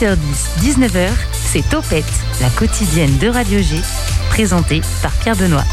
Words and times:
18h10, 0.00 0.16
19h, 0.62 1.10
c'est 1.44 1.68
Topette, 1.68 2.04
la 2.40 2.48
quotidienne 2.48 3.18
de 3.18 3.28
Radio 3.28 3.60
G, 3.60 3.76
présentée 4.30 4.80
par 5.02 5.12
Pierre 5.12 5.36
Benoît. 5.36 5.64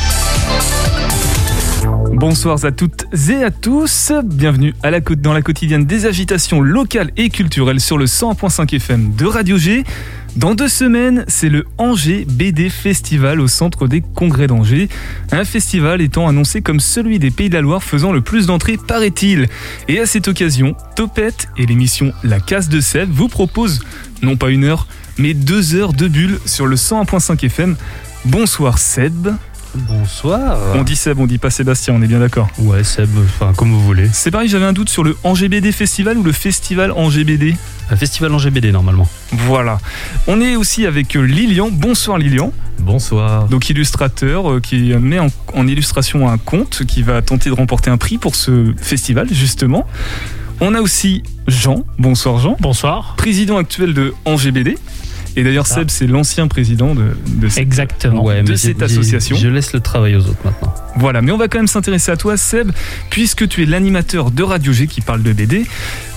Bonsoir 2.11 2.65
à 2.65 2.71
toutes 2.73 3.05
et 3.29 3.43
à 3.43 3.51
tous, 3.51 4.11
bienvenue 4.25 4.73
à 4.83 4.91
la, 4.91 4.99
dans 4.99 5.31
la 5.31 5.41
quotidienne 5.41 5.85
des 5.85 6.05
agitations 6.05 6.59
locales 6.59 7.11
et 7.15 7.29
culturelles 7.29 7.79
sur 7.79 7.97
le 7.97 8.03
100.5 8.03 8.75
FM 8.75 9.13
de 9.15 9.25
Radio 9.25 9.57
G. 9.57 9.85
Dans 10.37 10.53
deux 10.53 10.67
semaines, 10.67 11.25
c'est 11.27 11.49
le 11.49 11.65
Angers 11.79 12.25
BD 12.29 12.69
Festival 12.69 13.39
au 13.39 13.47
centre 13.47 13.87
des 13.87 14.01
congrès 14.01 14.45
d'Angers. 14.45 14.87
Un 15.31 15.43
festival 15.43 15.99
étant 15.99 16.27
annoncé 16.27 16.61
comme 16.61 16.79
celui 16.79 17.17
des 17.17 17.31
Pays 17.31 17.49
de 17.49 17.55
la 17.55 17.61
Loire 17.61 17.81
faisant 17.81 18.11
le 18.11 18.21
plus 18.21 18.45
d'entrées, 18.45 18.77
paraît-il. 18.77 19.47
Et 19.87 19.99
à 19.99 20.05
cette 20.05 20.27
occasion, 20.27 20.75
Topette 20.95 21.47
et 21.57 21.65
l'émission 21.65 22.13
La 22.23 22.39
Casse 22.39 22.69
de 22.69 22.81
Sèvres 22.81 23.11
vous 23.11 23.29
proposent, 23.29 23.79
non 24.21 24.37
pas 24.37 24.49
une 24.49 24.63
heure, 24.63 24.87
mais 25.17 25.33
deux 25.33 25.75
heures 25.75 25.93
de 25.93 26.07
bulle 26.07 26.39
sur 26.45 26.65
le 26.65 26.75
101.5 26.75 27.45
FM. 27.45 27.75
Bonsoir 28.25 28.77
Seb. 28.77 29.29
Bonsoir. 29.75 30.57
On 30.75 30.83
dit 30.83 30.95
Seb, 30.95 31.19
on 31.19 31.27
dit 31.27 31.37
pas 31.37 31.49
Sébastien, 31.49 31.93
on 31.93 32.01
est 32.01 32.07
bien 32.07 32.19
d'accord 32.19 32.49
Ouais, 32.57 32.83
Seb, 32.83 33.09
enfin 33.25 33.53
comme 33.55 33.69
vous 33.71 33.83
voulez. 33.83 34.09
C'est 34.11 34.31
pareil, 34.31 34.49
j'avais 34.49 34.65
un 34.65 34.73
doute 34.73 34.89
sur 34.89 35.03
le 35.03 35.15
Angers 35.23 35.49
BD 35.49 35.71
Festival 35.71 36.17
ou 36.17 36.23
le 36.23 36.31
Festival 36.31 36.91
Angers 36.91 37.23
BD 37.23 37.55
Un 37.91 37.95
festival 37.95 38.33
Angers 38.33 38.49
BD 38.49 38.71
normalement. 38.71 39.07
Voilà. 39.31 39.79
On 40.25 40.41
est 40.41 40.55
aussi 40.55 40.85
avec 40.85 41.13
Lilian. 41.13 41.69
Bonsoir 41.71 42.17
Lilian. 42.17 42.53
Bonsoir. 42.79 43.47
Donc 43.47 43.69
illustrateur 43.69 44.51
euh, 44.51 44.59
qui 44.59 44.93
met 44.93 45.19
en, 45.19 45.27
en 45.53 45.67
illustration 45.67 46.29
un 46.29 46.37
conte 46.37 46.83
qui 46.85 47.03
va 47.03 47.21
tenter 47.21 47.49
de 47.49 47.55
remporter 47.55 47.89
un 47.89 47.97
prix 47.97 48.17
pour 48.17 48.35
ce 48.35 48.73
festival 48.77 49.27
justement. 49.31 49.85
On 50.59 50.73
a 50.73 50.81
aussi 50.81 51.21
Jean. 51.47 51.85
Bonsoir 51.99 52.39
Jean. 52.39 52.57
Bonsoir. 52.59 53.13
Président 53.17 53.57
actuel 53.57 53.93
de 53.93 54.13
Angers 54.25 54.51
BD. 54.51 54.77
Et 55.35 55.43
d'ailleurs, 55.43 55.67
Seb, 55.67 55.91
c'est 55.91 56.07
l'ancien 56.07 56.47
président 56.47 56.95
de, 56.95 57.15
de 57.27 57.47
cette, 57.47 57.61
Exactement. 57.61 58.23
Ouais, 58.23 58.41
de 58.41 58.49
mais 58.49 58.57
cette 58.57 58.81
association. 58.81 59.35
Je 59.35 59.47
laisse 59.49 59.71
le 59.71 59.81
travail 59.81 60.15
aux 60.15 60.21
autres 60.21 60.39
maintenant. 60.43 60.73
Voilà, 60.95 61.21
mais 61.21 61.31
on 61.31 61.37
va 61.37 61.47
quand 61.47 61.59
même 61.59 61.67
s'intéresser 61.67 62.09
à 62.11 62.17
toi, 62.17 62.37
Seb, 62.37 62.71
puisque 63.11 63.47
tu 63.47 63.61
es 63.61 63.67
l'animateur 63.67 64.31
de 64.31 64.41
Radio 64.41 64.73
G 64.73 64.87
qui 64.87 65.01
parle 65.01 65.21
de 65.21 65.31
BD, 65.31 65.67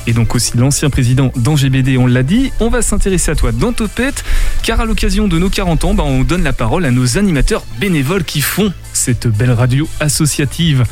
et 0.07 0.15
donc 0.15 0.35
aussi 0.35 0.57
l'ancien 0.57 0.89
président 0.89 1.31
d'Angers 1.37 1.69
BD, 1.69 1.99
on 1.99 2.07
l'a 2.07 2.23
dit. 2.23 2.51
On 2.61 2.71
va 2.71 2.81
s'intéresser 2.81 3.31
à 3.31 3.35
toi 3.35 3.53
dans 3.53 3.75
Topette, 3.75 4.25
car 4.63 4.81
à 4.81 4.87
l'occasion 4.87 5.29
de 5.29 5.39
nos 5.39 5.51
40 5.51 5.85
ans, 5.85 5.93
bah, 5.93 6.05
on 6.07 6.23
donne 6.25 6.43
la 6.43 6.55
parole 6.55 6.87
à 6.87 6.91
nos 6.91 7.19
animateurs 7.19 7.65
bénévoles 7.79 8.25
qui 8.25 8.41
font 8.41 8.73
cette 8.95 9.29
belle 9.29 9.53
radio 9.53 9.87
associative. 10.01 10.85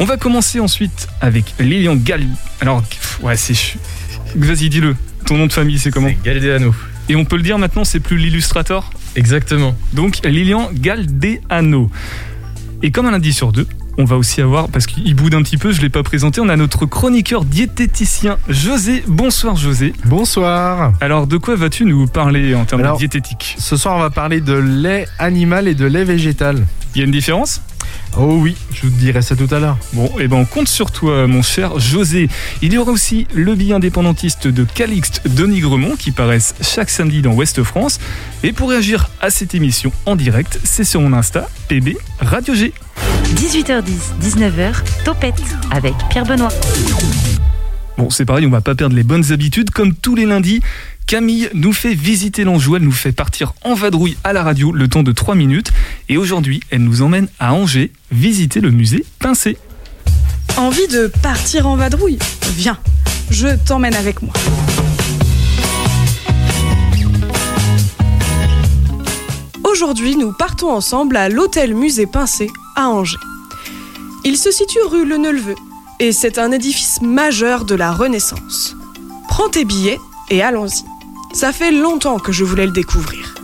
On 0.00 0.04
va 0.06 0.16
commencer 0.16 0.60
ensuite 0.60 1.08
avec 1.20 1.54
Lilian 1.58 1.94
Gal. 1.94 2.22
Alors, 2.60 2.82
ouais, 3.22 3.36
c'est. 3.36 3.76
Vas-y, 4.34 4.68
dis-le. 4.70 4.96
Ton 5.26 5.36
nom 5.36 5.46
de 5.46 5.52
famille, 5.52 5.78
c'est 5.78 5.90
comment? 5.90 6.08
Galdeano. 6.24 6.74
Et 7.08 7.16
on 7.16 7.24
peut 7.24 7.36
le 7.36 7.42
dire 7.42 7.58
maintenant, 7.58 7.84
c'est 7.84 8.00
plus 8.00 8.16
l'illustrateur 8.16 8.90
Exactement. 9.16 9.74
donc 9.92 10.20
Lilian 10.24 10.70
Galdeano. 10.72 11.90
Et 12.82 12.90
comme 12.92 13.06
un 13.06 13.10
lundi 13.10 13.32
sur 13.32 13.52
deux, 13.52 13.66
on 13.98 14.04
va 14.04 14.16
aussi 14.16 14.40
avoir, 14.40 14.68
parce 14.68 14.86
qu'il 14.86 15.14
boude 15.14 15.34
un 15.34 15.42
petit 15.42 15.56
peu, 15.58 15.72
je 15.72 15.78
ne 15.78 15.82
l'ai 15.82 15.88
pas 15.90 16.02
présenté, 16.04 16.40
on 16.40 16.48
a 16.48 16.56
notre 16.56 16.86
chroniqueur 16.86 17.44
diététicien 17.44 18.38
José. 18.48 19.02
Bonsoir 19.08 19.56
José. 19.56 19.92
Bonsoir. 20.04 20.92
Alors 21.00 21.26
de 21.26 21.36
quoi 21.36 21.56
vas-tu 21.56 21.84
nous 21.84 22.06
parler 22.06 22.54
en 22.54 22.64
termes 22.64 22.80
Alors- 22.82 22.94
de 22.94 23.00
diététique? 23.00 23.56
Ce 23.58 23.76
soir, 23.76 23.96
on 23.96 24.00
va 24.00 24.10
parler 24.10 24.40
de 24.40 24.54
lait 24.54 25.06
animal 25.18 25.66
et 25.68 25.74
de 25.74 25.84
lait 25.86 26.04
végétal. 26.04 26.64
Il 26.94 27.00
y 27.00 27.02
a 27.02 27.04
une 27.04 27.10
différence? 27.12 27.60
Oh 28.16 28.38
oui, 28.40 28.56
je 28.72 28.82
vous 28.82 28.90
dirai 28.90 29.22
ça 29.22 29.36
tout 29.36 29.48
à 29.50 29.60
l'heure. 29.60 29.78
Bon, 29.92 30.10
et 30.18 30.26
ben 30.26 30.36
on 30.36 30.44
compte 30.44 30.68
sur 30.68 30.90
toi 30.90 31.26
mon 31.26 31.42
cher 31.42 31.78
José. 31.78 32.28
Il 32.60 32.72
y 32.72 32.78
aura 32.78 32.90
aussi 32.90 33.26
le 33.32 33.54
billet 33.54 33.74
indépendantiste 33.74 34.48
de 34.48 34.64
Calixte 34.64 35.22
Denis 35.26 35.60
Gremont 35.60 35.96
qui 35.96 36.10
paraissent 36.10 36.54
chaque 36.60 36.90
samedi 36.90 37.22
dans 37.22 37.32
Ouest 37.32 37.62
France. 37.62 38.00
Et 38.42 38.52
pour 38.52 38.70
réagir 38.70 39.10
à 39.20 39.30
cette 39.30 39.54
émission 39.54 39.92
en 40.06 40.16
direct, 40.16 40.58
c'est 40.64 40.84
sur 40.84 41.00
mon 41.00 41.12
Insta, 41.12 41.48
PB 41.68 41.96
Radio 42.20 42.54
G. 42.54 42.72
18h10, 43.34 43.82
19h, 44.22 44.74
Topette 45.04 45.42
avec 45.70 45.94
Pierre 46.10 46.24
Benoît. 46.24 46.50
Bon, 48.00 48.08
c'est 48.08 48.24
pareil, 48.24 48.46
on 48.46 48.50
va 48.50 48.62
pas 48.62 48.74
perdre 48.74 48.96
les 48.96 49.02
bonnes 49.02 49.30
habitudes. 49.30 49.70
Comme 49.70 49.94
tous 49.94 50.14
les 50.14 50.24
lundis, 50.24 50.60
Camille 51.10 51.50
nous 51.54 51.72
fait 51.72 51.92
visiter 51.92 52.44
l'Anjou. 52.44 52.76
Elle 52.76 52.84
nous 52.84 52.92
fait 52.92 53.10
partir 53.10 53.52
en 53.64 53.74
vadrouille 53.74 54.16
à 54.22 54.32
la 54.32 54.44
radio 54.44 54.70
le 54.70 54.86
temps 54.86 55.02
de 55.02 55.10
3 55.10 55.34
minutes. 55.34 55.72
Et 56.08 56.16
aujourd'hui, 56.16 56.60
elle 56.70 56.84
nous 56.84 57.02
emmène 57.02 57.26
à 57.40 57.52
Angers 57.52 57.90
visiter 58.12 58.60
le 58.60 58.70
musée 58.70 59.04
Pincé. 59.18 59.58
Envie 60.56 60.86
de 60.86 61.08
partir 61.20 61.66
en 61.66 61.74
vadrouille 61.74 62.20
Viens, 62.54 62.78
je 63.28 63.48
t'emmène 63.66 63.96
avec 63.96 64.22
moi. 64.22 64.32
Aujourd'hui, 69.68 70.14
nous 70.14 70.32
partons 70.32 70.70
ensemble 70.70 71.16
à 71.16 71.28
l'hôtel 71.28 71.74
Musée 71.74 72.06
Pincé 72.06 72.48
à 72.76 72.88
Angers. 72.88 73.16
Il 74.24 74.36
se 74.36 74.52
situe 74.52 74.78
rue 74.88 75.04
Le 75.04 75.16
Neuleveux 75.16 75.56
et 75.98 76.12
c'est 76.12 76.38
un 76.38 76.52
édifice 76.52 77.02
majeur 77.02 77.64
de 77.64 77.74
la 77.74 77.90
Renaissance. 77.90 78.76
Prends 79.26 79.48
tes 79.48 79.64
billets 79.64 79.98
et 80.30 80.40
allons-y. 80.40 80.84
Ça 81.32 81.52
fait 81.52 81.70
longtemps 81.70 82.18
que 82.18 82.32
je 82.32 82.44
voulais 82.44 82.66
le 82.66 82.72
découvrir. 82.72 83.34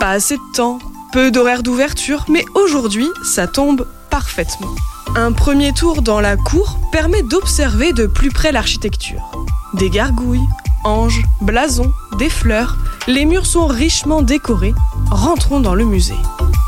Pas 0.00 0.10
assez 0.10 0.36
de 0.36 0.52
temps, 0.54 0.78
peu 1.12 1.30
d'horaires 1.30 1.62
d'ouverture, 1.62 2.24
mais 2.28 2.44
aujourd'hui, 2.54 3.06
ça 3.22 3.46
tombe 3.46 3.86
parfaitement. 4.10 4.74
Un 5.14 5.32
premier 5.32 5.74
tour 5.74 6.00
dans 6.00 6.20
la 6.20 6.38
cour 6.38 6.78
permet 6.90 7.22
d'observer 7.22 7.92
de 7.92 8.06
plus 8.06 8.30
près 8.30 8.50
l'architecture. 8.50 9.30
Des 9.74 9.90
gargouilles, 9.90 10.46
anges, 10.84 11.22
blasons, 11.42 11.92
des 12.18 12.30
fleurs, 12.30 12.78
les 13.06 13.26
murs 13.26 13.46
sont 13.46 13.66
richement 13.66 14.22
décorés. 14.22 14.74
Rentrons 15.10 15.60
dans 15.60 15.74
le 15.74 15.84
musée. 15.84 16.16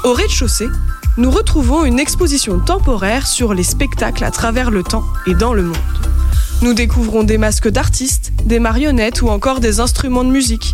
Au 0.04 0.12
rez-de-chaussée, 0.12 0.68
nous 1.16 1.30
retrouvons 1.30 1.84
une 1.84 1.98
exposition 1.98 2.58
temporaire 2.58 3.26
sur 3.26 3.54
les 3.54 3.62
spectacles 3.62 4.24
à 4.24 4.30
travers 4.30 4.70
le 4.70 4.82
temps 4.82 5.04
et 5.26 5.34
dans 5.34 5.54
le 5.54 5.62
monde. 5.62 5.93
Nous 6.64 6.72
découvrons 6.72 7.24
des 7.24 7.36
masques 7.36 7.68
d'artistes, 7.68 8.32
des 8.46 8.58
marionnettes 8.58 9.20
ou 9.20 9.28
encore 9.28 9.60
des 9.60 9.80
instruments 9.80 10.24
de 10.24 10.30
musique. 10.30 10.72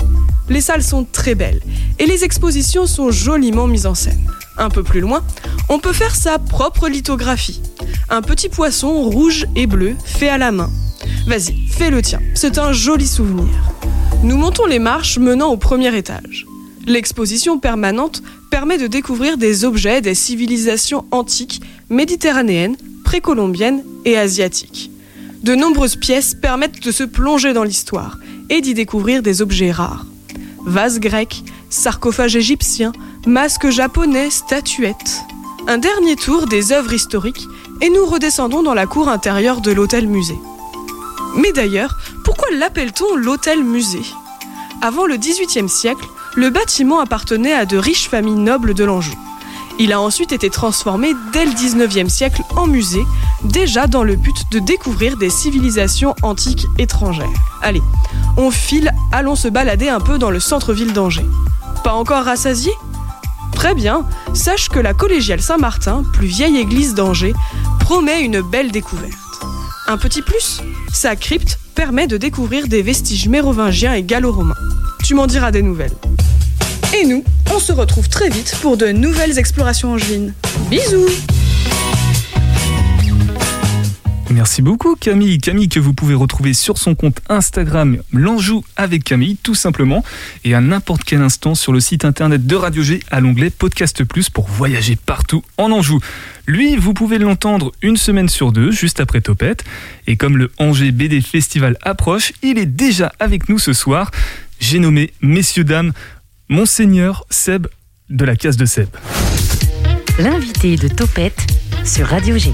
Les 0.49 0.61
salles 0.61 0.85
sont 0.85 1.05
très 1.05 1.35
belles 1.35 1.61
et 1.99 2.07
les 2.07 2.23
expositions 2.23 2.87
sont 2.87 3.11
joliment 3.11 3.67
mises 3.67 3.87
en 3.87 3.97
scène. 3.97 4.25
Un 4.57 4.71
peu 4.71 4.85
plus 4.85 5.01
loin, 5.01 5.25
on 5.69 5.81
peut 5.81 5.93
faire 5.93 6.15
sa 6.15 6.39
propre 6.39 6.89
lithographie. 6.89 7.61
Un 8.09 8.23
petit 8.23 8.49
poisson 8.49 9.03
rouge 9.03 9.47
et 9.57 9.67
bleu 9.67 9.97
fait 10.05 10.29
à 10.29 10.39
la 10.39 10.53
main. 10.53 10.71
Vas-y, 11.27 11.67
fais 11.69 11.91
le 11.91 12.03
tien, 12.03 12.21
c'est 12.35 12.59
un 12.59 12.73
joli 12.73 13.09
souvenir. 13.09 13.51
Nous 14.23 14.37
montons 14.37 14.67
les 14.67 14.79
marches 14.79 15.19
menant 15.19 15.49
au 15.49 15.57
premier 15.57 15.93
étage. 15.97 16.47
L'exposition 16.87 17.59
permanente 17.59 18.23
permet 18.49 18.79
de 18.79 18.87
découvrir 18.87 19.37
des 19.39 19.65
objets 19.65 20.03
des 20.03 20.15
civilisations 20.15 21.05
antiques, 21.11 21.61
méditerranéennes, 21.89 22.77
précolombiennes 23.03 23.83
et 24.05 24.17
asiatiques. 24.17 24.90
De 25.43 25.55
nombreuses 25.55 25.97
pièces 25.97 26.35
permettent 26.35 26.83
de 26.83 26.93
se 26.93 27.03
plonger 27.03 27.55
dans 27.55 27.65
l'histoire 27.65 28.19
et 28.51 28.61
d'y 28.61 28.75
découvrir 28.75 29.23
des 29.23 29.41
objets 29.41 29.73
rares. 29.73 30.05
Vases 30.67 31.01
grecs, 31.01 31.43
sarcophages 31.71 32.37
égyptiens, 32.37 32.93
masques 33.27 33.71
japonais, 33.71 34.29
statuettes. 34.29 35.21
Un 35.67 35.79
dernier 35.79 36.17
tour 36.17 36.47
des 36.47 36.73
œuvres 36.73 36.93
historiques 36.93 37.47
et 37.81 37.89
nous 37.89 38.05
redescendons 38.05 38.63
dans 38.63 38.75
la 38.75 38.87
cour 38.87 39.09
intérieure 39.09 39.63
de 39.63 39.73
l'hôtel-musée. 39.73 40.39
Mais 41.37 41.53
d'ailleurs, 41.53 41.97
pourquoi 42.23 42.49
l'appelle-t-on 42.53 43.17
l'hôtel-musée? 43.17 44.05
Avant 44.83 45.07
le 45.07 45.17
XVIIIe 45.17 45.71
siècle, 45.71 46.07
le 46.37 46.51
bâtiment 46.51 47.01
appartenait 47.01 47.53
à 47.53 47.65
de 47.65 47.79
riches 47.79 48.09
familles 48.09 48.35
nobles 48.35 48.75
de 48.75 48.85
l'Anjou. 48.85 49.15
Il 49.83 49.95
a 49.95 50.01
ensuite 50.01 50.33
été 50.33 50.51
transformé 50.51 51.15
dès 51.33 51.47
le 51.47 51.53
XIXe 51.53 52.13
siècle 52.13 52.43
en 52.55 52.67
musée, 52.67 53.03
déjà 53.45 53.87
dans 53.87 54.05
le 54.05 54.15
but 54.15 54.37
de 54.53 54.59
découvrir 54.59 55.17
des 55.17 55.31
civilisations 55.31 56.15
antiques 56.21 56.67
étrangères. 56.77 57.33
Allez, 57.63 57.81
on 58.37 58.51
file, 58.51 58.93
allons 59.11 59.37
se 59.37 59.49
balader 59.49 59.89
un 59.89 60.01
peu 60.01 60.19
dans 60.19 60.29
le 60.31 60.39
centre-ville 60.39 60.93
d'Angers. 60.93 61.25
Pas 61.83 61.95
encore 61.95 62.27
rassasié 62.27 62.71
Très 63.55 63.75
bien, 63.75 64.05
sache 64.35 64.69
que 64.69 64.79
la 64.79 64.93
collégiale 64.93 65.41
Saint-Martin, 65.41 66.05
plus 66.13 66.27
vieille 66.27 66.59
église 66.59 66.93
d'Angers, 66.93 67.35
promet 67.79 68.21
une 68.21 68.43
belle 68.43 68.73
découverte. 68.73 69.17
Un 69.89 69.97
petit 69.97 70.21
plus 70.21 70.61
Sa 70.93 71.17
crypte 71.17 71.59
permet 71.75 72.07
de 72.07 72.19
découvrir 72.19 72.69
des 72.69 72.83
vestiges 72.83 73.29
mérovingiens 73.29 73.95
et 73.95 74.03
gallo-romains. 74.03 74.53
Tu 75.05 75.15
m'en 75.15 75.27
diras 75.27 75.51
des 75.51 75.63
nouvelles. 75.63 75.97
Et 76.93 77.07
nous, 77.07 77.23
on 77.55 77.61
se 77.61 77.71
retrouve 77.73 78.09
très 78.09 78.29
vite 78.29 78.57
pour 78.61 78.77
de 78.77 78.89
nouvelles 78.89 79.39
explorations 79.39 79.93
angevines. 79.93 80.35
Bisous 80.71 81.07
Merci 84.31 84.61
beaucoup 84.61 84.97
Camille. 84.97 85.39
Camille 85.39 85.69
que 85.69 85.79
vous 85.79 85.93
pouvez 85.93 86.15
retrouver 86.15 86.53
sur 86.53 86.79
son 86.79 86.97
compte 86.97 87.21
Instagram 87.29 87.99
L'Anjou 88.13 88.65
avec 88.77 89.05
Camille 89.05 89.37
tout 89.37 89.55
simplement 89.55 90.05
et 90.45 90.55
à 90.55 90.61
n'importe 90.61 91.05
quel 91.05 91.21
instant 91.21 91.55
sur 91.55 91.73
le 91.73 91.79
site 91.79 92.05
internet 92.05 92.45
de 92.45 92.57
Radio 92.57 92.83
G 92.83 93.01
à 93.11 93.21
l'onglet 93.21 93.51
Podcast 93.51 94.03
Plus 94.03 94.29
pour 94.29 94.49
voyager 94.49 94.97
partout 94.97 95.45
en 95.59 95.71
Anjou. 95.71 96.01
Lui, 96.47 96.77
vous 96.77 96.95
pouvez 96.95 97.19
l'entendre 97.19 97.71
une 97.83 97.97
semaine 97.97 98.29
sur 98.29 98.51
deux 98.51 98.73
juste 98.73 98.99
après 98.99 99.21
Topette 99.21 99.65
et 100.09 100.17
comme 100.17 100.37
le 100.37 100.51
Angers 100.59 100.91
BD 100.91 101.21
Festival 101.21 101.77
approche, 101.83 102.33
il 102.43 102.59
est 102.59 102.67
déjà 102.67 103.13
avec 103.21 103.49
nous 103.49 103.61
ce 103.61 103.73
soir. 103.73 104.11
J'ai 104.61 104.79
nommé, 104.79 105.13
messieurs, 105.23 105.65
dames, 105.65 105.93
Monseigneur 106.55 107.25
Seb 107.31 107.69
de 108.09 108.25
la 108.25 108.35
case 108.35 108.57
de 108.57 108.65
Seb. 108.65 108.89
L'invité 110.19 110.75
de 110.75 110.89
Topette 110.89 111.47
sur 111.85 112.09
Radio 112.09 112.37
G. 112.39 112.53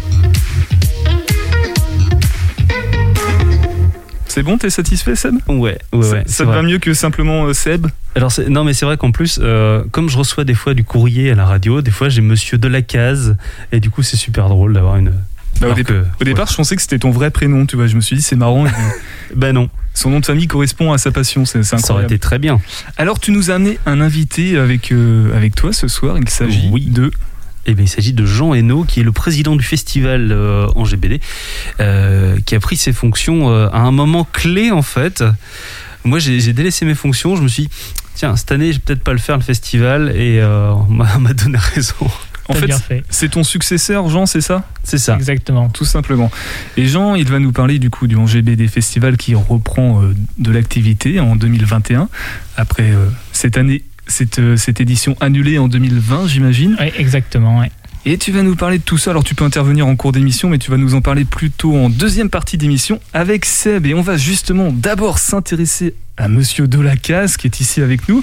C'est 4.29 4.43
bon, 4.43 4.59
t'es 4.59 4.69
satisfait 4.69 5.17
Seb? 5.17 5.37
Ouais, 5.49 5.79
ouais, 5.95 6.03
Ça- 6.03 6.13
ouais. 6.13 6.19
Ça 6.19 6.23
c'est 6.27 6.43
te 6.43 6.49
vrai. 6.49 6.57
va 6.57 6.63
mieux 6.63 6.79
que 6.79 6.93
simplement 6.93 7.47
euh, 7.47 7.55
Seb? 7.55 7.87
Alors, 8.15 8.31
c'est- 8.31 8.51
non, 8.51 8.65
mais 8.65 8.75
c'est 8.75 8.85
vrai 8.85 8.99
qu'en 8.99 9.13
plus, 9.13 9.39
euh, 9.43 9.83
comme 9.93 10.11
je 10.11 10.19
reçois 10.19 10.45
des 10.45 10.53
fois 10.55 10.75
du 10.75 10.85
courrier 10.85 11.31
à 11.31 11.35
la 11.35 11.47
radio, 11.47 11.81
des 11.81 11.91
fois 11.91 12.11
j'ai 12.11 12.21
monsieur 12.21 12.59
de 12.59 12.69
la 12.69 12.83
case, 12.83 13.39
et 13.73 13.81
du 13.81 13.89
coup, 13.89 14.03
c'est 14.03 14.19
super 14.19 14.51
drôle 14.51 14.75
d'avoir 14.75 14.97
une. 14.97 15.09
Bah, 15.09 15.15
au, 15.63 15.65
alors 15.65 15.77
dé- 15.77 15.85
que- 15.85 16.05
au 16.21 16.25
départ, 16.25 16.49
je 16.51 16.55
pensais 16.55 16.77
que 16.77 16.83
c'était 16.83 16.99
ton 16.99 17.11
vrai 17.11 17.31
prénom, 17.31 17.65
tu 17.65 17.77
vois. 17.77 17.87
Je 17.87 17.97
me 17.97 18.03
suis 18.03 18.15
dit, 18.17 18.21
c'est 18.21 18.37
marrant. 18.37 18.67
et 18.67 18.71
Bah 19.35 19.55
non, 19.55 19.71
Son 19.97 20.11
nom 20.11 20.21
de 20.21 20.27
famille 20.27 20.47
correspond 20.47 20.93
à 20.93 20.99
sa 20.99 21.11
passion, 21.11 21.45
c'est 21.47 21.63
c'est 21.63 21.71
ça 21.71 21.77
aurait 21.77 21.83
incroyable. 22.05 22.13
été 22.15 22.19
très 22.21 22.39
bien. 22.39 22.61
Alors, 22.99 23.19
tu 23.19 23.33
nous 23.33 23.51
as 23.51 23.55
amené 23.55 23.79
un 23.87 24.01
invité 24.03 24.59
avec, 24.59 24.93
euh, 24.93 25.35
avec 25.35 25.55
toi 25.55 25.73
ce 25.73 25.89
soir. 25.89 26.19
Il 26.19 26.29
s'agit 26.29 26.69
Oui. 26.71 26.85
de. 26.87 27.11
Eh 27.65 27.75
bien, 27.75 27.85
il 27.85 27.89
s'agit 27.89 28.13
de 28.13 28.25
Jean 28.27 28.53
Hainaut, 28.55 28.85
qui 28.85 29.01
est 29.01 29.03
le 29.03 29.11
président 29.11 29.57
du 29.57 29.65
festival 29.65 30.29
euh, 30.31 30.69
en 30.77 30.85
GBD, 30.85 31.21
euh, 31.81 32.37
qui 32.45 32.55
a 32.55 32.61
pris 32.61 32.77
ses 32.77 32.93
fonctions 32.93 33.51
euh, 33.51 33.69
à 33.73 33.79
un 33.81 33.91
moment 33.91 34.29
clé, 34.33 34.71
en 34.71 34.83
fait. 34.83 35.25
Moi, 36.05 36.19
j'ai 36.21 36.53
délaissé 36.53 36.85
mes 36.85 36.95
fonctions. 36.95 37.35
Je 37.35 37.43
me 37.43 37.49
suis 37.49 37.65
dit, 37.65 37.71
tiens, 38.15 38.37
cette 38.37 38.53
année, 38.53 38.69
je 38.73 38.77
vais 38.77 38.83
peut-être 38.85 39.03
pas 39.03 39.13
le 39.13 39.19
faire, 39.19 39.37
le 39.37 39.43
festival, 39.43 40.13
et 40.15 40.41
on 40.45 40.85
m'a 40.93 41.33
donné 41.33 41.59
raison. 41.75 41.95
En 42.49 42.55
fait, 42.55 42.67
bien 42.67 42.79
fait. 42.79 43.03
c'est 43.11 43.31
ton 43.31 43.43
successeur, 43.45 44.09
Jean, 44.09 44.27
c'est 44.27 44.41
ça? 44.41 44.65
C'est 44.85 44.99
ça. 44.99 45.17
Exactement. 45.17 45.69
Tout 45.69 45.85
simplement. 45.85 46.31
Et 46.77 46.87
Jean, 46.87 47.15
il 47.15 47.27
va 47.29 47.39
nous 47.39 47.53
parler 47.53 47.79
du 47.79 47.91
coup 47.91 48.07
du 48.07 48.17
GBD 48.27 48.69
Festival 48.69 49.17
qui 49.17 49.35
reprend 49.35 50.03
euh, 50.03 50.15
de 50.39 50.51
l'activité 50.53 51.19
en 51.21 51.35
2021, 51.37 52.09
après 52.57 52.91
euh, 52.93 53.07
cette 53.33 53.57
année, 53.57 53.83
cette, 54.07 54.39
euh, 54.39 54.57
cette 54.57 54.81
édition 54.81 55.17
annulée 55.21 55.59
en 55.59 55.69
2020, 55.69 56.29
j'imagine. 56.29 56.77
Oui, 56.81 56.93
exactement. 56.99 57.61
ouais. 57.61 57.71
Et 58.09 58.19
tu 58.19 58.31
vas 58.31 58.43
nous 58.43 58.55
parler 58.55 58.79
de 58.79 58.85
tout 58.85 58.99
ça. 58.99 59.11
Alors 59.11 59.25
tu 59.25 59.35
peux 59.35 59.45
intervenir 59.45 59.85
en 59.89 59.97
cours 59.97 60.13
d'émission, 60.13 60.49
mais 60.49 60.59
tu 60.59 60.71
vas 60.71 60.77
nous 60.77 60.95
en 60.95 61.01
parler 61.01 61.25
plutôt 61.25 61.75
en 61.77 61.91
deuxième 61.91 62.31
partie 62.31 62.57
d'émission 62.57 63.01
avec 63.13 63.45
Seb. 63.45 63.85
Et 63.85 63.95
on 63.95 64.01
va 64.03 64.17
justement 64.17 64.71
d'abord 64.71 65.19
s'intéresser 65.19 65.95
à 66.17 66.29
Monsieur 66.29 66.69
Delacaze 66.69 67.37
qui 67.37 67.49
est 67.49 67.59
ici 67.59 67.83
avec 67.83 68.09
nous, 68.09 68.23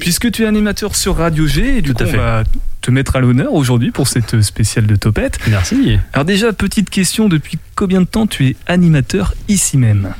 puisque 0.00 0.32
tu 0.32 0.42
es 0.42 0.46
animateur 0.46 0.96
sur 0.96 1.16
Radio 1.16 1.46
G. 1.46 1.78
Et 1.78 1.80
du 1.80 1.90
Tout 1.90 1.94
coup, 1.98 2.02
à 2.02 2.06
on 2.06 2.10
fait. 2.10 2.16
va 2.16 2.42
te 2.80 2.90
mettre 2.90 3.16
à 3.16 3.20
l'honneur 3.20 3.52
aujourd'hui 3.52 3.90
pour 3.90 4.08
cette 4.08 4.40
spéciale 4.42 4.86
de 4.86 4.96
Topette. 4.96 5.38
Merci. 5.48 5.98
Alors 6.12 6.24
déjà, 6.24 6.52
petite 6.52 6.90
question, 6.90 7.28
depuis 7.28 7.58
combien 7.74 8.00
de 8.00 8.06
temps 8.06 8.26
tu 8.26 8.48
es 8.48 8.56
animateur 8.66 9.34
ici 9.48 9.76
même? 9.76 10.14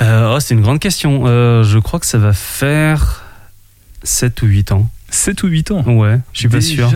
Euh, 0.00 0.34
oh, 0.34 0.40
c'est 0.40 0.54
une 0.54 0.62
grande 0.62 0.80
question. 0.80 1.24
Euh, 1.26 1.62
je 1.62 1.78
crois 1.78 2.00
que 2.00 2.06
ça 2.06 2.18
va 2.18 2.32
faire 2.32 3.24
7 4.02 4.42
ou 4.42 4.46
8 4.46 4.72
ans. 4.72 4.90
7 5.10 5.42
ou 5.42 5.46
8 5.48 5.70
ans? 5.70 5.82
Ouais, 5.86 6.20
je 6.32 6.40
suis 6.40 6.48
pas 6.48 6.60
sûr. 6.60 6.90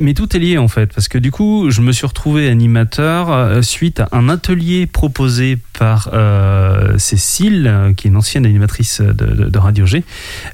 Mais 0.00 0.14
tout 0.14 0.36
est 0.36 0.40
lié 0.40 0.58
en 0.58 0.66
fait, 0.66 0.92
parce 0.92 1.06
que 1.06 1.16
du 1.16 1.30
coup, 1.30 1.70
je 1.70 1.80
me 1.80 1.92
suis 1.92 2.06
retrouvé 2.06 2.48
animateur 2.48 3.30
euh, 3.30 3.62
suite 3.62 4.00
à 4.00 4.08
un 4.10 4.28
atelier 4.28 4.86
proposé 4.86 5.58
par 5.78 6.10
euh, 6.12 6.98
Cécile, 6.98 7.94
qui 7.96 8.08
est 8.08 8.10
une 8.10 8.16
ancienne 8.16 8.46
animatrice 8.46 9.00
de, 9.00 9.58
Radio 9.58 9.86
G, 9.86 10.02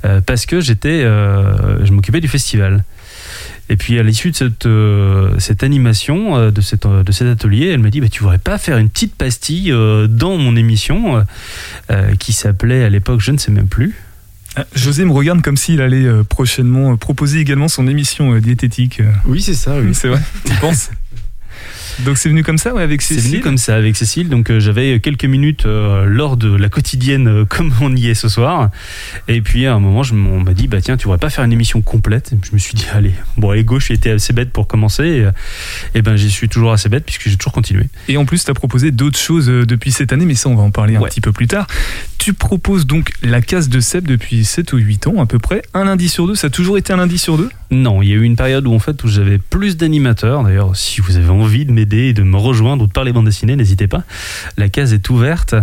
euh, 0.05 0.21
parce 0.21 0.45
que 0.45 0.61
j'étais, 0.61 1.03
je 1.03 1.93
m'occupais 1.93 2.21
du 2.21 2.29
festival. 2.29 2.85
Et 3.69 3.77
puis 3.77 3.99
à 3.99 4.03
l'issue 4.03 4.33
de 4.33 5.31
cette, 5.39 5.63
animation, 5.63 6.51
de, 6.51 6.61
cet 6.61 6.87
atelier, 6.87 7.69
elle 7.69 7.81
m'a 7.81 7.91
dit 7.91 8.01
bah, 8.01 8.09
Tu 8.11 8.23
voudrais 8.23 8.39
pas 8.39 8.59
faire 8.59 8.77
une 8.77 8.91
petite 8.91 9.15
pastille 9.15 9.75
dans 10.09 10.37
mon 10.37 10.57
émission, 10.57 11.25
qui 12.19 12.33
s'appelait 12.33 12.85
à 12.85 12.91
l'époque, 12.91 13.21
je 13.21 13.33
ne 13.33 13.39
sais 13.39 13.51
même 13.51 13.69
plus, 13.69 13.97
José 14.75 15.05
me 15.05 15.13
regarde 15.13 15.43
comme 15.43 15.57
s'il 15.57 15.81
allait 15.81 16.07
euh, 16.07 16.23
prochainement 16.23 16.93
euh, 16.93 16.97
proposer 16.97 17.41
également 17.41 17.69
son 17.69 17.87
émission 17.89 18.35
euh, 18.35 18.41
diététique. 18.41 19.01
euh. 19.01 19.11
Oui, 19.27 19.43
c'est 19.43 19.55
ça, 19.55 19.79
oui. 19.81 19.91
C'est 19.95 20.09
vrai, 20.09 20.21
tu 20.47 20.55
penses 20.61 20.91
Donc 22.05 22.19
c'est 22.19 22.29
venu 22.29 22.43
comme 22.43 22.59
ça, 22.59 22.75
ouais, 22.75 22.83
avec 22.83 23.01
C'est 23.01 23.15
Cécile 23.15 23.31
venu 23.33 23.41
comme 23.43 23.57
ça 23.59 23.75
avec 23.75 23.97
Cécile. 23.97 24.29
Donc 24.29 24.51
euh, 24.51 24.61
j'avais 24.61 25.01
quelques 25.01 25.25
minutes 25.25 25.65
euh, 25.65 26.05
lors 26.05 26.37
de 26.37 26.55
la 26.55 26.69
quotidienne 26.69 27.27
euh, 27.29 27.45
comme 27.47 27.73
on 27.81 27.95
y 27.97 28.09
est 28.09 28.15
ce 28.15 28.29
soir. 28.29 28.71
Et 29.29 29.41
puis 29.41 29.65
à 29.67 29.75
un 29.75 29.79
moment, 29.81 30.03
je 30.03 30.13
on 30.15 30.41
m'a 30.41 30.53
dit 30.53 30.69
bah 30.69 30.81
tiens, 30.83 30.97
tu 30.99 31.05
voudrais 31.05 31.19
pas 31.19 31.31
faire 31.31 31.45
une 31.45 31.53
émission 31.55 31.81
complète 31.81 32.33
Je 32.47 32.53
me 32.53 32.59
suis 32.59 32.75
dit 32.75 32.85
allez, 32.93 33.13
bon 33.39 33.51
allez 33.51 33.65
gauche, 33.65 33.91
été 33.91 34.11
assez 34.11 34.35
bête 34.35 34.51
pour 34.53 34.67
commencer. 34.67 35.05
Et, 35.05 35.21
euh, 35.25 35.31
et 35.95 36.03
ben 36.03 36.17
j'y 36.17 36.31
suis 36.31 36.49
toujours 36.51 36.73
assez 36.73 36.91
bête 36.91 37.05
puisque 37.07 37.29
j'ai 37.29 37.37
toujours 37.37 37.53
continué. 37.55 37.85
Et 38.09 38.19
en 38.19 38.27
plus, 38.27 38.45
tu 38.45 38.51
as 38.51 38.55
proposé 38.55 38.91
d'autres 38.91 39.19
choses 39.19 39.49
euh, 39.49 39.65
depuis 39.65 39.91
cette 39.91 40.13
année, 40.13 40.27
mais 40.27 40.35
ça, 40.35 40.51
on 40.51 40.55
va 40.55 40.63
en 40.65 40.71
parler 40.71 40.97
un 40.97 41.01
petit 41.03 41.23
peu 41.23 41.33
plus 41.33 41.47
tard. 41.47 41.67
Tu 42.27 42.35
proposes 42.35 42.89
donc 42.89 43.13
la 43.23 43.41
case 43.41 43.69
de 43.69 43.79
Seb 43.79 44.09
depuis 44.09 44.45
7 44.45 44.73
ou 44.73 44.79
8 44.79 45.07
ans 45.07 45.23
à 45.23 45.27
peu 45.27 45.39
près, 45.39 45.63
un 45.75 45.85
lundi 45.85 46.09
sur 46.09 46.27
deux. 46.27 46.35
Ça 46.35 46.49
a 46.49 46.51
toujours 46.51 46.77
été 46.77 46.93
un 46.93 46.97
lundi 46.97 47.19
sur 47.19 47.39
deux? 47.39 47.49
Non, 47.71 48.03
il 48.03 48.09
y 48.09 48.13
a 48.13 48.17
eu 48.17 48.25
une 48.25 48.35
période 48.35 48.67
où 48.67 48.75
en 48.75 48.81
fait 48.81 49.05
où 49.05 49.07
j'avais 49.07 49.39
plus 49.39 49.77
d'animateurs. 49.77 50.43
D'ailleurs, 50.43 50.75
si 50.75 51.01
vous 51.01 51.19
avez 51.19 51.31
envie 51.31 51.65
de 51.67 51.71
m'aider 51.71 52.07
et 52.07 52.15
de 52.15 52.25
me 52.25 52.37
rejoindre 52.37 52.83
ou 52.83 52.89
de 52.89 52.93
parler 52.93 53.13
bande 53.13 53.27
dessinée, 53.27 53.55
n'hésitez 53.55 53.87
pas. 53.87 54.03
La 54.57 54.69
case 54.69 54.93
est 54.93 55.09
ouverte. 55.09 55.55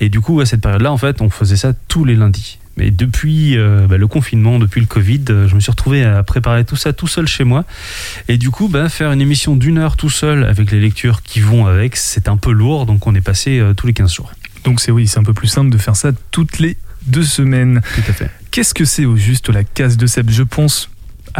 Et 0.00 0.08
du 0.08 0.20
coup, 0.20 0.40
à 0.40 0.44
cette 0.44 0.60
période-là, 0.60 0.90
en 0.90 0.96
fait, 0.96 1.22
on 1.22 1.30
faisait 1.30 1.56
ça 1.56 1.72
tous 1.86 2.04
les 2.04 2.16
lundis. 2.16 2.58
Mais 2.76 2.90
depuis 2.90 3.56
euh, 3.56 3.86
bah, 3.86 3.96
le 3.96 4.06
confinement, 4.08 4.58
depuis 4.58 4.80
le 4.80 4.88
Covid, 4.88 5.24
euh, 5.30 5.46
je 5.46 5.54
me 5.54 5.60
suis 5.60 5.70
retrouvé 5.70 6.02
à 6.02 6.24
préparer 6.24 6.64
tout 6.64 6.74
ça 6.74 6.92
tout 6.92 7.06
seul 7.06 7.28
chez 7.28 7.44
moi. 7.44 7.64
Et 8.26 8.38
du 8.38 8.50
coup, 8.50 8.66
bah, 8.66 8.88
faire 8.88 9.12
une 9.12 9.20
émission 9.20 9.54
d'une 9.54 9.78
heure 9.78 9.96
tout 9.96 10.10
seul 10.10 10.42
avec 10.42 10.72
les 10.72 10.80
lectures 10.80 11.22
qui 11.22 11.38
vont 11.38 11.66
avec, 11.66 11.94
c'est 11.94 12.28
un 12.28 12.36
peu 12.36 12.50
lourd. 12.50 12.86
Donc 12.86 13.06
on 13.06 13.14
est 13.14 13.20
passé 13.20 13.60
euh, 13.60 13.72
tous 13.72 13.86
les 13.86 13.92
15 13.92 14.12
jours. 14.12 14.32
Donc 14.64 14.80
c'est 14.80 14.90
oui, 14.90 15.06
c'est 15.06 15.18
un 15.18 15.24
peu 15.24 15.34
plus 15.34 15.48
simple 15.48 15.70
de 15.70 15.78
faire 15.78 15.96
ça 15.96 16.12
toutes 16.30 16.58
les 16.58 16.76
deux 17.06 17.22
semaines. 17.22 17.80
Tout 17.94 18.02
à 18.08 18.12
fait. 18.12 18.30
Qu'est-ce 18.50 18.74
que 18.74 18.84
c'est 18.84 19.04
au 19.04 19.16
juste 19.16 19.48
la 19.48 19.64
case 19.64 19.96
de 19.96 20.06
Seb 20.06 20.30
Je 20.30 20.42
pense 20.42 20.90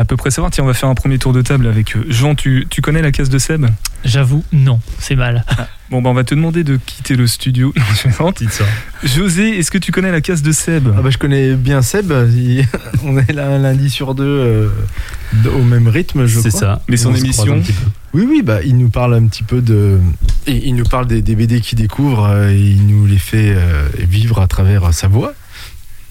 à 0.01 0.05
peu 0.05 0.17
près 0.17 0.31
savoir. 0.31 0.51
Tiens, 0.51 0.65
on 0.65 0.67
va 0.67 0.75
faire 0.75 0.89
un 0.89 0.95
premier 0.95 1.19
tour 1.19 1.33
de 1.33 1.43
table 1.43 1.67
avec 1.67 1.97
euh, 1.97 2.05
Jean. 2.09 2.35
Tu, 2.35 2.67
tu 2.71 2.81
connais 2.81 3.03
la 3.03 3.11
case 3.13 3.29
de 3.29 3.39
Seb? 3.39 3.67
J'avoue, 4.05 4.45
non, 4.53 4.81
c'est 4.99 5.17
mal. 5.17 5.45
Bon, 5.91 6.01
bah, 6.03 6.11
on 6.11 6.15
va 6.15 6.23
te 6.23 6.35
demander 6.35 6.63
de 6.65 6.77
quitter 6.77 7.17
le 7.17 7.27
studio. 7.27 7.73
Non, 7.77 7.85
je 7.95 8.03
plaisante. 8.03 8.43
José, 9.03 9.59
est-ce 9.59 9.71
que 9.71 9.79
tu 9.79 9.91
connais 9.91 10.13
la 10.13 10.21
case 10.21 10.43
de 10.43 10.53
Seb? 10.53 10.89
Ah 10.97 11.03
bah, 11.03 11.11
je 11.11 11.19
connais 11.19 11.55
bien 11.55 11.83
Seb. 11.83 12.13
il- 12.35 12.65
On 13.05 13.19
est 13.19 13.33
là 13.33 13.49
un 13.49 13.59
lundi 13.59 13.91
sur 13.91 14.15
deux 14.15 14.25
euh, 14.25 14.69
au 15.53 15.63
même 15.65 15.89
rythme, 15.89 16.27
je 16.27 16.39
C'est 16.41 16.51
crois. 16.51 16.61
ça. 16.61 16.83
Mais 16.89 16.97
son 16.97 17.11
On 17.11 17.15
émission. 17.17 17.61
Oui, 18.15 18.25
oui, 18.29 18.43
bah, 18.45 18.61
il 18.65 18.77
nous 18.79 18.91
parle 18.91 19.15
un 19.15 19.27
petit 19.27 19.43
peu 19.43 19.61
de. 19.61 19.99
et 20.47 20.67
Il 20.69 20.75
nous 20.77 20.85
parle 20.85 21.07
des, 21.07 21.23
des 21.23 21.35
BD 21.35 21.61
qu'il 21.61 21.79
découvre 21.79 22.25
euh, 22.27 22.51
et 22.51 22.57
il 22.59 22.87
nous 22.87 23.05
les 23.07 23.19
fait 23.19 23.53
euh, 23.57 23.89
vivre 23.99 24.41
à 24.41 24.47
travers 24.47 24.95
sa 24.95 25.09
voix. 25.09 25.33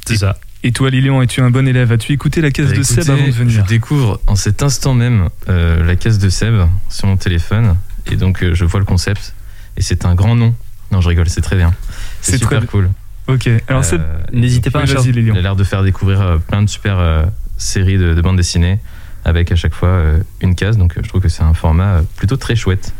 C'est 0.05 0.17
ça. 0.17 0.37
Et 0.67 0.73
toi, 0.73 0.89
Lilian, 0.89 1.21
es-tu 1.21 1.39
un 1.39 1.49
bon 1.49 1.65
élève? 1.65 1.93
As-tu 1.93 2.11
écouté 2.11 2.41
la 2.41 2.51
case 2.51 2.71
Bah, 2.71 2.77
de 2.77 2.83
Seb 2.83 2.97
écoutez, 2.99 3.11
avant 3.13 3.25
de 3.25 3.31
venir? 3.31 3.63
Je 3.63 3.69
découvre 3.69 4.19
en 4.27 4.35
cet 4.35 4.63
instant 4.63 4.93
même 4.93 5.29
euh, 5.47 5.81
la 5.85 5.95
case 5.95 6.19
de 6.19 6.27
Seb 6.27 6.55
sur 6.89 7.07
mon 7.07 7.15
téléphone 7.15 7.77
et 8.11 8.17
donc 8.17 8.43
euh, 8.43 8.53
je 8.53 8.65
vois 8.65 8.81
le 8.81 8.85
concept 8.85 9.33
et 9.77 9.81
c'est 9.81 10.03
un 10.05 10.13
grand 10.13 10.35
nom. 10.35 10.53
Non, 10.91 10.99
je 10.99 11.07
rigole, 11.07 11.29
c'est 11.29 11.39
très 11.39 11.55
bien. 11.55 11.73
C'est 12.19 12.37
super 12.37 12.57
très- 12.59 12.67
cool. 12.67 12.89
Ok. 13.27 13.49
Alors, 13.69 13.85
Seb, 13.85 14.01
Euh, 14.01 14.17
N'hésitez 14.33 14.69
pas 14.69 14.81
à 14.81 14.83
Lilian. 14.83 15.35
il 15.35 15.39
a 15.39 15.41
l'air 15.41 15.55
de 15.55 15.63
faire 15.63 15.83
découvrir 15.83 16.19
euh, 16.19 16.37
plein 16.37 16.61
de 16.63 16.69
super 16.69 16.99
euh, 16.99 17.23
séries 17.55 17.97
de, 17.97 18.13
de 18.13 18.21
bandes 18.21 18.35
dessinées 18.35 18.79
avec 19.23 19.53
à 19.53 19.55
chaque 19.55 19.73
fois 19.73 19.87
euh, 19.87 20.19
une 20.41 20.53
case. 20.53 20.77
Donc 20.77 20.97
euh, 20.97 21.01
je 21.01 21.07
trouve 21.07 21.21
que 21.21 21.29
c'est 21.29 21.43
un 21.43 21.53
format 21.53 21.93
euh, 21.95 22.01
plutôt 22.17 22.35
très 22.35 22.57
chouette. 22.57 22.93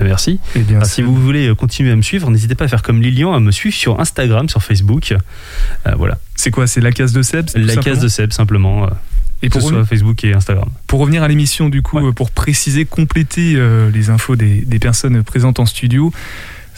Merci. 0.00 0.38
Eh 0.56 0.60
bien, 0.60 0.78
Ah, 0.82 0.84
si 0.84 1.02
vous 1.02 1.14
voulez 1.14 1.48
euh, 1.48 1.54
continuer 1.54 1.90
à 1.92 1.96
me 1.96 2.02
suivre, 2.02 2.30
n'hésitez 2.30 2.54
pas 2.54 2.64
à 2.64 2.68
faire 2.68 2.82
comme 2.82 3.02
Lilian, 3.02 3.32
à 3.34 3.40
me 3.40 3.50
suivre 3.50 3.74
sur 3.74 4.00
Instagram, 4.00 4.48
sur 4.48 4.62
Facebook. 4.62 5.12
Euh, 5.12 5.92
voilà, 5.96 6.18
c'est 6.36 6.50
quoi 6.50 6.66
C'est 6.66 6.80
la 6.80 6.92
case 6.92 7.12
de 7.12 7.22
Seb 7.22 7.46
la 7.54 7.76
case 7.76 8.00
de 8.00 8.08
Seb 8.08 8.32
simplement, 8.32 8.84
euh, 8.84 8.88
Et 9.42 9.48
que 9.48 9.52
pour, 9.54 9.62
ce 9.62 9.66
revenir- 9.66 9.80
soit 9.86 9.88
Facebook 9.88 10.24
et 10.24 10.32
Instagram. 10.34 10.68
pour 10.86 11.00
revenir 11.00 11.22
à 11.22 11.28
l'émission, 11.28 11.68
du 11.68 11.82
coup, 11.82 11.98
Ouais. 11.98 12.12
pour 12.12 12.30
préciser, 12.30 12.84
compléter 12.84 13.54
euh, 13.56 13.90
les 13.90 14.10
infos 14.10 14.36
des, 14.36 14.60
des 14.62 14.78
personnes 14.78 15.22
présentes 15.22 15.58
en 15.60 15.66
studio, 15.66 16.12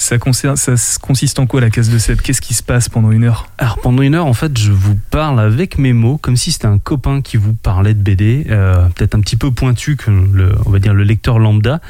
ça, 0.02 0.18
concerne, 0.18 0.56
ça 0.56 0.72
s- 0.72 0.98
consiste 1.00 1.38
en 1.38 1.46
quoi 1.46 1.60
la 1.60 1.70
case 1.70 1.88
de 1.88 1.98
Seb 1.98 2.20
Qu'est-ce 2.20 2.40
qui 2.40 2.54
se 2.54 2.62
passe 2.62 2.88
pendant 2.88 3.10
une 3.12 3.24
heure? 3.24 3.46
Alors 3.58 3.78
pendant 3.78 4.02
une 4.02 4.14
heure, 4.14 4.26
en 4.26 4.34
fait, 4.34 4.58
je 4.58 4.72
vous 4.72 4.98
parle 5.10 5.38
avec 5.40 5.78
mes 5.78 5.92
mots, 5.92 6.18
comme 6.18 6.36
si 6.36 6.50
c'était 6.52 6.66
un 6.66 6.78
copain 6.78 7.20
qui 7.22 7.36
vous 7.36 7.54
parlait 7.54 7.94
de 7.94 8.00
BD, 8.02 8.46
euh, 8.50 8.86
peut-être 8.94 9.14
un 9.14 9.20
petit 9.20 9.36
peu 9.36 9.50
pointu 9.52 9.96
que 9.96 10.10
le, 10.10 10.52
on 10.66 10.70
va 10.70 10.78
dire 10.80 10.92
le 10.94 11.04
lecteur 11.04 11.38
lambda. 11.38 11.80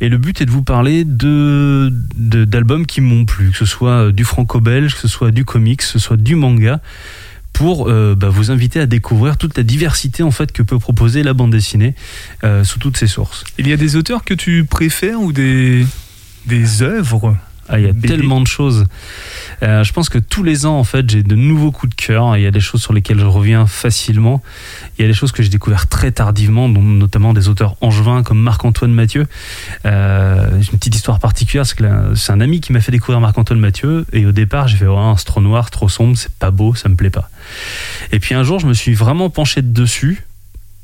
Et 0.00 0.08
le 0.08 0.18
but 0.18 0.40
est 0.40 0.46
de 0.46 0.50
vous 0.50 0.62
parler 0.62 1.04
de 1.04 1.92
d'albums 2.16 2.86
qui 2.86 3.00
m'ont 3.00 3.24
plu, 3.24 3.50
que 3.50 3.56
ce 3.56 3.64
soit 3.66 4.06
euh, 4.06 4.12
du 4.12 4.24
franco-belge, 4.24 4.94
que 4.94 5.00
ce 5.00 5.08
soit 5.08 5.30
du 5.30 5.44
comics, 5.44 5.78
que 5.78 5.84
ce 5.84 5.98
soit 5.98 6.16
du 6.16 6.34
manga, 6.34 6.80
pour 7.52 7.88
euh, 7.88 8.14
bah, 8.16 8.28
vous 8.30 8.50
inviter 8.50 8.80
à 8.80 8.86
découvrir 8.86 9.36
toute 9.36 9.56
la 9.56 9.62
diversité 9.62 10.22
en 10.22 10.30
fait 10.30 10.52
que 10.52 10.62
peut 10.62 10.78
proposer 10.78 11.22
la 11.22 11.34
bande 11.34 11.50
dessinée 11.52 11.94
euh, 12.44 12.64
sous 12.64 12.78
toutes 12.78 12.96
ses 12.96 13.06
sources. 13.06 13.44
Il 13.58 13.68
y 13.68 13.72
a 13.72 13.76
des 13.76 13.96
auteurs 13.96 14.24
que 14.24 14.34
tu 14.34 14.64
préfères 14.64 15.20
ou 15.20 15.32
des, 15.32 15.84
des 16.46 16.82
œuvres? 16.82 17.36
Ah, 17.72 17.78
il 17.78 17.86
y 17.86 17.88
a 17.88 17.92
BD. 17.92 18.08
tellement 18.08 18.40
de 18.40 18.48
choses. 18.48 18.84
Euh, 19.62 19.84
je 19.84 19.92
pense 19.92 20.08
que 20.08 20.18
tous 20.18 20.42
les 20.42 20.66
ans, 20.66 20.76
en 20.76 20.84
fait, 20.84 21.08
j'ai 21.08 21.22
de 21.22 21.36
nouveaux 21.36 21.70
coups 21.70 21.94
de 21.94 21.94
cœur. 21.94 22.36
Il 22.36 22.42
y 22.42 22.46
a 22.46 22.50
des 22.50 22.60
choses 22.60 22.82
sur 22.82 22.92
lesquelles 22.92 23.20
je 23.20 23.24
reviens 23.24 23.66
facilement. 23.66 24.42
Il 24.98 25.02
y 25.02 25.04
a 25.04 25.08
des 25.08 25.14
choses 25.14 25.30
que 25.30 25.44
j'ai 25.44 25.50
découvert 25.50 25.86
très 25.86 26.10
tardivement, 26.10 26.68
dont 26.68 26.82
notamment 26.82 27.32
des 27.32 27.48
auteurs 27.48 27.76
angevins 27.80 28.24
comme 28.24 28.40
Marc-Antoine 28.40 28.92
Mathieu. 28.92 29.28
Euh, 29.86 30.48
j'ai 30.60 30.72
une 30.72 30.78
petite 30.78 30.96
histoire 30.96 31.20
particulière, 31.20 31.64
c'est 31.64 31.76
que 31.76 32.14
c'est 32.16 32.32
un 32.32 32.40
ami 32.40 32.60
qui 32.60 32.72
m'a 32.72 32.80
fait 32.80 32.92
découvrir 32.92 33.20
Marc-Antoine 33.20 33.60
Mathieu. 33.60 34.04
Et 34.12 34.26
au 34.26 34.32
départ, 34.32 34.66
j'ai 34.66 34.76
fait 34.76 34.86
oh, 34.86 35.14
c'est 35.16 35.24
trop 35.24 35.40
noir, 35.40 35.70
trop 35.70 35.88
sombre, 35.88 36.18
c'est 36.18 36.32
pas 36.32 36.50
beau, 36.50 36.74
ça 36.74 36.88
me 36.88 36.96
plaît 36.96 37.10
pas. 37.10 37.30
Et 38.10 38.18
puis 38.18 38.34
un 38.34 38.42
jour, 38.42 38.58
je 38.58 38.66
me 38.66 38.74
suis 38.74 38.94
vraiment 38.94 39.30
penché 39.30 39.62
dessus. 39.62 40.24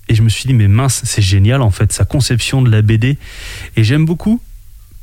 Et 0.08 0.14
je 0.14 0.22
me 0.22 0.28
suis 0.28 0.46
dit, 0.46 0.54
mais 0.54 0.68
mince, 0.68 1.02
c'est 1.04 1.22
génial 1.22 1.62
en 1.62 1.70
fait, 1.70 1.92
sa 1.92 2.04
conception 2.04 2.62
de 2.62 2.70
la 2.70 2.80
BD. 2.80 3.18
Et 3.76 3.82
j'aime 3.82 4.04
beaucoup 4.04 4.40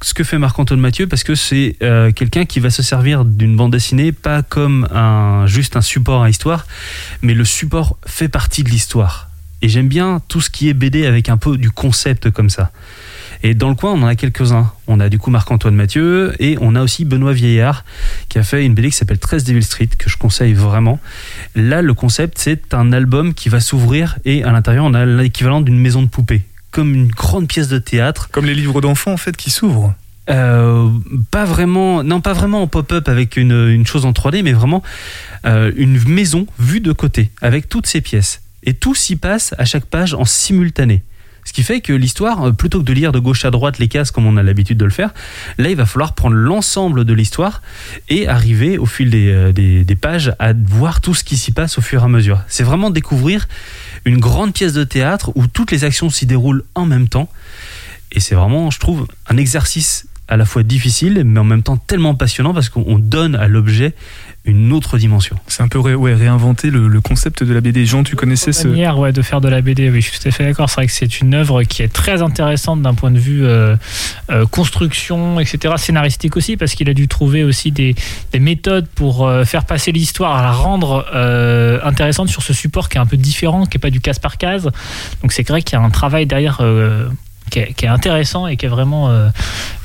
ce 0.03 0.13
que 0.13 0.24
fait 0.24 0.38
Marc-Antoine 0.38 0.81
Mathieu 0.81 1.07
parce 1.07 1.24
que 1.24 1.33
c'est 1.33 1.77
euh, 1.81 2.12
quelqu'un 2.12 2.45
qui 2.45 2.60
va 2.60 2.69
se 2.69 2.83
servir 2.83 3.24
d'une 3.24 3.55
bande 3.55 3.72
dessinée 3.72 4.12
pas 4.12 4.43
comme 4.43 4.88
un, 4.91 5.48
juste 5.48 5.77
un 5.77 5.81
support 5.81 6.24
à 6.24 6.29
histoire, 6.29 6.67
mais 7.22 7.33
le 7.33 7.45
support 7.45 7.98
fait 8.05 8.27
partie 8.27 8.63
de 8.63 8.69
l'histoire. 8.69 9.29
Et 9.62 9.69
j'aime 9.69 9.88
bien 9.88 10.22
tout 10.27 10.41
ce 10.41 10.50
qui 10.50 10.67
est 10.67 10.74
BD 10.74 11.05
avec 11.05 11.29
un 11.29 11.38
peu 11.38 11.57
du 11.57 11.72
concept 11.72 12.29
comme 12.31 12.50
ça. 12.50 12.72
Et 13.43 13.53
dans 13.53 13.69
le 13.69 13.75
coin, 13.75 13.91
on 13.93 14.03
en 14.03 14.07
a 14.07 14.15
quelques-uns. 14.15 14.72
On 14.88 15.00
a 15.00 15.07
du 15.07 15.19
coup 15.19 15.29
Marc-Antoine 15.29 15.75
Mathieu 15.75 16.33
et 16.39 16.57
on 16.60 16.75
a 16.75 16.81
aussi 16.81 17.05
Benoît 17.05 17.33
Vieillard 17.33 17.86
qui 18.27 18.39
a 18.39 18.43
fait 18.43 18.65
une 18.65 18.74
BD 18.74 18.89
qui 18.89 18.98
s'appelle 18.98 19.19
13 19.19 19.45
Devil 19.45 19.63
Street 19.63 19.89
que 19.98 20.10
je 20.10 20.17
conseille 20.17 20.53
vraiment. 20.53 21.00
Là, 21.55 21.81
le 21.81 21.93
concept, 21.93 22.38
c'est 22.39 22.74
un 22.74 22.91
album 22.91 23.33
qui 23.33 23.48
va 23.48 23.62
s'ouvrir 23.62 24.17
et 24.25 24.43
à 24.43 24.51
l'intérieur, 24.51 24.83
on 24.83 24.93
a 24.93 25.05
l'équivalent 25.05 25.62
d'une 25.62 25.79
maison 25.79 26.01
de 26.01 26.07
poupée 26.07 26.41
comme 26.73 26.93
une 26.93 27.07
grande 27.07 27.47
pièce 27.47 27.69
de 27.69 27.79
théâtre. 27.79 28.29
Comme 28.31 28.45
les 28.45 28.55
livres 28.55 28.81
d'enfants 28.81 29.13
en 29.13 29.17
fait 29.17 29.37
qui 29.37 29.49
s'ouvrent. 29.49 29.93
Euh, 30.29 30.89
pas 31.31 31.45
vraiment, 31.45 32.03
non 32.03 32.19
pas 32.19 32.33
vraiment 32.33 32.61
en 32.61 32.67
pop-up 32.67 33.07
avec 33.07 33.37
une, 33.37 33.69
une, 33.69 33.85
chose 33.85 34.05
en 34.05 34.11
3D, 34.11 34.41
mais 34.41 34.53
vraiment 34.53 34.81
euh, 35.45 35.71
une 35.75 36.01
maison 36.07 36.47
vue 36.59 36.79
de 36.79 36.91
côté 36.91 37.29
avec 37.41 37.69
toutes 37.69 37.87
ces 37.87 38.01
pièces. 38.01 38.41
Et 38.63 38.73
tout 38.73 38.95
s'y 38.95 39.15
passe 39.15 39.53
à 39.57 39.65
chaque 39.65 39.85
page 39.85 40.13
en 40.13 40.25
simultané. 40.25 41.03
Ce 41.45 41.53
qui 41.53 41.63
fait 41.63 41.81
que 41.81 41.93
l'histoire, 41.93 42.47
euh, 42.47 42.51
plutôt 42.51 42.79
que 42.79 42.85
de 42.85 42.93
lire 42.93 43.12
de 43.12 43.19
gauche 43.19 43.45
à 43.45 43.51
droite 43.51 43.79
les 43.79 43.88
cases 43.88 44.12
comme 44.12 44.25
on 44.25 44.38
a 44.38 44.43
l'habitude 44.43 44.77
de 44.77 44.85
le 44.85 44.91
faire, 44.91 45.13
là 45.57 45.69
il 45.69 45.75
va 45.75 45.85
falloir 45.85 46.13
prendre 46.13 46.35
l'ensemble 46.35 47.05
de 47.05 47.13
l'histoire 47.13 47.62
et 48.09 48.27
arriver 48.27 48.77
au 48.77 48.85
fil 48.85 49.09
des, 49.09 49.53
des, 49.53 49.95
pages 49.95 50.33
à 50.39 50.53
voir 50.53 51.01
tout 51.01 51.13
ce 51.13 51.23
qui 51.23 51.38
s'y 51.38 51.51
passe 51.51 51.77
au 51.77 51.81
fur 51.81 52.01
et 52.01 52.05
à 52.05 52.07
mesure. 52.07 52.41
C'est 52.47 52.63
vraiment 52.63 52.89
découvrir 52.89 53.47
une 54.05 54.17
grande 54.19 54.53
pièce 54.53 54.73
de 54.73 54.83
théâtre 54.83 55.31
où 55.35 55.47
toutes 55.47 55.71
les 55.71 55.83
actions 55.83 56.09
s'y 56.09 56.25
déroulent 56.25 56.63
en 56.75 56.85
même 56.85 57.07
temps. 57.07 57.29
Et 58.12 58.19
c'est 58.19 58.35
vraiment, 58.35 58.69
je 58.71 58.79
trouve, 58.79 59.07
un 59.29 59.38
exercice 59.38 60.07
à 60.27 60.38
la 60.38 60.45
fois 60.45 60.63
difficile, 60.63 61.23
mais 61.25 61.39
en 61.39 61.43
même 61.43 61.63
temps 61.63 61.77
tellement 61.77 62.15
passionnant 62.15 62.53
parce 62.53 62.69
qu'on 62.69 62.97
donne 62.97 63.35
à 63.35 63.47
l'objet 63.47 63.93
une 64.45 64.73
autre 64.73 64.97
dimension. 64.97 65.38
C'est 65.47 65.63
un 65.63 65.69
peu 65.69 65.79
ré, 65.79 65.95
ouais, 65.95 66.13
réinventer 66.13 66.69
le, 66.69 66.88
le, 66.88 67.01
concept 67.01 67.43
de 67.43 67.53
la 67.53 67.62
BD. 67.62 67.85
Jean, 67.85 68.03
tu 68.03 68.15
connaissais 68.15 68.51
ce... 68.51 68.67
manière 68.67 69.00
ouais, 69.00 69.13
de 69.13 69.21
faire 69.21 69.39
de 69.39 69.47
la 69.47 69.62
BD, 69.62 69.89
oui, 69.89 70.01
je 70.01 70.09
suis 70.09 70.19
tout 70.19 70.27
à 70.27 70.31
fait 70.31 70.43
d'accord. 70.43 70.69
C'est 70.69 70.75
vrai 70.75 70.88
que 70.88 70.91
c'est 70.91 71.21
une 71.21 71.33
œuvre 71.33 71.63
qui 71.63 71.81
est 71.81 71.91
très 71.91 72.21
intéressante 72.21 72.81
d'un 72.81 72.93
point 72.93 73.12
de 73.12 73.19
vue 73.19 73.45
euh, 73.45 73.75
euh, 74.31 74.45
construction, 74.45 75.39
etc., 75.39 75.75
scénaristique 75.77 76.35
aussi, 76.35 76.57
parce 76.57 76.73
qu'il 76.75 76.89
a 76.89 76.93
dû 76.93 77.07
trouver 77.07 77.43
aussi 77.43 77.71
des, 77.71 77.95
des 78.33 78.39
méthodes 78.39 78.88
pour 78.95 79.27
euh, 79.27 79.45
faire 79.45 79.65
passer 79.65 79.91
l'histoire, 79.91 80.35
à 80.35 80.41
la 80.41 80.51
rendre 80.51 81.05
euh, 81.13 81.79
intéressante 81.83 82.29
sur 82.29 82.43
ce 82.43 82.53
support 82.53 82.89
qui 82.89 82.97
est 82.97 83.01
un 83.01 83.05
peu 83.05 83.17
différent, 83.17 83.65
qui 83.65 83.77
n'est 83.77 83.81
pas 83.81 83.89
du 83.89 84.01
case 84.01 84.19
par 84.19 84.38
case. 84.38 84.69
Donc 85.21 85.31
c'est 85.31 85.47
vrai 85.47 85.62
qu'il 85.62 85.77
y 85.77 85.81
a 85.81 85.85
un 85.85 85.89
travail 85.89 86.25
derrière 86.25 86.57
euh, 86.62 87.07
qui 87.50 87.59
est, 87.59 87.73
qui 87.73 87.85
est, 87.85 87.89
intéressant 87.89 88.47
et 88.47 88.57
qui 88.57 88.65
est 88.65 88.69
vraiment 88.69 89.09
euh, 89.09 89.29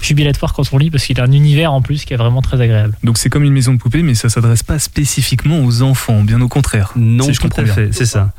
jubilatoire 0.03 0.53
quand 0.53 0.65
on 0.73 0.79
lit 0.79 0.91
parce 0.91 1.05
qu'il 1.05 1.21
a 1.21 1.25
un 1.25 1.33
univers 1.33 1.73
en 1.73 1.83
plus 1.83 2.05
qui 2.05 2.15
est 2.15 2.17
vraiment 2.17 2.43
très 2.43 2.61
agréable. 2.61 2.97
Donc 3.03 3.19
c'est 3.19 3.29
comme 3.29 3.45
une 3.45 3.53
maison 3.53 3.73
de 3.73 3.79
poupée, 3.79 4.03
mais 4.03 4.15
ça 4.15 4.29
s'adresse 4.29 4.63
pas 4.63 4.79
spécifiquement 4.79 5.61
aux 5.65 5.83
enfants, 5.83 6.23
bien 6.23 6.41
au 6.41 6.49
contraire. 6.49 6.93
Non, 6.97 7.25
si 7.25 7.35
je 7.35 7.41
tout 7.41 7.49
à 7.57 7.65
fait, 7.65 7.93
c'est 7.93 8.07
ça. 8.07 8.31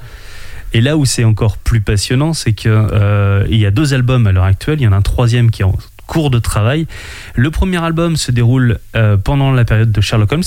Et 0.74 0.82
là 0.82 0.98
où 0.98 1.06
c'est 1.06 1.24
encore 1.24 1.58
plus 1.58 1.82
passionnant, 1.82 2.34
c'est 2.34 2.54
qu'il 2.54 2.72
euh, 2.72 3.46
y 3.50 3.66
a 3.66 3.72
deux 3.72 3.94
albums 3.94 4.28
à 4.28 4.32
l'heure 4.32 4.44
actuelle. 4.44 4.80
Il 4.80 4.84
y 4.84 4.88
en 4.88 4.92
a 4.92 4.98
un 4.98 5.02
troisième 5.02 5.50
qui 5.50 5.64
est 5.64 5.66
en 5.66 5.76
cours 6.06 6.30
de 6.30 6.40
travail. 6.40 6.88
Le 7.36 7.50
premier 7.52 7.84
album 7.84 8.16
se 8.18 8.32
déroule 8.32 8.80
euh, 8.96 9.18
pendant 9.18 9.52
la 9.52 9.66
période 9.66 9.92
de 9.92 10.02
Sherlock 10.02 10.32
Holmes, 10.32 10.44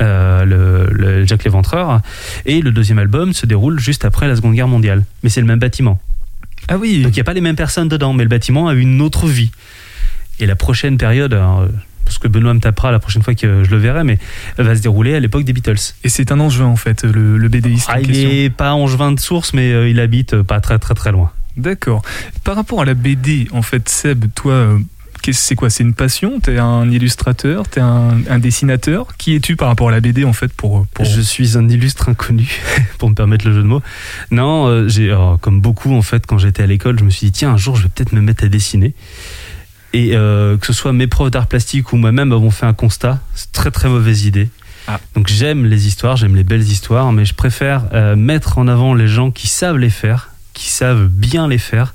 euh, 0.00 0.44
le, 0.44 0.86
le, 0.90 1.26
Jack 1.26 1.44
l'Éventreur, 1.44 2.00
et 2.46 2.60
le 2.62 2.72
deuxième 2.72 2.98
album 2.98 3.32
se 3.32 3.46
déroule 3.46 3.78
juste 3.78 4.04
après 4.04 4.28
la 4.28 4.36
Seconde 4.36 4.54
Guerre 4.54 4.68
mondiale. 4.68 5.04
Mais 5.22 5.30
c'est 5.30 5.40
le 5.40 5.46
même 5.46 5.58
bâtiment. 5.58 6.00
Ah 6.70 6.78
oui. 6.78 7.02
Donc 7.02 7.12
il 7.12 7.16
n'y 7.16 7.20
a 7.20 7.24
pas 7.24 7.34
les 7.34 7.40
mêmes 7.42 7.56
personnes 7.56 7.88
dedans, 7.88 8.14
mais 8.14 8.22
le 8.22 8.30
bâtiment 8.30 8.68
a 8.68 8.74
une 8.74 9.02
autre 9.02 9.26
vie. 9.26 9.50
Et 10.38 10.46
la 10.46 10.56
prochaine 10.56 10.96
période, 10.96 11.34
alors, 11.34 11.66
parce 12.04 12.18
que 12.18 12.28
Benoît 12.28 12.54
me 12.54 12.60
tapera 12.60 12.90
la 12.90 12.98
prochaine 12.98 13.22
fois 13.22 13.34
que 13.34 13.62
je 13.62 13.70
le 13.70 13.76
verrai, 13.76 14.04
mais 14.04 14.18
va 14.56 14.74
se 14.74 14.80
dérouler 14.80 15.14
à 15.14 15.20
l'époque 15.20 15.44
des 15.44 15.52
Beatles. 15.52 15.94
Et 16.02 16.08
c'est 16.08 16.32
un 16.32 16.40
angevin 16.40 16.66
en 16.66 16.76
fait, 16.76 17.04
le, 17.04 17.36
le 17.36 17.48
BDiste. 17.48 17.88
Ah, 17.92 18.00
il 18.00 18.10
n'est 18.10 18.50
pas 18.50 18.72
angevin 18.72 19.12
de 19.12 19.20
source, 19.20 19.52
mais 19.52 19.72
euh, 19.72 19.88
il 19.88 20.00
habite 20.00 20.40
pas 20.42 20.60
très 20.60 20.78
très 20.78 20.94
très 20.94 21.12
loin. 21.12 21.30
D'accord. 21.56 22.02
Par 22.44 22.56
rapport 22.56 22.80
à 22.80 22.84
la 22.84 22.94
BD, 22.94 23.48
en 23.52 23.62
fait, 23.62 23.88
Seb, 23.88 24.24
toi, 24.34 24.52
euh, 24.52 24.78
c'est 25.32 25.54
quoi? 25.54 25.70
C'est 25.70 25.82
une 25.82 25.94
passion? 25.94 26.40
T'es 26.40 26.58
un 26.58 26.90
illustrateur? 26.90 27.68
T'es 27.68 27.80
un, 27.80 28.18
un, 28.28 28.38
dessinateur? 28.38 29.16
Qui 29.16 29.34
es-tu 29.34 29.56
par 29.56 29.68
rapport 29.68 29.88
à 29.88 29.92
la 29.92 30.00
BD 30.00 30.24
en 30.24 30.32
fait 30.32 30.52
pour, 30.52 30.86
pour... 30.88 31.04
Je 31.04 31.20
suis 31.20 31.56
un 31.56 31.68
illustre 31.68 32.08
inconnu, 32.08 32.60
pour 32.98 33.10
me 33.10 33.14
permettre 33.14 33.46
le 33.46 33.52
jeu 33.52 33.62
de 33.62 33.66
mots. 33.66 33.82
Non, 34.30 34.66
euh, 34.66 34.88
j'ai 34.88 35.16
comme 35.40 35.60
beaucoup 35.60 35.94
en 35.94 36.02
fait, 36.02 36.26
quand 36.26 36.38
j'étais 36.38 36.62
à 36.62 36.66
l'école, 36.66 36.98
je 36.98 37.04
me 37.04 37.10
suis 37.10 37.26
dit 37.26 37.32
tiens 37.32 37.52
un 37.52 37.56
jour 37.56 37.76
je 37.76 37.84
vais 37.84 37.88
peut-être 37.88 38.12
me 38.12 38.20
mettre 38.20 38.44
à 38.44 38.48
dessiner. 38.48 38.94
Et 39.92 40.10
euh, 40.14 40.56
que 40.56 40.66
ce 40.66 40.72
soit 40.72 40.92
mes 40.92 41.06
profs 41.06 41.30
d'art 41.30 41.46
plastique 41.46 41.92
ou 41.92 41.96
moi-même 41.96 42.32
avons 42.32 42.50
fait 42.50 42.66
un 42.66 42.74
constat, 42.74 43.18
c'est 43.34 43.50
très 43.52 43.70
très 43.70 43.88
mauvaise 43.88 44.24
idée. 44.24 44.48
Ah. 44.86 45.00
Donc 45.14 45.28
j'aime 45.28 45.66
les 45.66 45.86
histoires, 45.86 46.16
j'aime 46.16 46.36
les 46.36 46.44
belles 46.44 46.62
histoires, 46.62 47.12
mais 47.12 47.24
je 47.24 47.34
préfère 47.34 47.86
euh, 47.92 48.16
mettre 48.16 48.58
en 48.58 48.68
avant 48.68 48.94
les 48.94 49.08
gens 49.08 49.30
qui 49.30 49.48
savent 49.48 49.78
les 49.78 49.90
faire, 49.90 50.30
qui 50.54 50.68
savent 50.68 51.08
bien 51.08 51.48
les 51.48 51.58
faire 51.58 51.94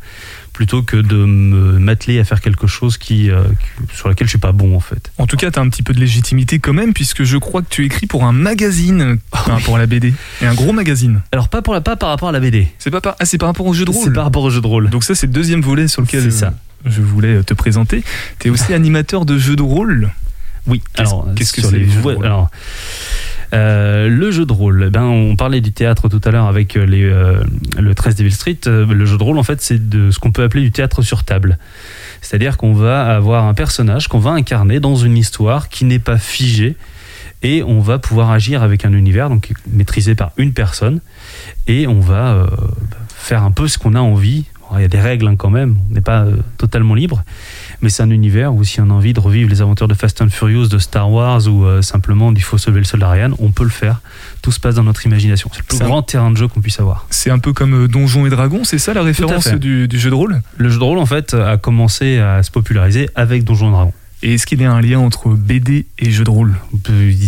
plutôt 0.55 0.83
que 0.83 0.95
de 0.95 1.17
me 1.17 1.79
m'atteler 1.79 2.17
à 2.17 2.23
faire 2.23 2.39
quelque 2.39 2.65
chose 2.65 2.97
qui, 2.97 3.29
euh, 3.29 3.43
qui, 3.89 3.97
sur 3.97 4.07
lequel 4.07 4.25
je 4.25 4.29
suis 4.29 4.39
pas 4.39 4.53
bon 4.53 4.73
en 4.73 4.79
fait. 4.79 5.11
En 5.17 5.27
tout 5.27 5.35
cas, 5.35 5.51
tu 5.51 5.59
as 5.59 5.61
un 5.61 5.67
petit 5.67 5.83
peu 5.83 5.93
de 5.93 5.99
légitimité 5.99 6.59
quand 6.59 6.71
même 6.71 6.93
puisque 6.93 7.25
je 7.25 7.37
crois 7.37 7.61
que 7.61 7.67
tu 7.69 7.83
écris 7.83 8.07
pour 8.07 8.23
un 8.23 8.31
magazine 8.31 9.17
Ah 9.33 9.43
par 9.45 9.57
rapport 9.57 9.75
à 9.75 9.79
la 9.79 9.85
BD 9.85 10.13
et 10.41 10.45
un 10.45 10.53
gros 10.53 10.71
magazine. 10.71 11.21
Alors 11.33 11.49
pas 11.49 11.61
pour 11.61 11.73
la 11.73 11.81
pas 11.81 11.97
par 11.97 12.07
rapport 12.07 12.29
à 12.29 12.31
la 12.31 12.39
BD. 12.39 12.69
C'est 12.79 12.89
pas 12.89 13.01
par 13.01 13.17
ah, 13.19 13.25
c'est 13.25 13.37
par 13.37 13.49
rapport 13.49 13.65
au 13.65 13.73
jeu 13.73 13.83
de 13.83 13.91
rôle. 13.91 14.05
C'est 14.05 14.13
par 14.13 14.23
rapport 14.23 14.43
au 14.43 14.49
jeu 14.49 14.61
de 14.61 14.67
rôle. 14.67 14.89
Donc 14.89 15.03
ça 15.03 15.13
c'est 15.13 15.27
le 15.27 15.33
deuxième 15.33 15.61
volet 15.61 15.89
sur 15.89 16.01
lequel 16.01 16.31
ça. 16.31 16.53
je 16.85 17.01
voulais 17.01 17.43
te 17.43 17.53
présenter. 17.53 18.01
Tu 18.39 18.47
es 18.47 18.49
aussi 18.49 18.73
animateur 18.73 19.25
de 19.25 19.37
jeux 19.37 19.57
de 19.57 19.61
rôle? 19.61 20.09
Oui. 20.67 20.81
Qu'est-ce, 20.93 21.09
alors 21.09 21.27
qu'est-ce 21.35 21.51
que 21.51 21.61
sur 21.61 21.69
c'est 21.69 21.79
les 21.79 21.85
les 21.85 21.91
jeux 21.91 21.99
de 21.99 22.03
rôle? 22.03 22.25
alors 22.25 22.49
euh, 23.53 24.07
le 24.09 24.31
jeu 24.31 24.45
de 24.45 24.53
rôle, 24.53 24.85
eh 24.87 24.89
ben, 24.89 25.03
on 25.03 25.35
parlait 25.35 25.61
du 25.61 25.71
théâtre 25.71 26.09
tout 26.09 26.21
à 26.23 26.31
l'heure 26.31 26.47
avec 26.47 26.75
les, 26.75 27.03
euh, 27.03 27.43
le 27.77 27.95
13 27.95 28.15
Devil 28.15 28.31
Street. 28.31 28.57
Euh, 28.67 28.85
le 28.85 29.05
jeu 29.05 29.17
de 29.17 29.23
rôle, 29.23 29.37
en 29.37 29.43
fait, 29.43 29.61
c'est 29.61 29.89
de 29.89 30.11
ce 30.11 30.19
qu'on 30.19 30.31
peut 30.31 30.43
appeler 30.43 30.63
du 30.63 30.71
théâtre 30.71 31.01
sur 31.01 31.23
table. 31.23 31.57
C'est-à-dire 32.21 32.57
qu'on 32.57 32.73
va 32.73 33.15
avoir 33.15 33.45
un 33.45 33.53
personnage 33.53 34.07
qu'on 34.07 34.19
va 34.19 34.31
incarner 34.31 34.79
dans 34.79 34.95
une 34.95 35.17
histoire 35.17 35.69
qui 35.69 35.85
n'est 35.85 35.99
pas 35.99 36.17
figée 36.17 36.75
et 37.45 37.61
on 37.61 37.79
va 37.79 37.99
pouvoir 37.99 38.31
agir 38.31 38.63
avec 38.63 38.85
un 38.85 38.93
univers 38.93 39.29
donc 39.29 39.53
maîtrisé 39.71 40.15
par 40.15 40.31
une 40.37 40.51
personne 40.51 40.99
et 41.67 41.85
on 41.85 41.99
va 41.99 42.33
euh, 42.33 42.47
faire 43.15 43.43
un 43.43 43.51
peu 43.51 43.67
ce 43.67 43.77
qu'on 43.77 43.93
a 43.93 43.99
envie. 43.99 44.45
Il 44.73 44.81
y 44.81 44.83
a 44.83 44.87
des 44.87 44.99
règles 44.99 45.27
hein, 45.27 45.35
quand 45.37 45.51
même, 45.51 45.77
on 45.89 45.93
n'est 45.93 46.01
pas 46.01 46.23
euh, 46.23 46.37
totalement 46.57 46.95
libre, 46.95 47.23
mais 47.81 47.89
c'est 47.89 48.03
un 48.03 48.09
univers 48.09 48.53
où 48.53 48.63
si 48.63 48.79
on 48.81 48.89
a 48.89 48.93
envie 48.93 49.13
de 49.13 49.19
revivre 49.19 49.49
les 49.49 49.61
aventures 49.61 49.87
de 49.87 49.93
Fast 49.93 50.21
and 50.21 50.29
Furious, 50.29 50.67
de 50.67 50.77
Star 50.79 51.09
Wars 51.11 51.47
ou 51.47 51.65
euh, 51.65 51.81
simplement 51.81 52.31
d'Il 52.31 52.43
faut 52.43 52.57
sauver 52.57 52.79
le 52.79 52.85
soldat 52.85 53.09
Ryan, 53.09 53.31
on 53.39 53.51
peut 53.51 53.63
le 53.63 53.69
faire. 53.69 54.01
Tout 54.41 54.51
se 54.51 54.59
passe 54.59 54.75
dans 54.75 54.83
notre 54.83 55.05
imagination. 55.05 55.49
C'est 55.53 55.59
le 55.59 55.65
plus 55.65 55.81
un- 55.81 55.85
grand 55.85 56.01
terrain 56.03 56.31
de 56.31 56.37
jeu 56.37 56.47
qu'on 56.47 56.61
puisse 56.61 56.79
avoir. 56.79 57.05
C'est 57.09 57.29
un 57.31 57.39
peu 57.39 57.53
comme 57.53 57.85
euh, 57.85 57.87
Donjons 57.87 58.25
et 58.25 58.29
Dragons, 58.29 58.63
c'est 58.63 58.77
ça 58.79 58.93
la 58.93 59.01
référence 59.03 59.47
du, 59.47 59.87
du 59.87 59.99
jeu 59.99 60.09
de 60.09 60.15
rôle? 60.15 60.41
Le 60.57 60.69
jeu 60.69 60.79
de 60.79 60.83
rôle, 60.83 60.97
en 60.99 61.05
fait, 61.05 61.33
a 61.33 61.57
commencé 61.57 62.19
à 62.19 62.41
se 62.43 62.51
populariser 62.51 63.09
avec 63.15 63.43
Donjons 63.43 63.69
et 63.69 63.71
Dragons. 63.71 63.93
Et 64.23 64.35
est-ce 64.35 64.47
qu'il 64.47 64.59
y 64.61 64.65
a 64.65 64.71
un 64.71 64.81
lien 64.81 64.97
entre 64.99 65.29
BD 65.29 65.85
et 65.99 66.09
jeu 66.09 66.23
de 66.23 66.29
rôle? 66.31 66.55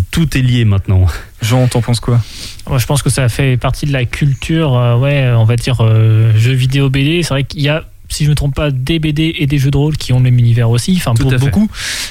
Tout 0.10 0.38
est 0.38 0.42
lié 0.42 0.66
maintenant. 0.66 1.06
Jean, 1.42 1.68
t'en 1.68 1.82
penses 1.82 2.00
quoi? 2.00 2.20
Moi, 2.68 2.80
je 2.80 2.86
pense 2.88 3.04
que 3.04 3.10
ça 3.10 3.30
fait 3.30 3.58
partie 3.58 3.86
de 3.86 3.94
la 3.94 4.06
culture, 4.06 4.75
euh, 4.75 4.98
ouais, 4.98 5.32
on 5.36 5.44
va 5.44 5.58
dire 5.58 5.77
euh, 5.82 6.32
jeux 6.38 6.54
vidéo 6.54 6.89
BD. 6.89 7.22
C'est 7.24 7.30
vrai 7.30 7.44
qu'il 7.44 7.62
y 7.62 7.70
a, 7.70 7.84
si 8.10 8.24
je 8.24 8.30
ne 8.30 8.32
me 8.32 8.36
trompe 8.36 8.56
pas, 8.56 8.72
des 8.72 9.00
BD 9.00 9.34
et 9.38 9.48
des 9.48 9.58
jeux 9.58 9.72
de 9.72 9.78
rôle 9.78 9.98
qui 9.98 10.14
ont 10.14 10.18
le 10.18 10.24
même 10.24 10.40
univers 10.40 10.70
aussi, 10.70 10.94
enfin 10.98 11.14
pour 11.14 11.30
fait. 11.32 11.38
beaucoup. 11.38 11.70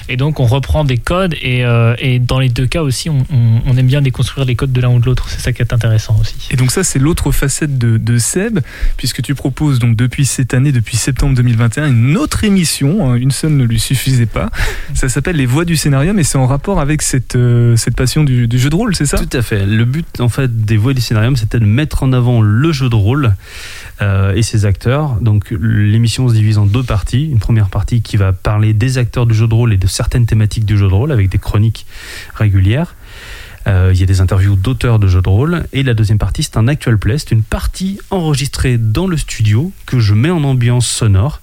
Et 0.09 0.17
donc 0.17 0.41
on 0.41 0.47
reprend 0.47 0.85
des 0.85 0.99
codes 0.99 1.35
et, 1.43 1.65
euh, 1.65 1.95
et 1.99 2.19
dans 2.19 2.39
les 2.39 2.49
deux 2.49 2.67
cas 2.67 2.83
aussi, 2.83 3.09
on, 3.11 3.25
on- 3.33 3.61
on 3.67 3.77
aime 3.77 3.87
bien 3.87 4.03
déconstruire 4.03 4.45
les 4.47 4.55
codes 4.55 4.73
de 4.73 4.81
l'un 4.81 4.91
ou 4.91 4.99
de 5.01 5.07
l'autre. 5.07 5.29
C'est 5.29 5.41
ça 5.41 5.53
qui 5.53 5.63
est 5.63 5.73
intéressant 5.73 6.17
aussi. 6.21 6.35
Et 6.51 6.57
donc 6.57 6.71
ça, 6.71 6.85
c'est 6.85 6.99
l'autre 6.99 7.33
facette 7.33 7.79
de, 7.79 7.97
de 7.97 8.19
Seb, 8.19 8.61
puisque 8.97 9.23
tu 9.23 9.35
proposes 9.35 9.79
donc 9.79 9.97
depuis 9.97 10.25
cette 10.27 10.55
année, 10.55 10.73
depuis 10.73 10.97
septembre 10.97 11.35
2021, 11.35 11.89
une 11.89 12.17
autre 12.17 12.45
émission. 12.45 13.11
hein, 13.11 13.15
Une 13.17 13.31
seule 13.31 13.53
ne 13.57 13.65
lui 13.65 13.81
suffisait 13.81 14.27
pas. 14.27 14.51
Ça 14.95 15.09
s'appelle 15.09 15.37
Les 15.37 15.47
Voix 15.47 15.65
du 15.65 15.77
scénario, 15.77 16.13
mais 16.13 16.25
c'est 16.25 16.39
en 16.39 16.47
rapport 16.47 16.81
avec 16.81 17.03
cette, 17.03 17.37
euh, 17.37 17.77
cette 17.77 17.97
passion 17.97 18.23
du, 18.25 18.47
du 18.49 18.59
jeu 18.59 18.71
de 18.71 18.75
rôle, 18.77 18.95
c'est 18.95 19.07
ça? 19.07 19.19
Tout 19.19 19.37
à 19.37 19.43
fait. 19.43 19.65
Le 19.67 19.85
but, 19.85 20.21
en 20.21 20.29
fait, 20.29 20.65
des 20.65 20.77
voix 20.77 20.95
du 20.95 21.01
scénarium, 21.01 21.37
c'était 21.37 21.59
de 21.59 21.65
mettre 21.65 22.03
en 22.03 22.13
avant 22.13 22.41
le 22.43 22.73
jeu 22.73 22.89
de 22.89 22.95
rôle 22.95 23.35
euh, 24.03 24.35
et 24.35 24.43
ses 24.43 24.65
acteurs. 24.67 25.17
Donc 25.21 25.53
l'émission 25.87 26.29
se 26.29 26.35
divise 26.35 26.59
en 26.59 26.67
deux 26.67 26.83
parties. 26.83 27.29
Une 27.31 27.39
première 27.39 27.69
partie 27.69 28.03
qui 28.03 28.17
va 28.17 28.33
parler 28.33 28.75
des 28.75 28.99
acteurs 28.99 29.27
du 29.27 29.35
jeu 29.35 29.47
de 29.47 29.55
rôle 29.55 29.73
et 29.73 29.77
de 29.77 29.87
certaines 29.87 30.27
thématiques 30.27 30.65
du 30.65 30.77
jeu 30.77 30.89
de 30.89 30.93
rôle 30.95 31.13
avec 31.13 31.29
des 31.29 31.39
chroniques 31.39 31.87
régulières. 32.35 32.95
Euh, 33.67 33.91
il 33.93 33.99
y 33.99 34.03
a 34.03 34.07
des 34.07 34.21
interviews 34.21 34.55
d'auteurs 34.55 34.99
de 34.99 35.09
jeux 35.09 35.23
de 35.23 35.29
rôle. 35.29 35.65
Et 35.73 35.83
la 35.83 35.95
deuxième 35.95 36.19
partie, 36.19 36.43
c'est 36.43 36.57
un 36.57 36.69
actual 36.69 36.99
play. 36.99 37.19
C'est 37.19 37.33
une 37.33 37.43
partie 37.43 37.99
enregistrée 38.11 38.79
dans 38.79 39.07
le 39.07 39.17
studio 39.17 39.73
que 39.87 39.99
je 39.99 40.15
mets 40.15 40.31
en 40.31 40.45
ambiance 40.45 40.87
sonore 40.87 41.41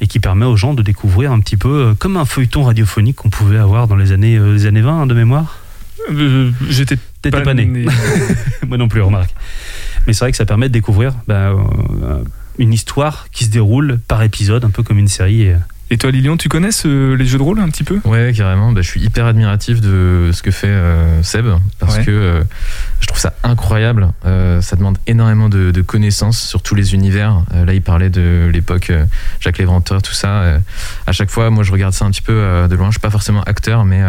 et 0.00 0.06
qui 0.06 0.20
permet 0.20 0.44
aux 0.44 0.56
gens 0.56 0.74
de 0.74 0.82
découvrir 0.82 1.32
un 1.32 1.40
petit 1.40 1.56
peu 1.56 1.68
euh, 1.68 1.94
comme 1.94 2.16
un 2.16 2.24
feuilleton 2.24 2.64
radiophonique 2.64 3.16
qu'on 3.16 3.30
pouvait 3.30 3.58
avoir 3.58 3.88
dans 3.88 3.96
les 3.96 4.12
années, 4.12 4.36
euh, 4.36 4.52
les 4.52 4.66
années 4.66 4.82
20 4.82 5.02
hein, 5.02 5.06
de 5.06 5.14
mémoire. 5.14 5.58
J'étais 6.68 6.98
T'étais 7.22 7.42
pas 7.42 7.54
né. 7.54 7.66
Moi 8.68 8.76
non 8.76 8.86
plus, 8.86 9.00
remarque. 9.00 9.34
Mais 10.06 10.12
c'est 10.12 10.20
vrai 10.20 10.30
que 10.30 10.36
ça 10.36 10.46
permet 10.46 10.68
de 10.68 10.72
découvrir 10.72 11.14
bah, 11.26 11.52
une 12.58 12.72
histoire 12.72 13.28
qui 13.30 13.44
se 13.44 13.50
déroule 13.50 14.00
par 14.08 14.22
épisode, 14.22 14.64
un 14.64 14.70
peu 14.70 14.82
comme 14.82 14.98
une 14.98 15.08
série. 15.08 15.52
Et, 15.90 15.98
toi, 15.98 16.10
Lilian, 16.10 16.36
tu 16.36 16.48
connais 16.48 16.72
ce- 16.72 17.14
les 17.14 17.26
jeux 17.26 17.38
de 17.38 17.42
rôle 17.44 17.60
un 17.60 17.68
petit 17.68 17.84
peu? 17.84 18.00
Ouais, 18.04 18.32
carrément. 18.36 18.72
Bah, 18.72 18.82
je 18.82 18.88
suis 18.88 19.00
hyper 19.00 19.24
admiratif 19.26 19.80
de 19.80 20.30
ce 20.32 20.42
que 20.42 20.50
fait 20.50 20.66
euh, 20.66 21.22
Seb 21.22 21.46
parce 21.78 21.98
Ouais. 21.98 22.04
que 22.04 22.10
euh, 22.10 22.42
je 23.00 23.06
trouve 23.06 23.20
ça 23.20 23.34
incroyable. 23.44 24.08
Euh, 24.24 24.60
ça 24.60 24.74
demande 24.74 24.98
énormément 25.06 25.48
de, 25.48 25.70
de 25.70 25.82
connaissances 25.82 26.40
sur 26.40 26.60
tous 26.62 26.74
les 26.74 26.94
univers. 26.94 27.42
Euh, 27.54 27.64
là, 27.64 27.72
il 27.72 27.82
parlait 27.82 28.10
de 28.10 28.50
l'époque 28.52 28.90
euh, 28.90 29.04
Jacques 29.38 29.58
Léventreur, 29.58 30.02
tout 30.02 30.12
ça. 30.12 30.28
Euh, 30.40 30.58
à 31.06 31.12
chaque 31.12 31.30
fois, 31.30 31.50
moi, 31.50 31.62
je 31.62 31.70
regarde 31.70 31.92
ça 31.94 32.04
un 32.04 32.10
petit 32.10 32.22
peu 32.22 32.32
euh, 32.32 32.66
de 32.66 32.74
loin. 32.74 32.86
Je 32.88 32.92
suis 32.94 33.00
pas 33.00 33.10
forcément 33.10 33.42
acteur, 33.44 33.84
mais 33.84 34.02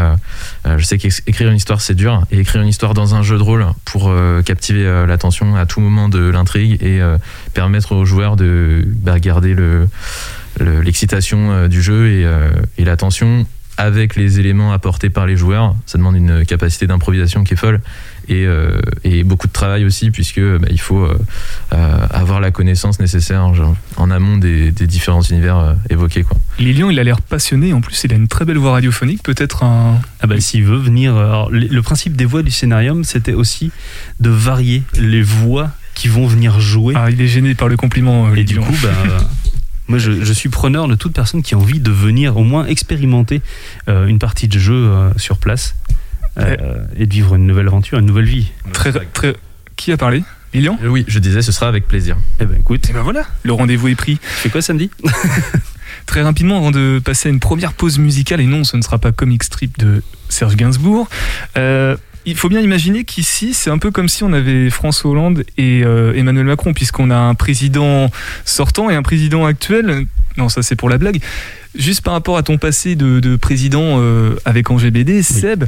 je 0.66 0.84
sais 0.84 0.98
qu'écrire 0.98 1.50
une 1.50 1.58
histoire, 1.58 1.82
c'est 1.82 1.94
dur. 1.96 2.24
Et 2.32 2.40
écrire 2.40 2.62
une 2.64 2.68
histoire 2.70 2.96
dans 2.96 3.14
un 3.14 3.22
jeu 3.22 3.38
de 3.38 3.44
rôle 3.44 3.66
pour 3.86 4.10
euh, 4.10 4.42
captiver 4.42 4.84
l'attention 5.08 5.56
à 5.56 5.68
tout 5.68 5.80
moment 5.80 6.10
de 6.10 6.28
l'intrigue 6.30 6.82
et 6.82 7.02
euh, 7.02 7.18
permettre 7.54 7.92
aux 7.94 8.04
joueurs 8.06 8.36
de 8.36 8.84
bah, 8.88 9.20
garder 9.20 9.54
le- 9.54 9.88
l'excitation 10.60 11.52
euh, 11.52 11.68
du 11.68 11.82
jeu 11.82 12.08
et, 12.08 12.26
euh, 12.26 12.50
et 12.78 12.86
l'attention 12.86 13.46
avec 13.78 14.16
les 14.16 14.40
éléments 14.40 14.74
apportés 14.74 15.10
par 15.10 15.28
les 15.28 15.38
joueurs. 15.38 15.76
Ça 15.86 15.98
demande 15.98 16.16
une 16.16 16.46
capacité 16.46 16.88
d'improvisation 16.88 17.44
qui 17.44 17.54
est 17.54 17.58
folle 17.58 17.80
et, 18.28 18.46
euh, 18.46 18.82
et 19.04 19.24
beaucoup 19.24 19.48
de 19.48 19.54
travail 19.54 19.86
aussi 19.86 20.10
puisque 20.10 20.42
bah, 20.42 20.68
il 20.72 20.80
faut 20.80 21.04
euh, 21.04 21.18
euh, 21.74 22.08
avoir 22.10 22.40
la 22.40 22.50
connaissance 22.50 23.00
nécessaire 23.00 23.54
genre, 23.54 23.76
en 23.96 24.10
amont 24.10 24.38
des, 24.38 24.72
des 24.72 24.88
différents 24.88 25.22
univers 25.22 25.58
euh, 25.58 25.74
évoqués. 25.92 26.24
Quoi. 26.24 26.38
Lilian, 26.58 26.90
il 26.90 27.00
a 27.00 27.04
l'air 27.04 27.22
passionné. 27.22 27.72
En 27.72 27.82
plus, 27.82 28.04
il 28.04 28.12
a 28.12 28.16
une 28.16 28.28
très 28.28 28.46
belle 28.46 28.58
voix 28.58 28.72
radiophonique. 28.72 29.22
Peut-être 29.22 29.64
un. 29.64 30.02
Ah 30.22 30.28
bah 30.28 30.40
s'il 30.40 30.64
veut 30.64 30.78
venir. 30.78 31.16
alors, 31.16 31.52
le 31.52 31.82
principe 31.82 32.16
des 32.16 32.26
voix 32.26 32.42
du 32.42 32.52
scénarium, 32.52 33.04
c'était 33.04 33.34
aussi 33.34 33.72
de 34.20 34.32
varier 34.32 34.82
les 34.96 35.22
voix 35.22 35.72
qui 35.98 36.08
vont 36.08 36.28
venir 36.28 36.60
jouer. 36.60 36.94
Ah, 36.96 37.10
il 37.10 37.20
est 37.20 37.28
gêné 37.28 37.56
par 37.56 37.68
le 37.68 37.76
compliment, 37.76 38.28
euh, 38.28 38.36
Et 38.36 38.44
du 38.44 38.60
coup, 38.60 38.74
bah, 38.84 38.90
moi 39.88 39.98
je, 40.00 40.24
je 40.24 40.34
suis 40.34 40.50
preneur 40.50 40.88
de 40.88 40.96
toute 40.96 41.14
personne 41.14 41.42
qui 41.44 41.56
a 41.56 41.58
envie 41.58 41.80
de 41.80 41.92
venir 41.92 42.38
au 42.38 42.44
moins 42.44 42.66
expérimenter 42.66 43.42
euh, 43.88 44.08
une 44.08 44.20
partie 44.20 44.48
de 44.48 44.60
jeu 44.60 44.74
euh, 44.76 45.10
sur 45.18 45.38
place 45.38 45.76
euh, 46.40 46.56
et 46.98 47.06
de 47.08 47.14
vivre 47.14 47.36
une 47.36 47.48
nouvelle 47.48 47.68
aventure, 47.68 47.98
une 48.00 48.06
nouvelle 48.06 48.26
vie. 48.26 48.52
Très, 48.74 48.92
très. 48.92 49.36
Qui 49.76 49.92
a 49.92 49.98
parlé? 49.98 50.24
Lilian? 50.54 50.78
Euh, 50.84 50.88
oui, 50.88 51.04
je 51.08 51.20
disais, 51.20 51.42
ce 51.42 51.52
sera 51.52 51.68
avec 51.68 51.88
plaisir. 51.88 52.16
Eh 52.40 52.46
ben 52.46 52.58
écoute, 52.60 52.90
Et 52.90 52.94
ben 52.94 53.02
voilà, 53.02 53.26
le 53.44 53.54
rendez-vous 53.54 53.88
est 53.90 53.96
pris. 53.96 54.18
tu 54.18 54.22
fais 54.28 54.50
quoi 54.50 54.62
samedi? 54.62 54.90
Très 56.06 56.22
rapidement, 56.22 56.58
avant 56.58 56.72
de 56.72 57.02
passer 57.04 57.28
à 57.30 57.32
une 57.32 57.40
première 57.40 57.74
pause 57.74 57.98
musicale, 58.00 58.40
et 58.40 58.46
non, 58.46 58.64
ce 58.64 58.78
ne 58.78 58.82
sera 58.82 58.98
pas 58.98 59.12
Comic 59.12 59.44
Strip 59.44 59.78
de 59.78 60.02
Serge 60.30 60.56
Gainsbourg. 60.56 61.10
euh, 61.58 61.98
il 62.28 62.36
faut 62.36 62.50
bien 62.50 62.60
imaginer 62.60 63.06
qu'ici, 63.06 63.54
c'est 63.54 63.70
un 63.70 63.78
peu 63.78 63.90
comme 63.90 64.10
si 64.10 64.26
on 64.26 64.34
avait 64.34 64.70
François 64.70 65.10
Hollande 65.12 65.46
et 65.58 65.84
euh, 65.86 66.14
Emmanuel 66.14 66.46
Macron, 66.46 66.74
puisqu'on 66.74 67.10
a 67.10 67.16
un 67.16 67.36
président 67.36 68.12
sortant 68.44 68.90
et 68.90 68.96
un 68.96 69.02
président 69.02 69.46
actuel. 69.46 70.06
Non, 70.36 70.50
ça 70.50 70.62
c'est 70.62 70.76
pour 70.76 70.90
la 70.90 70.98
blague. 70.98 71.22
Juste 71.74 72.02
par 72.02 72.14
rapport 72.14 72.38
à 72.38 72.44
ton 72.44 72.58
passé 72.58 72.96
de, 72.96 73.22
de 73.22 73.38
président 73.38 74.02
euh, 74.02 74.36
avec 74.44 74.70
Angers 74.70 74.92
BD, 74.92 75.24
Seb, 75.24 75.64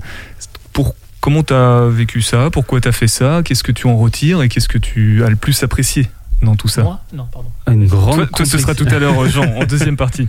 pour, 0.73 0.95
comment 1.21 1.43
tu 1.43 1.53
as 1.53 1.87
vécu 1.87 2.21
ça? 2.21 2.49
Pourquoi 2.51 2.81
tu 2.81 2.89
as 2.89 2.91
fait 2.91 3.07
ça? 3.07 3.41
Qu'est-ce 3.45 3.63
que 3.63 3.71
tu 3.71 3.87
en 3.87 3.97
retires 3.97 4.41
Et 4.41 4.49
qu'est-ce 4.49 4.67
que 4.67 4.77
tu 4.77 5.23
as 5.23 5.29
le 5.29 5.37
plus 5.37 5.63
apprécié 5.63 6.09
dans 6.41 6.57
tout 6.57 6.67
ça? 6.67 6.83
Moi? 6.83 6.99
Non, 7.13 7.27
pardon. 7.31 7.49
Une 7.67 7.87
grande. 7.87 8.15
toi, 8.15 8.27
toi, 8.35 8.45
ce 8.45 8.57
sera 8.57 8.75
tout 8.75 8.87
à 8.91 8.99
l'heure, 8.99 9.25
Jean, 9.29 9.45
en 9.45 9.63
deuxième 9.65 9.95
partie. 9.95 10.27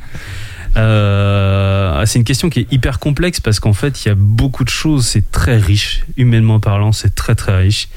Euh, 0.77 2.05
c'est 2.07 2.19
une 2.19 2.25
question 2.25 2.49
qui 2.51 2.61
est 2.61 2.73
hyper 2.73 2.99
complexe 2.99 3.41
parce 3.41 3.61
qu'en 3.61 3.73
fait, 3.73 4.05
il 4.05 4.09
y 4.09 4.11
a 4.11 4.15
beaucoup 4.17 4.65
de 4.65 4.69
choses. 4.71 5.07
C'est 5.07 5.31
très 5.31 5.57
riche, 5.59 6.05
humainement 6.17 6.61
parlant, 6.61 6.93
c'est 6.93 7.15
très 7.15 7.35
très 7.35 7.57
riche. 7.57 7.89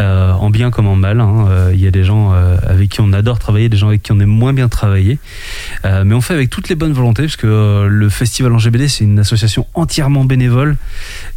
Euh, 0.00 0.30
en 0.32 0.48
bien 0.50 0.70
comme 0.70 0.86
en 0.86 0.94
mal. 0.94 1.20
hein. 1.20 1.46
Euh, 1.48 1.70
Il 1.74 1.80
y 1.80 1.86
a 1.88 1.90
des 1.90 2.04
gens 2.04 2.32
euh, 2.32 2.56
avec 2.64 2.88
qui 2.90 3.00
on 3.00 3.12
adore 3.12 3.40
travailler, 3.40 3.68
des 3.68 3.76
gens 3.76 3.88
avec 3.88 4.00
qui 4.04 4.12
on 4.12 4.20
aime 4.20 4.28
moins 4.28 4.52
bien 4.52 4.68
travailler. 4.68 5.18
Euh, 5.84 6.04
mais 6.04 6.14
on 6.14 6.20
fait 6.20 6.34
avec 6.34 6.50
toutes 6.50 6.68
les 6.68 6.76
bonnes 6.76 6.92
volontés 6.92 7.22
parce 7.24 7.34
que 7.34 7.48
euh, 7.48 7.88
le 7.88 8.08
Festival 8.08 8.52
en 8.52 8.58
GBD, 8.58 8.86
c'est 8.86 9.02
une 9.02 9.18
association 9.18 9.66
entièrement 9.74 10.24
bénévole. 10.24 10.76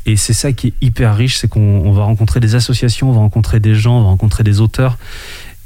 Et 0.06 0.15
c'est 0.15 0.34
ça 0.34 0.52
qui 0.52 0.67
est 0.67 0.74
hyper 0.82 1.15
riche, 1.15 1.38
c'est 1.38 1.48
qu'on 1.48 1.60
on 1.86 1.91
va 1.91 2.04
rencontrer 2.04 2.39
des 2.39 2.54
associations, 2.54 3.10
on 3.10 3.13
va 3.13 3.19
rencontrer 3.19 3.60
des 3.60 3.74
gens, 3.74 3.98
on 3.98 4.04
va 4.04 4.10
rencontrer 4.10 4.43
des 4.43 4.62
auteurs. 4.62 5.00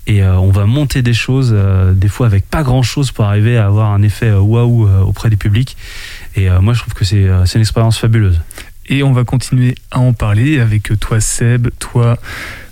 Et 0.08 0.22
euh, 0.22 0.38
on 0.38 0.52
va 0.52 0.66
monter 0.66 1.02
des 1.02 1.14
choses, 1.14 1.52
euh, 1.54 1.94
des 1.94 2.08
fois 2.08 2.28
avec 2.28 2.48
pas 2.48 2.64
grand 2.64 2.84
chose 2.84 3.12
pour 3.12 3.26
arriver 3.26 3.58
à 3.58 3.66
avoir 3.66 3.92
un 3.92 4.04
effet 4.04 4.28
euh, 4.28 4.40
waouh 4.40 4.88
auprès 5.04 5.30
du 5.30 5.38
public. 5.38 5.76
Et 6.36 6.50
moi, 6.60 6.74
je 6.74 6.82
trouve 6.82 6.94
que 6.94 7.06
c'est 7.06 7.30
c'est 7.46 7.56
une 7.56 7.62
expérience 7.62 7.98
fabuleuse. 7.98 8.42
Et 8.88 9.04
on 9.04 9.14
va 9.14 9.24
continuer 9.24 9.76
à 9.90 10.00
en 10.00 10.12
parler 10.12 10.60
avec 10.60 10.92
toi 11.00 11.22
Seb, 11.22 11.70
toi 11.80 12.18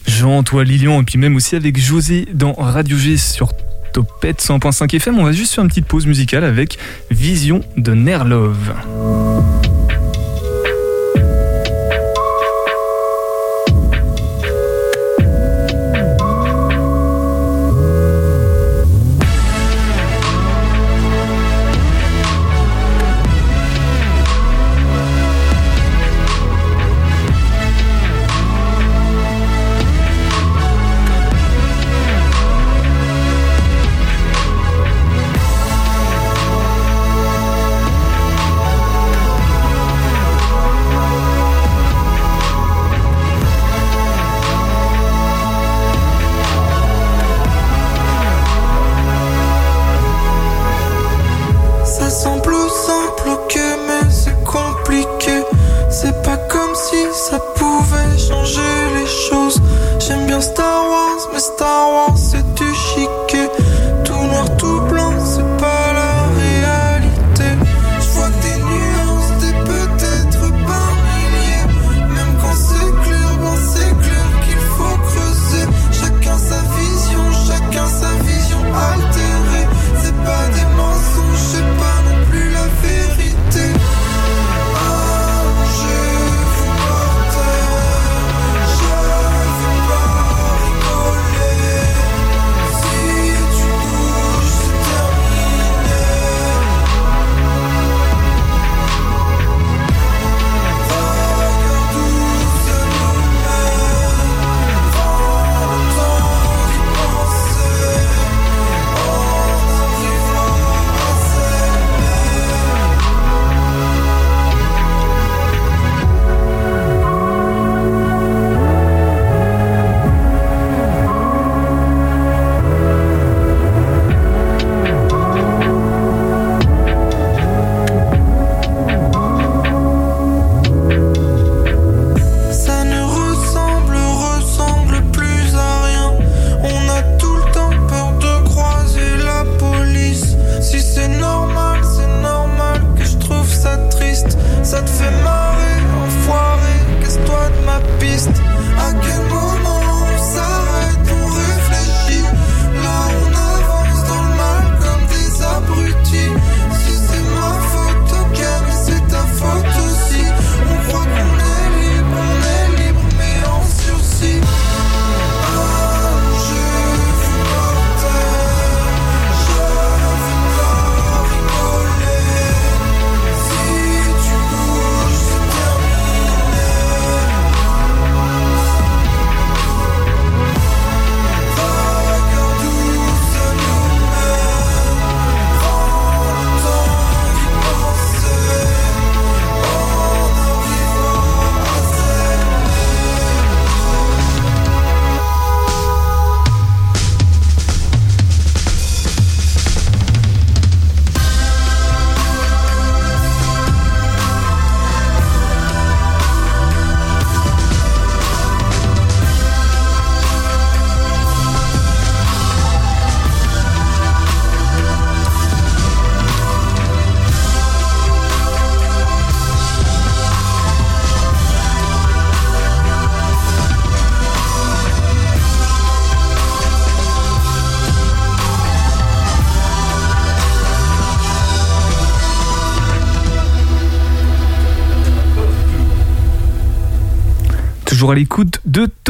Jean, 0.06 0.44
toi 0.44 0.66
Lilian, 0.66 1.02
et 1.02 1.06
puis 1.06 1.18
même 1.18 1.38
aussi 1.38 1.56
avec 1.56 1.80
José 1.80 2.28
dans 2.34 2.52
Radio 2.52 2.98
G 2.98 3.16
sur 3.16 3.54
Topette 3.94 4.42
100.5 4.42 4.94
FM. 4.98 5.18
On 5.18 5.24
va 5.24 5.32
juste 5.32 5.54
faire 5.54 5.64
une 5.64 5.70
petite 5.70 5.86
pause 5.86 6.06
musicale 6.06 6.44
avec 6.44 6.78
Vision 7.10 7.64
de 7.78 7.94
Nerlove. 7.94 8.74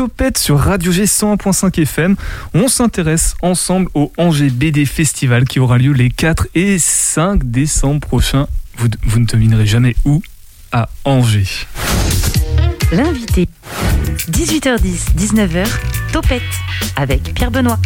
Topette 0.03 0.37
sur 0.37 0.59
Radio 0.59 0.91
G 0.91 1.05
101.5 1.05 1.81
FM. 1.81 2.17
On 2.53 2.67
s'intéresse 2.67 3.35
ensemble 3.41 3.89
au 3.93 4.11
Angers 4.17 4.49
BD 4.49 4.85
Festival 4.85 5.45
qui 5.45 5.61
aura 5.61 5.77
lieu 5.77 5.93
les 5.93 6.09
4 6.09 6.47
et 6.55 6.77
5 6.77 7.49
décembre 7.49 8.01
prochains. 8.01 8.47
Vous, 8.75 9.19
ne 9.19 9.25
devinerez 9.25 9.65
jamais 9.65 9.95
où 10.03 10.21
À 10.73 10.89
Angers. 11.05 11.47
L'invité. 12.91 13.47
18h10, 14.29 15.15
19h, 15.15 15.65
Topette 16.11 16.41
avec 16.97 17.33
Pierre 17.33 17.51
Benoît. 17.51 17.79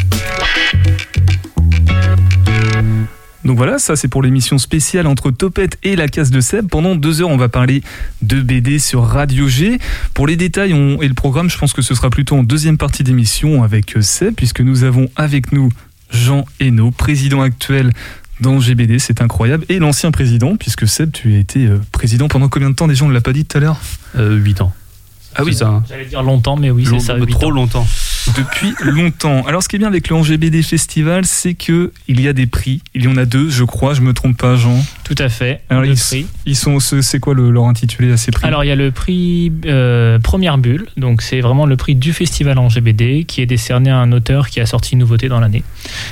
Donc 3.47 3.55
voilà, 3.57 3.79
ça 3.79 3.95
c'est 3.95 4.09
pour 4.09 4.21
l'émission 4.21 4.57
spéciale 4.57 5.07
entre 5.07 5.31
Topette 5.31 5.77
et 5.81 5.95
la 5.95 6.07
case 6.09 6.31
de 6.31 6.41
Seb. 6.41 6.67
Pendant 6.67 6.95
deux 6.95 7.21
heures, 7.21 7.29
on 7.29 7.37
va 7.37 7.47
parler 7.47 7.81
de 8.21 8.41
BD 8.41 8.77
sur 8.77 9.03
Radio 9.05 9.47
G. 9.47 9.79
Pour 10.13 10.27
les 10.27 10.35
détails 10.35 10.73
on- 10.73 11.01
et 11.01 11.07
le 11.07 11.13
programme, 11.13 11.49
je 11.49 11.57
pense 11.57 11.71
que 11.71 11.81
ce 11.81 11.95
sera 11.95 12.09
plutôt 12.09 12.35
en 12.35 12.43
deuxième 12.43 12.77
partie 12.77 13.03
d'émission 13.03 13.63
avec 13.63 13.95
euh, 13.95 14.01
Seb, 14.01 14.35
puisque 14.35 14.59
nous 14.59 14.83
avons 14.83 15.09
avec 15.15 15.53
nous 15.53 15.71
Jean 16.11 16.43
Hainaut, 16.59 16.91
président 16.91 17.41
actuel 17.41 17.93
d'Angers 18.41 18.75
BD, 18.75 18.99
c'est 18.99 19.21
incroyable, 19.21 19.65
et 19.69 19.79
l'ancien 19.79 20.11
président, 20.11 20.57
puisque 20.57 20.85
Seb, 20.87 21.11
tu 21.13 21.33
as 21.35 21.39
été 21.39 21.65
euh, 21.67 21.79
président 21.93 22.27
pendant 22.27 22.49
combien 22.49 22.69
de 22.69 22.75
temps? 22.75 22.87
Déjà, 22.87 23.05
on 23.05 23.07
ne 23.09 23.13
l'a 23.13 23.21
pas 23.21 23.33
dit 23.33 23.45
tout 23.45 23.57
à 23.57 23.61
l'heure? 23.61 23.79
8 24.19 24.59
ans. 24.61 24.73
Ah 25.35 25.43
oui, 25.45 25.53
ça. 25.55 25.67
hein. 25.69 25.83
J'allais 25.87 26.05
dire 26.05 26.21
longtemps, 26.21 26.57
mais 26.57 26.69
oui, 26.71 26.85
c'est 26.85 26.99
ça. 26.99 27.15
trop 27.29 27.47
ans. 27.47 27.51
longtemps. 27.51 27.87
Depuis 28.35 28.73
longtemps. 28.83 29.45
Alors, 29.47 29.63
ce 29.63 29.67
qui 29.69 29.75
est 29.75 29.79
bien 29.79 29.87
avec 29.87 30.09
le 30.09 30.15
Angers 30.15 30.37
BD 30.37 30.61
Festival, 30.63 31.25
c'est 31.25 31.53
que 31.53 31.91
il 32.07 32.19
y 32.21 32.27
a 32.27 32.33
des 32.33 32.47
prix. 32.47 32.81
Il 32.93 33.03
y 33.03 33.07
en 33.07 33.17
a 33.17 33.25
deux, 33.25 33.49
je 33.49 33.63
crois, 33.63 33.93
je 33.93 34.01
me 34.01 34.13
trompe 34.13 34.37
pas, 34.37 34.55
Jean. 34.55 34.83
Tout 35.03 35.15
à 35.17 35.29
fait. 35.29 35.61
Alors, 35.69 35.85
ils- 35.85 35.95
prix. 35.95 36.27
Ils 36.45 36.55
sont, 36.55 36.79
ce- 36.79 37.01
c'est 37.01 37.19
quoi 37.19 37.33
le- 37.33 37.49
leur 37.51 37.65
intitulé 37.65 38.11
à 38.11 38.17
ces 38.17 38.31
prix? 38.31 38.45
Alors, 38.47 38.63
il 38.63 38.67
y 38.67 38.71
a 38.71 38.75
le 38.75 38.91
prix 38.91 39.51
euh, 39.65 40.19
Première 40.19 40.57
Bulle. 40.57 40.87
Donc, 40.97 41.21
c'est 41.21 41.41
vraiment 41.41 41.65
le 41.65 41.77
prix 41.77 41.95
du 41.95 42.13
festival 42.13 42.57
en 42.59 42.69
GBD 42.69 43.23
qui 43.25 43.41
est 43.41 43.45
décerné 43.45 43.89
à 43.89 43.97
un 43.97 44.11
auteur 44.11 44.49
qui 44.49 44.59
a 44.59 44.65
sorti 44.65 44.93
une 44.93 44.99
nouveauté 44.99 45.29
dans 45.29 45.39
l'année. 45.39 45.63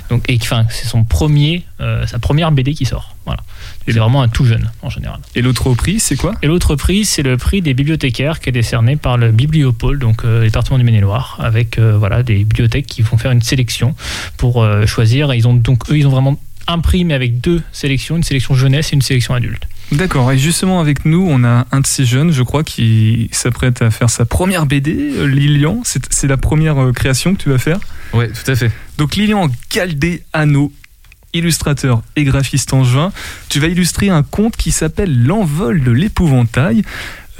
Donc, 0.10 0.24
et 0.30 0.38
enfin, 0.42 0.66
c'est 0.70 0.88
son 0.88 1.04
premier, 1.04 1.64
euh, 1.82 2.06
sa 2.08 2.20
première 2.20 2.52
BD 2.52 2.74
qui 2.74 2.86
sort. 2.86 3.16
Voilà. 3.26 3.42
C'est 3.88 3.94
vraiment 3.94 4.22
un 4.22 4.28
tout 4.28 4.46
jeune 4.46 4.70
en 4.84 4.90
général. 4.90 5.20
Et 5.36 5.42
l'autre 5.42 5.74
prix, 5.74 6.00
c'est 6.00 6.16
quoi? 6.16 6.34
Et 6.44 6.48
l'autre 6.48 6.76
prix, 6.76 7.06
c'est 7.06 7.24
le 7.24 7.38
prix 7.38 7.62
des 7.62 7.74
bibliothécaires 7.74 8.40
qui 8.40 8.50
est 8.50 8.52
décerné 8.52 8.96
par 8.98 9.18
le 9.18 9.32
Bibliopôle, 9.32 9.98
donc 9.98 10.24
euh, 10.26 10.44
département 10.44 10.78
du 10.78 10.84
Maine-et-Loire, 10.84 11.38
avec 11.42 11.80
euh, 11.80 11.98
voilà 12.08 12.22
des 12.22 12.38
bibliothèques 12.38 12.86
qui 12.86 13.02
vont 13.02 13.18
faire 13.18 13.32
une 13.32 13.42
sélection 13.42 13.96
pour 14.38 14.64
euh, 14.64 14.86
choisir. 14.86 15.32
Et 15.32 15.38
ils 15.38 15.48
ont 15.48 15.56
donc 15.56 15.90
eux, 15.90 15.98
ils 15.98 16.06
ont 16.06 16.12
vraiment 16.12 16.40
un 16.68 16.80
prix, 16.80 17.04
mais 17.04 17.14
avec 17.14 17.42
deux 17.42 17.62
sélections, 17.72 18.16
une 18.16 18.24
sélection 18.24 18.54
jeunesse 18.54 18.92
et 18.92 18.96
une 18.96 19.02
sélection 19.02 19.34
adulte. 19.34 19.68
D'accord. 19.92 20.32
Et 20.32 20.38
justement, 20.38 20.80
avec 20.80 21.06
nous, 21.06 21.26
on 21.28 21.44
a 21.44 21.66
un 21.72 21.80
de 21.80 21.88
ces 21.88 22.06
jeunes, 22.06 22.32
je 22.32 22.44
crois, 22.44 22.64
qui 22.64 23.30
s'apprête 23.32 23.82
à 23.82 23.92
faire 23.92 24.10
sa 24.10 24.26
première 24.26 24.66
BD, 24.66 24.94
euh, 24.94 25.26
Lilian. 25.26 25.82
C'est 25.84 26.28
la 26.28 26.38
première 26.38 26.82
euh, 26.82 26.92
création 26.92 27.36
que 27.36 27.42
tu 27.42 27.50
vas 27.50 27.60
faire? 27.60 27.80
Ouais, 28.14 28.30
tout 28.30 28.50
à 28.50 28.56
fait. 28.56 28.72
Donc, 28.98 29.16
Lilian 29.16 29.48
Galdéano, 29.72 30.72
illustrateur 31.34 32.02
et 32.16 32.24
graphiste 32.24 32.74
en 32.74 32.84
juin. 32.84 33.12
Tu 33.50 33.60
vas 33.60 33.68
illustrer 33.68 34.10
un 34.10 34.24
conte 34.24 34.56
qui 34.56 34.72
s'appelle 34.72 35.26
L'envol 35.26 35.84
de 35.84 35.92
l'épouvantail. 35.92 36.84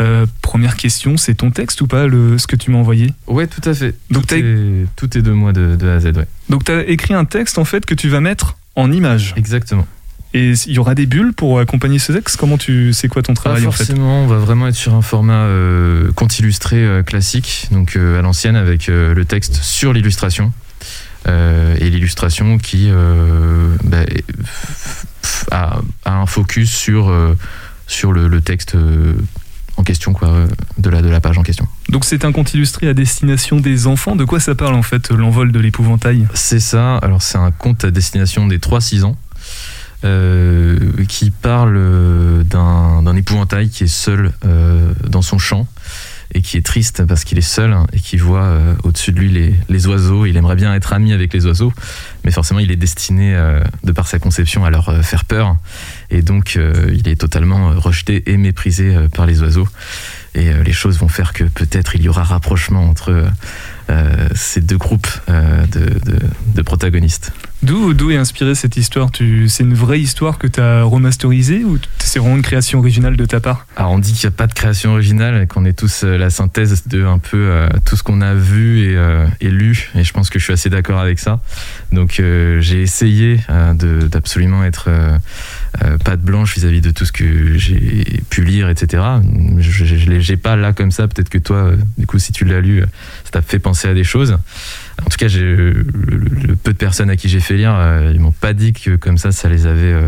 Euh, 0.02 0.26
première 0.42 0.76
question, 0.76 1.16
c'est 1.16 1.36
ton 1.36 1.52
texte 1.52 1.80
ou 1.82 1.88
pas, 1.88 2.08
le, 2.08 2.38
ce 2.38 2.48
que 2.48 2.56
tu 2.56 2.70
m'as 2.72 2.80
envoyé? 2.80 3.14
Ouais, 3.28 3.48
tout 3.48 3.62
à 3.64 3.74
fait. 3.74 3.96
Donc, 4.12 4.28
tout, 4.28 4.36
est, 4.36 4.86
tout 4.96 5.18
est 5.18 5.22
de 5.22 5.32
moi 5.32 5.54
de, 5.54 5.76
de 5.76 5.88
A 5.88 5.94
à 5.96 6.00
Z, 6.00 6.06
ouais. 6.18 6.28
Donc, 6.50 6.66
tu 6.66 6.72
as 6.72 6.86
écrit 6.88 7.14
un 7.14 7.26
texte, 7.26 7.58
en 7.58 7.66
fait, 7.66 7.86
que 7.86 7.96
tu 7.96 8.10
vas 8.10 8.20
mettre 8.20 8.58
en 8.76 8.92
image. 8.92 9.34
Exactement. 9.38 9.88
Et 10.34 10.52
il 10.68 10.74
y 10.74 10.80
aura 10.80 10.96
des 10.96 11.06
bulles 11.06 11.32
pour 11.32 11.60
accompagner 11.62 11.98
ce 11.98 12.12
texte? 12.12 12.36
Comment 12.36 12.58
tu... 12.58 12.92
C'est 12.92 13.08
quoi 13.08 13.22
ton 13.22 13.34
Pas 13.36 13.42
travail, 13.42 13.66
en 13.68 13.72
fait? 13.72 13.86
forcément, 13.86 14.24
on 14.24 14.28
va 14.28 14.38
vraiment 14.38 14.68
être 14.68 14.76
sur 14.76 14.94
un 14.94 15.02
format 15.02 15.44
euh, 15.46 16.12
conte 16.12 16.38
illustré 16.40 16.84
euh, 16.84 17.04
classique, 17.04 17.70
donc 17.72 17.96
euh, 17.96 18.20
à 18.20 18.22
l'ancienne 18.22 18.58
avec 18.58 18.88
le 18.88 19.24
texte 19.24 19.56
sur 19.64 19.94
l'illustration. 19.94 20.52
Et 21.28 21.90
l'illustration 21.90 22.60
qui 22.60 22.92
bah, 23.84 24.04
a, 25.50 25.80
a 26.04 26.14
un 26.14 26.26
focus 26.28 26.70
sur, 26.70 27.12
sur 27.88 28.12
le, 28.12 28.28
le 28.28 28.42
texte 28.42 28.76
en 29.78 29.84
question, 29.84 30.14
quoi, 30.14 30.30
euh, 30.30 30.48
de, 30.78 30.90
la, 30.90 31.02
de 31.02 31.10
la 31.10 31.20
page 31.20 31.38
en 31.38 31.44
question. 31.44 31.68
Donc 31.90 32.06
c'est 32.06 32.26
un 32.26 32.32
conte 32.32 32.54
illustré 32.54 32.88
à 32.88 32.94
destination 32.94 33.60
des 33.60 33.88
enfants. 33.88 34.16
De 34.16 34.26
quoi 34.26 34.40
ça 34.40 34.56
parle 34.56 34.76
en 34.76 34.84
fait, 34.84 35.10
l'envol 35.12 35.52
de 35.52 35.60
l'épouvantail? 35.60 36.28
C'est 36.34 36.60
ça, 36.60 36.98
alors 36.98 37.22
c'est 37.22 37.38
un 37.38 37.52
conte 37.52 37.84
à 37.86 37.92
destination 37.92 38.48
des 38.48 38.60
3-6 38.60 39.04
ans. 39.04 39.18
euh, 40.04 40.78
qui 41.08 41.32
parle 41.32 41.76
euh, 41.78 42.44
d'un 42.44 43.02
d'un 43.02 43.16
épouvantail 43.16 43.70
qui 43.70 43.86
est 43.86 43.88
seul 43.88 44.32
euh, 44.46 44.94
dans 45.08 45.22
son 45.24 45.40
champ 45.40 45.68
et 46.36 46.42
qui 46.42 46.58
est 46.58 46.66
triste 46.66 47.06
parce 47.06 47.24
qu'il 47.24 47.38
est 47.38 47.42
seul 47.42 47.76
et 47.94 48.00
qui 48.00 48.18
voit 48.18 48.44
euh, 48.44 48.76
au-dessus 48.84 49.14
de 49.14 49.20
lui 49.20 49.32
les, 49.32 49.56
les 49.70 49.88
oiseaux. 49.88 50.26
Il 50.26 50.36
aimerait 50.36 50.58
bien 50.58 50.76
être 50.76 50.92
ami 50.92 51.14
avec 51.14 51.34
les 51.34 51.46
oiseaux, 51.46 51.74
mais 52.26 52.32
forcément 52.32 52.60
il 52.60 52.72
est 52.72 52.76
destiné, 52.76 53.34
euh, 53.34 53.62
de 53.86 53.92
par 53.94 54.06
sa 54.08 54.20
conception, 54.20 54.66
à 54.66 54.70
leur 54.70 54.90
euh, 54.90 55.02
faire 55.02 55.24
peur. 55.24 55.56
Et 56.12 56.22
donc 56.22 56.60
il 56.92 57.08
est 57.08 57.16
totalement 57.16 57.72
rejeté 57.72 58.24
et 58.30 58.38
méprisé 58.38 58.96
par 59.16 59.26
les 59.26 59.42
oiseaux. 59.42 59.68
Et 60.36 60.54
les 60.54 60.74
choses 60.74 61.00
vont 61.00 61.08
faire 61.08 61.34
que 61.34 61.46
peut-être 61.46 61.96
il 61.96 62.04
y 62.04 62.10
aura 62.10 62.24
rapprochement 62.24 62.88
entre 62.88 63.26
ces 64.34 64.62
deux 64.62 64.78
groupes 64.78 65.08
euh, 65.30 65.66
de, 65.68 65.80
de- 66.12 66.20
de 66.56 66.62
protagonistes. 66.62 67.32
D'où 67.64 67.94
d'où 67.94 68.12
est 68.12 68.18
inspirée 68.18 68.54
cette 68.54 68.78
histoire? 68.78 69.12
Tu- 69.12 69.50
C'est 69.50 69.64
une 69.64 69.74
vraie 69.74 70.00
histoire 70.00 70.38
que 70.38 70.46
tu 70.48 70.60
as 70.60 70.84
remasterisée 70.84 71.64
ou 71.64 71.80
c'est 72.00 72.20
vraiment 72.20 72.36
une 72.36 72.42
création 72.44 72.80
originale 72.80 73.16
de 73.18 73.26
ta 73.26 73.40
part? 73.40 73.66
Alors 73.76 73.92
on 73.92 74.00
dit 74.00 74.14
qu'il 74.14 74.28
n'y 74.28 74.34
a 74.34 74.38
pas 74.38 74.46
de 74.48 74.54
création 74.54 74.92
originale, 74.92 75.42
et 75.44 75.48
qu'on 75.48 75.66
est 75.66 75.74
tous 75.78 76.04
euh, 76.04 76.18
la 76.18 76.30
synthèse 76.30 76.84
de 76.88 77.04
un 77.06 77.18
peu 77.18 77.38
euh, 77.38 77.68
tout 77.86 77.96
ce 77.96 78.04
qu'on 78.04 78.22
a 78.22 78.34
vu 78.36 78.82
et, 78.92 78.96
euh, 78.96 79.26
et 79.42 79.50
lu, 79.50 79.90
et 79.96 80.04
je 80.04 80.14
pense 80.14 80.30
que 80.30 80.38
je 80.38 80.44
suis 80.44 80.54
assez 80.54 80.70
d'accord 80.70 81.00
avec 81.00 81.18
ça. 81.20 81.40
Donc 81.92 82.20
euh, 82.20 82.62
j'ai 82.62 82.82
essayé 82.82 83.40
euh, 83.50 83.74
de- 83.74 84.08
d'absolument 84.08 84.64
être 84.64 84.90
euh, 85.84 85.86
euh, 85.86 85.98
patte 85.98 86.22
blanche 86.22 86.56
vis-à-vis 86.56 86.82
de 86.82 86.92
tout 86.92 87.06
ce 87.06 87.12
que 87.12 87.58
j'ai 87.58 88.22
pu 88.30 88.44
lire, 88.44 88.70
etc. 88.70 89.04
Je, 89.58 89.86
je 89.86 90.10
l'ai- 90.10 90.38
pas 90.38 90.56
là 90.56 90.74
comme 90.74 90.92
ça, 90.92 91.08
peut-être 91.08 91.30
que 91.30 91.38
toi, 91.38 91.58
euh, 91.58 91.78
du 91.98 92.06
coup, 92.08 92.20
si 92.20 92.32
tu 92.32 92.46
l'as 92.46 92.62
lu, 92.62 92.82
euh, 92.82 92.86
ça 93.24 93.32
t'a 93.32 93.42
fait 93.42 93.60
penser 93.60 93.88
à 93.88 93.94
des 93.94 94.04
choses. 94.04 94.38
En 95.02 95.10
tout 95.10 95.18
cas, 95.18 95.28
j'ai- 95.28 95.42
le, 95.42 96.56
peu 96.62 96.72
de 96.74 96.78
personnes 96.78 97.10
à 97.10 97.16
qui 97.16 97.30
j'ai 97.30 97.40
fait 97.40 97.56
lire, 97.56 97.74
euh, 97.76 98.12
ils 98.14 98.20
m'ont 98.20 98.32
pas 98.32 98.54
dit 98.54 98.74
que 98.74 98.96
comme 98.96 99.18
ça, 99.18 99.32
ça 99.32 99.50
les 99.50 99.66
avait 99.66 99.94
euh, 99.94 100.08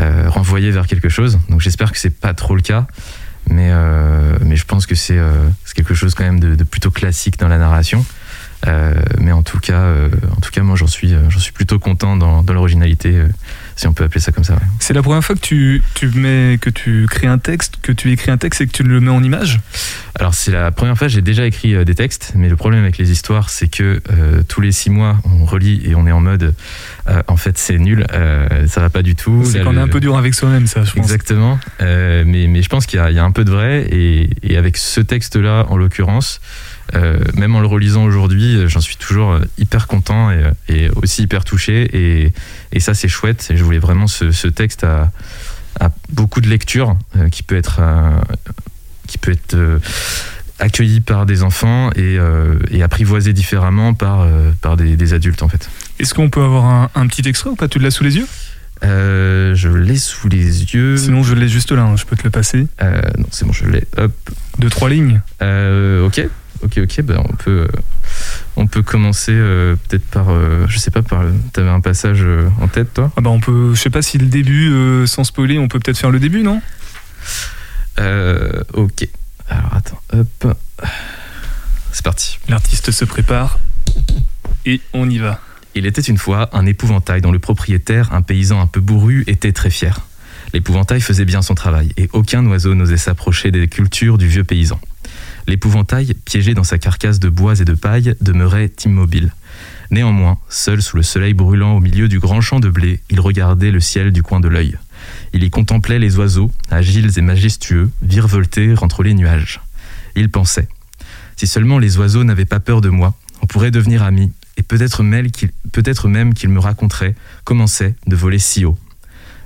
euh, 0.00 0.28
renvoyés 0.28 0.70
vers 0.70 0.86
quelque 0.86 1.08
chose. 1.08 1.38
Donc 1.48 1.60
j'espère 1.60 1.92
que 1.92 1.98
c'est 1.98 2.10
pas 2.18 2.34
trop 2.34 2.54
le 2.56 2.62
cas. 2.62 2.86
Mais, 3.48 3.68
euh, 3.70 4.36
mais 4.44 4.56
je 4.56 4.64
pense 4.64 4.86
que 4.86 4.96
c'est 4.96 5.18
euh, 5.18 5.32
quelque 5.74 5.94
chose 5.94 6.14
quand 6.14 6.24
même 6.24 6.40
de, 6.40 6.64
plutôt 6.64 6.90
classique 6.90 7.38
dans 7.38 7.48
la 7.48 7.58
narration. 7.58 8.04
Euh, 8.66 8.94
mais 9.20 9.32
en 9.32 9.42
tout 9.42 9.60
cas, 9.60 9.82
euh, 9.82 10.08
en 10.36 10.40
tout 10.40 10.50
cas, 10.50 10.62
moi 10.62 10.74
j'en 10.76 10.88
suis, 10.88 11.14
euh, 11.14 11.30
suis 11.38 11.52
plutôt 11.52 11.78
content 11.78 12.16
dans, 12.16 12.42
l'originalité, 12.52 13.14
euh, 13.14 13.28
si 13.76 13.86
on 13.86 13.92
peut 13.92 14.04
appeler 14.04 14.20
ça 14.20 14.32
comme 14.32 14.42
ça. 14.44 14.54
ouais. 14.54 14.60
C'est 14.80 14.94
la 14.94 15.02
première 15.02 15.22
fois 15.22 15.34
que 15.34 15.40
tu, 15.40 15.82
tu 15.94 16.08
mets, 16.08 16.58
que 16.60 16.70
tu 16.70 17.06
crées 17.10 17.26
un 17.26 17.38
texte, 17.38 17.74
que 17.82 17.92
tu 17.92 18.10
écris 18.10 18.30
un 18.30 18.38
texte 18.38 18.60
et 18.62 18.66
que 18.66 18.72
tu 18.72 18.82
le 18.82 19.00
mets 19.00 19.10
en 19.10 19.22
image? 19.22 19.60
Alors 20.18 20.34
c'est 20.34 20.50
la 20.50 20.70
première 20.70 20.96
fois, 20.96 21.08
j'ai 21.08 21.20
déjà 21.20 21.44
écrit 21.46 21.74
euh, 21.74 21.84
des 21.84 21.94
textes, 21.94 22.32
mais 22.34 22.48
le 22.48 22.56
problème 22.56 22.82
avec 22.82 22.96
les 22.96 23.10
histoires, 23.10 23.50
c'est 23.50 23.68
que 23.68 24.00
euh, 24.10 24.42
tous 24.48 24.60
les 24.62 24.72
six 24.72 24.88
mois, 24.88 25.18
on 25.24 25.44
relit 25.44 25.82
et 25.84 25.94
on 25.94 26.06
est 26.06 26.12
en 26.12 26.20
mode, 26.22 26.54
euh, 27.08 27.22
en 27.28 27.36
fait 27.36 27.58
c'est 27.58 27.78
nul, 27.78 28.06
ça 28.66 28.80
va 28.80 28.88
pas 28.90 29.02
du 29.02 29.14
tout. 29.14 29.42
C'est 29.44 29.62
qu'on 29.62 29.76
est 29.76 29.80
un 29.80 29.88
peu 29.88 30.00
dur 30.00 30.16
avec 30.16 30.34
soi-même, 30.34 30.66
ça, 30.66 30.82
je 30.84 30.92
pense. 30.92 31.04
Exactement. 31.04 31.58
Mais, 31.80 32.46
mais 32.48 32.62
je 32.62 32.68
pense 32.68 32.86
qu'il 32.86 32.98
y, 32.98 33.02
a- 33.02 33.10
il 33.10 33.16
y 33.16 33.18
a 33.18 33.24
un 33.24 33.30
peu 33.30 33.44
de 33.44 33.50
vrai. 33.50 33.86
Et, 33.90 34.30
et 34.42 34.56
avec 34.56 34.76
ce 34.78 35.00
texte-là, 35.00 35.66
en 35.68 35.76
l'occurrence, 35.76 36.40
euh, 36.94 37.18
même 37.34 37.56
en 37.56 37.60
le 37.60 37.66
relisant 37.66 38.04
aujourd'hui, 38.04 38.56
euh, 38.56 38.68
j'en 38.68 38.80
suis 38.80 38.96
toujours 38.96 39.32
euh, 39.32 39.40
hyper 39.58 39.86
content 39.86 40.30
et, 40.30 40.42
et 40.68 40.90
aussi 40.90 41.22
hyper 41.22 41.44
touché. 41.44 41.88
Et, 41.92 42.32
et 42.72 42.80
ça, 42.80 42.94
c'est 42.94 43.08
chouette. 43.08 43.48
Et 43.50 43.56
je 43.56 43.64
voulais 43.64 43.78
vraiment 43.78 44.06
ce, 44.06 44.30
ce 44.30 44.48
texte 44.48 44.84
à, 44.84 45.10
à 45.80 45.90
beaucoup 46.10 46.40
de 46.40 46.48
lectures 46.48 46.96
euh, 47.16 47.28
qui 47.28 47.42
peut 47.42 47.56
être, 47.56 47.78
euh, 47.80 48.10
qui 49.06 49.18
peut 49.18 49.32
être 49.32 49.80
accueilli 50.58 51.00
par 51.00 51.26
des 51.26 51.42
enfants 51.42 51.90
et, 51.96 52.18
et 52.70 52.82
apprivoisé 52.82 53.32
différemment 53.32 53.94
par, 53.94 54.26
par 54.62 54.76
des, 54.76 54.96
des 54.96 55.12
adultes, 55.12 55.42
en 55.42 55.48
fait. 55.48 55.68
Est-ce 55.98 56.14
qu'on 56.14 56.30
peut 56.30 56.42
avoir 56.42 56.64
un, 56.64 56.90
un 56.94 57.06
petit 57.06 57.28
extrait 57.28 57.50
ou 57.50 57.56
pas? 57.56 57.68
Tu 57.68 57.78
l'as 57.78 57.90
sous 57.90 58.04
les 58.04 58.16
yeux? 58.16 58.26
Je 58.82 59.68
l'ai 59.68 59.96
sous 59.96 60.28
les 60.28 60.62
yeux. 60.74 60.96
Sinon, 60.96 61.22
je 61.22 61.34
l'ai 61.34 61.48
juste 61.48 61.72
là, 61.72 61.82
hein, 61.82 61.96
je 61.96 62.04
peux 62.04 62.16
te 62.16 62.24
le 62.24 62.30
passer. 62.30 62.66
Non, 62.80 63.26
c'est 63.30 63.44
bon, 63.44 63.52
je 63.52 63.66
l'ai. 63.66 63.84
Hop. 63.96 64.12
Deux, 64.58 64.70
trois 64.70 64.88
lignes. 64.88 65.20
Ok, 65.40 66.26
ok, 66.62 66.78
ok. 66.82 67.02
Ben 67.02 67.22
on 67.28 67.34
peut, 67.36 67.68
euh, 67.72 67.80
on 68.56 68.66
peut 68.66 68.82
commencer 68.82 69.32
euh, 69.32 69.76
peut-être 69.76 70.04
par, 70.06 70.30
euh, 70.30 70.66
je 70.68 70.78
sais 70.78 70.90
pas, 70.90 71.02
par. 71.02 71.22
T'avais 71.52 71.68
un 71.68 71.80
passage 71.80 72.20
euh, 72.22 72.48
en 72.60 72.68
tête, 72.68 72.94
toi? 72.94 73.10
Ah 73.16 73.20
bah 73.20 73.30
on 73.30 73.40
peut, 73.40 73.74
je 73.74 73.80
sais 73.80 73.90
pas 73.90 74.02
si 74.02 74.18
le 74.18 74.26
début, 74.26 75.06
sans 75.06 75.24
spoiler, 75.24 75.58
on 75.58 75.68
peut 75.68 75.78
peut-être 75.78 75.98
faire 75.98 76.10
le 76.10 76.20
début, 76.20 76.42
non? 76.42 76.60
Euh, 77.98 78.62
Ok. 78.72 79.08
Alors 79.48 79.74
attends, 79.74 80.00
hop. 80.12 80.56
C'est 81.92 82.04
parti. 82.04 82.38
L'artiste 82.48 82.90
se 82.90 83.04
prépare 83.04 83.58
et 84.64 84.80
on 84.92 85.08
y 85.08 85.18
va. 85.18 85.40
Il 85.74 85.86
était 85.86 86.02
une 86.02 86.18
fois 86.18 86.48
un 86.52 86.66
épouvantail 86.66 87.20
dont 87.20 87.32
le 87.32 87.38
propriétaire, 87.38 88.12
un 88.12 88.22
paysan 88.22 88.60
un 88.60 88.66
peu 88.66 88.80
bourru, 88.80 89.24
était 89.26 89.52
très 89.52 89.70
fier. 89.70 90.00
L'épouvantail 90.52 91.00
faisait 91.00 91.24
bien 91.24 91.42
son 91.42 91.54
travail 91.54 91.92
et 91.96 92.08
aucun 92.12 92.44
oiseau 92.46 92.74
n'osait 92.74 92.96
s'approcher 92.96 93.50
des 93.50 93.68
cultures 93.68 94.18
du 94.18 94.26
vieux 94.26 94.44
paysan. 94.44 94.80
L'épouvantail, 95.46 96.14
piégé 96.24 96.54
dans 96.54 96.64
sa 96.64 96.78
carcasse 96.78 97.20
de 97.20 97.28
bois 97.28 97.60
et 97.60 97.64
de 97.64 97.74
paille, 97.74 98.16
demeurait 98.20 98.72
immobile. 98.84 99.32
Néanmoins, 99.90 100.38
seul 100.48 100.82
sous 100.82 100.96
le 100.96 101.02
soleil 101.02 101.34
brûlant 101.34 101.76
au 101.76 101.80
milieu 101.80 102.08
du 102.08 102.18
grand 102.18 102.40
champ 102.40 102.58
de 102.58 102.68
blé, 102.68 103.00
il 103.10 103.20
regardait 103.20 103.70
le 103.70 103.80
ciel 103.80 104.12
du 104.12 104.22
coin 104.22 104.40
de 104.40 104.48
l'œil. 104.48 104.76
Il 105.32 105.44
y 105.44 105.50
contemplait 105.50 106.00
les 106.00 106.16
oiseaux, 106.16 106.50
agiles 106.70 107.16
et 107.16 107.22
majestueux, 107.22 107.90
virevolter 108.02 108.74
entre 108.82 109.04
les 109.04 109.14
nuages. 109.14 109.60
Il 110.16 110.30
pensait 110.30 110.68
Si 111.36 111.46
seulement 111.46 111.78
les 111.78 111.98
oiseaux 111.98 112.24
n'avaient 112.24 112.44
pas 112.44 112.60
peur 112.60 112.80
de 112.80 112.88
moi, 112.88 113.14
on 113.42 113.46
pourrait 113.46 113.70
devenir 113.70 114.02
amis, 114.02 114.32
et 114.56 114.62
peut-être 114.62 115.02
même 115.02 115.30
qu'il 115.30 115.50
peut 115.70 116.08
même 116.08 116.34
qu'il 116.34 116.48
me 116.48 116.58
raconterait 116.58 117.14
comment 117.44 117.66
c'est 117.66 117.94
de 118.06 118.16
voler 118.16 118.38
si 118.38 118.64
haut. 118.64 118.78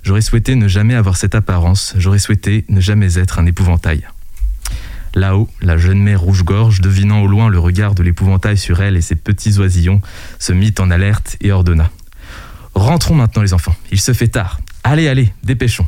J'aurais 0.02 0.22
souhaité 0.22 0.54
ne 0.54 0.68
jamais 0.68 0.94
avoir 0.94 1.16
cette 1.16 1.34
apparence, 1.34 1.94
j'aurais 1.98 2.18
souhaité 2.18 2.64
ne 2.68 2.80
jamais 2.80 3.18
être 3.18 3.38
un 3.38 3.44
épouvantail. 3.44 4.06
Là-haut, 5.14 5.48
la 5.60 5.76
jeune 5.76 6.00
mère 6.00 6.20
rouge-gorge, 6.20 6.80
devinant 6.80 7.22
au 7.22 7.26
loin 7.26 7.48
le 7.48 7.58
regard 7.58 7.94
de 7.94 8.02
l'épouvantail 8.02 8.56
sur 8.56 8.80
elle 8.80 8.96
et 8.96 9.00
ses 9.00 9.16
petits 9.16 9.58
oisillons, 9.58 10.00
se 10.38 10.52
mit 10.52 10.74
en 10.78 10.90
alerte 10.90 11.36
et 11.40 11.50
ordonna. 11.52 11.90
Rentrons 12.74 13.14
maintenant 13.14 13.42
les 13.42 13.52
enfants, 13.52 13.74
il 13.90 14.00
se 14.00 14.12
fait 14.12 14.28
tard. 14.28 14.60
Allez, 14.84 15.08
allez, 15.08 15.32
dépêchons. 15.42 15.86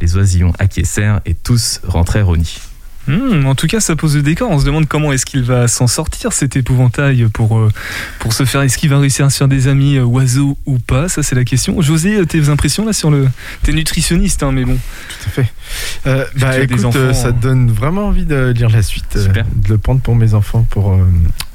Les 0.00 0.16
oisillons 0.16 0.52
acquiescèrent 0.58 1.20
et 1.26 1.34
tous 1.34 1.80
rentrèrent 1.86 2.28
au 2.28 2.36
nid. 2.36 2.58
Hmm, 3.08 3.46
en 3.46 3.54
tout 3.54 3.66
cas, 3.66 3.80
ça 3.80 3.94
pose 3.94 4.16
le 4.16 4.22
décor. 4.22 4.50
On 4.50 4.58
se 4.58 4.64
demande 4.64 4.86
comment 4.86 5.12
est-ce 5.12 5.24
qu'il 5.24 5.42
va 5.42 5.68
s'en 5.68 5.86
sortir 5.86 6.32
cet 6.32 6.56
épouvantail 6.56 7.26
pour, 7.32 7.58
euh, 7.58 7.70
pour 8.18 8.32
se 8.32 8.44
faire. 8.44 8.62
Est-ce 8.62 8.78
qu'il 8.78 8.90
va 8.90 8.98
réussir 8.98 9.24
à 9.24 9.30
se 9.30 9.38
faire 9.38 9.48
des 9.48 9.68
amis 9.68 9.96
euh, 9.96 10.04
oiseaux 10.04 10.58
ou 10.66 10.78
pas? 10.78 11.08
Ça, 11.08 11.22
c'est 11.22 11.36
la 11.36 11.44
question. 11.44 11.80
José, 11.80 12.16
euh, 12.16 12.24
tes 12.24 12.48
impressions 12.48 12.84
là 12.84 12.92
sur 12.92 13.10
le. 13.10 13.28
T'es 13.62 13.72
nutritionniste, 13.72 14.42
hein, 14.42 14.50
mais 14.52 14.64
bon. 14.64 14.76
Tout 14.76 15.28
à 15.28 15.30
fait. 15.30 15.52
bah 16.36 16.58
écoute, 16.58 16.84
enfants, 16.84 17.14
ça 17.14 17.32
te 17.32 17.40
donne 17.40 17.70
vraiment 17.70 18.06
envie 18.08 18.24
de 18.26 18.52
lire 18.56 18.70
la 18.70 18.82
suite. 18.82 19.18
Super. 19.18 19.44
de 19.54 19.68
le 19.68 19.78
prendre 19.78 20.00
pour 20.00 20.16
mes 20.16 20.34
enfants 20.34 20.66
pour 20.68 20.98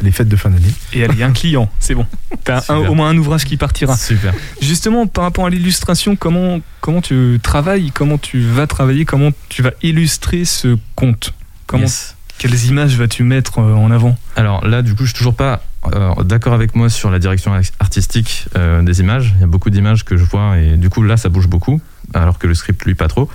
les 0.02 0.12
fêtes 0.12 0.30
de 0.30 0.36
fin 0.36 0.50
d'année. 0.50 0.74
Et 0.94 1.06
il 1.10 1.18
y 1.18 1.24
a 1.24 1.28
un 1.28 1.32
client, 1.32 1.70
c'est 1.80 1.96
bon. 1.96 2.06
T'as 2.44 2.62
au 2.74 2.94
moins 2.94 3.10
un 3.10 3.18
ouvrage 3.18 3.46
qui 3.46 3.58
partira. 3.58 3.96
Super. 3.98 4.34
Justement, 4.62 5.06
par 5.08 5.26
rapport 5.26 5.46
à 5.46 5.50
l'illustration, 5.50 6.16
comment, 6.16 6.60
comment 6.80 7.02
tu 7.02 7.40
travailles, 7.42 7.92
comment 7.94 8.18
tu 8.18 8.42
vas 8.42 8.68
travailler, 8.68 9.06
comment 9.06 9.32
tu 9.50 9.62
vas 9.62 9.72
illustrer 9.82 10.46
ce 10.46 10.78
conte? 10.96 11.34
Comment, 11.72 11.84
Yes. 11.84 12.16
Quelles 12.38 12.66
images 12.66 12.96
vas-tu 12.98 13.24
mettre 13.24 13.60
euh, 13.60 13.74
en 13.76 13.92
avant 13.92 14.18
Alors 14.36 14.66
là, 14.68 14.82
du 14.82 14.96
coup, 14.96 15.04
je 15.04 15.10
suis 15.10 15.18
toujours 15.18 15.36
pas 15.36 15.62
euh, 15.94 16.14
d'accord 16.24 16.54
avec 16.54 16.76
moi 16.76 16.90
sur 16.90 17.12
la 17.12 17.20
direction 17.20 17.54
artistique 17.80 18.48
euh, 18.58 18.82
des 18.82 19.00
images. 19.00 19.34
Il 19.38 19.42
y 19.42 19.44
a 19.44 19.48
beaucoup 19.48 19.70
d'images 19.70 20.04
que 20.06 20.18
je 20.18 20.24
vois 20.24 20.58
et 20.58 20.76
du 20.76 20.90
coup 20.90 21.04
là, 21.04 21.18
ça 21.18 21.30
bouge 21.30 21.48
beaucoup, 21.48 21.80
alors 22.16 22.40
que 22.40 22.48
le 22.48 22.56
script 22.56 22.84
lui 22.86 22.96
pas 22.96 23.08
trop. 23.08 23.30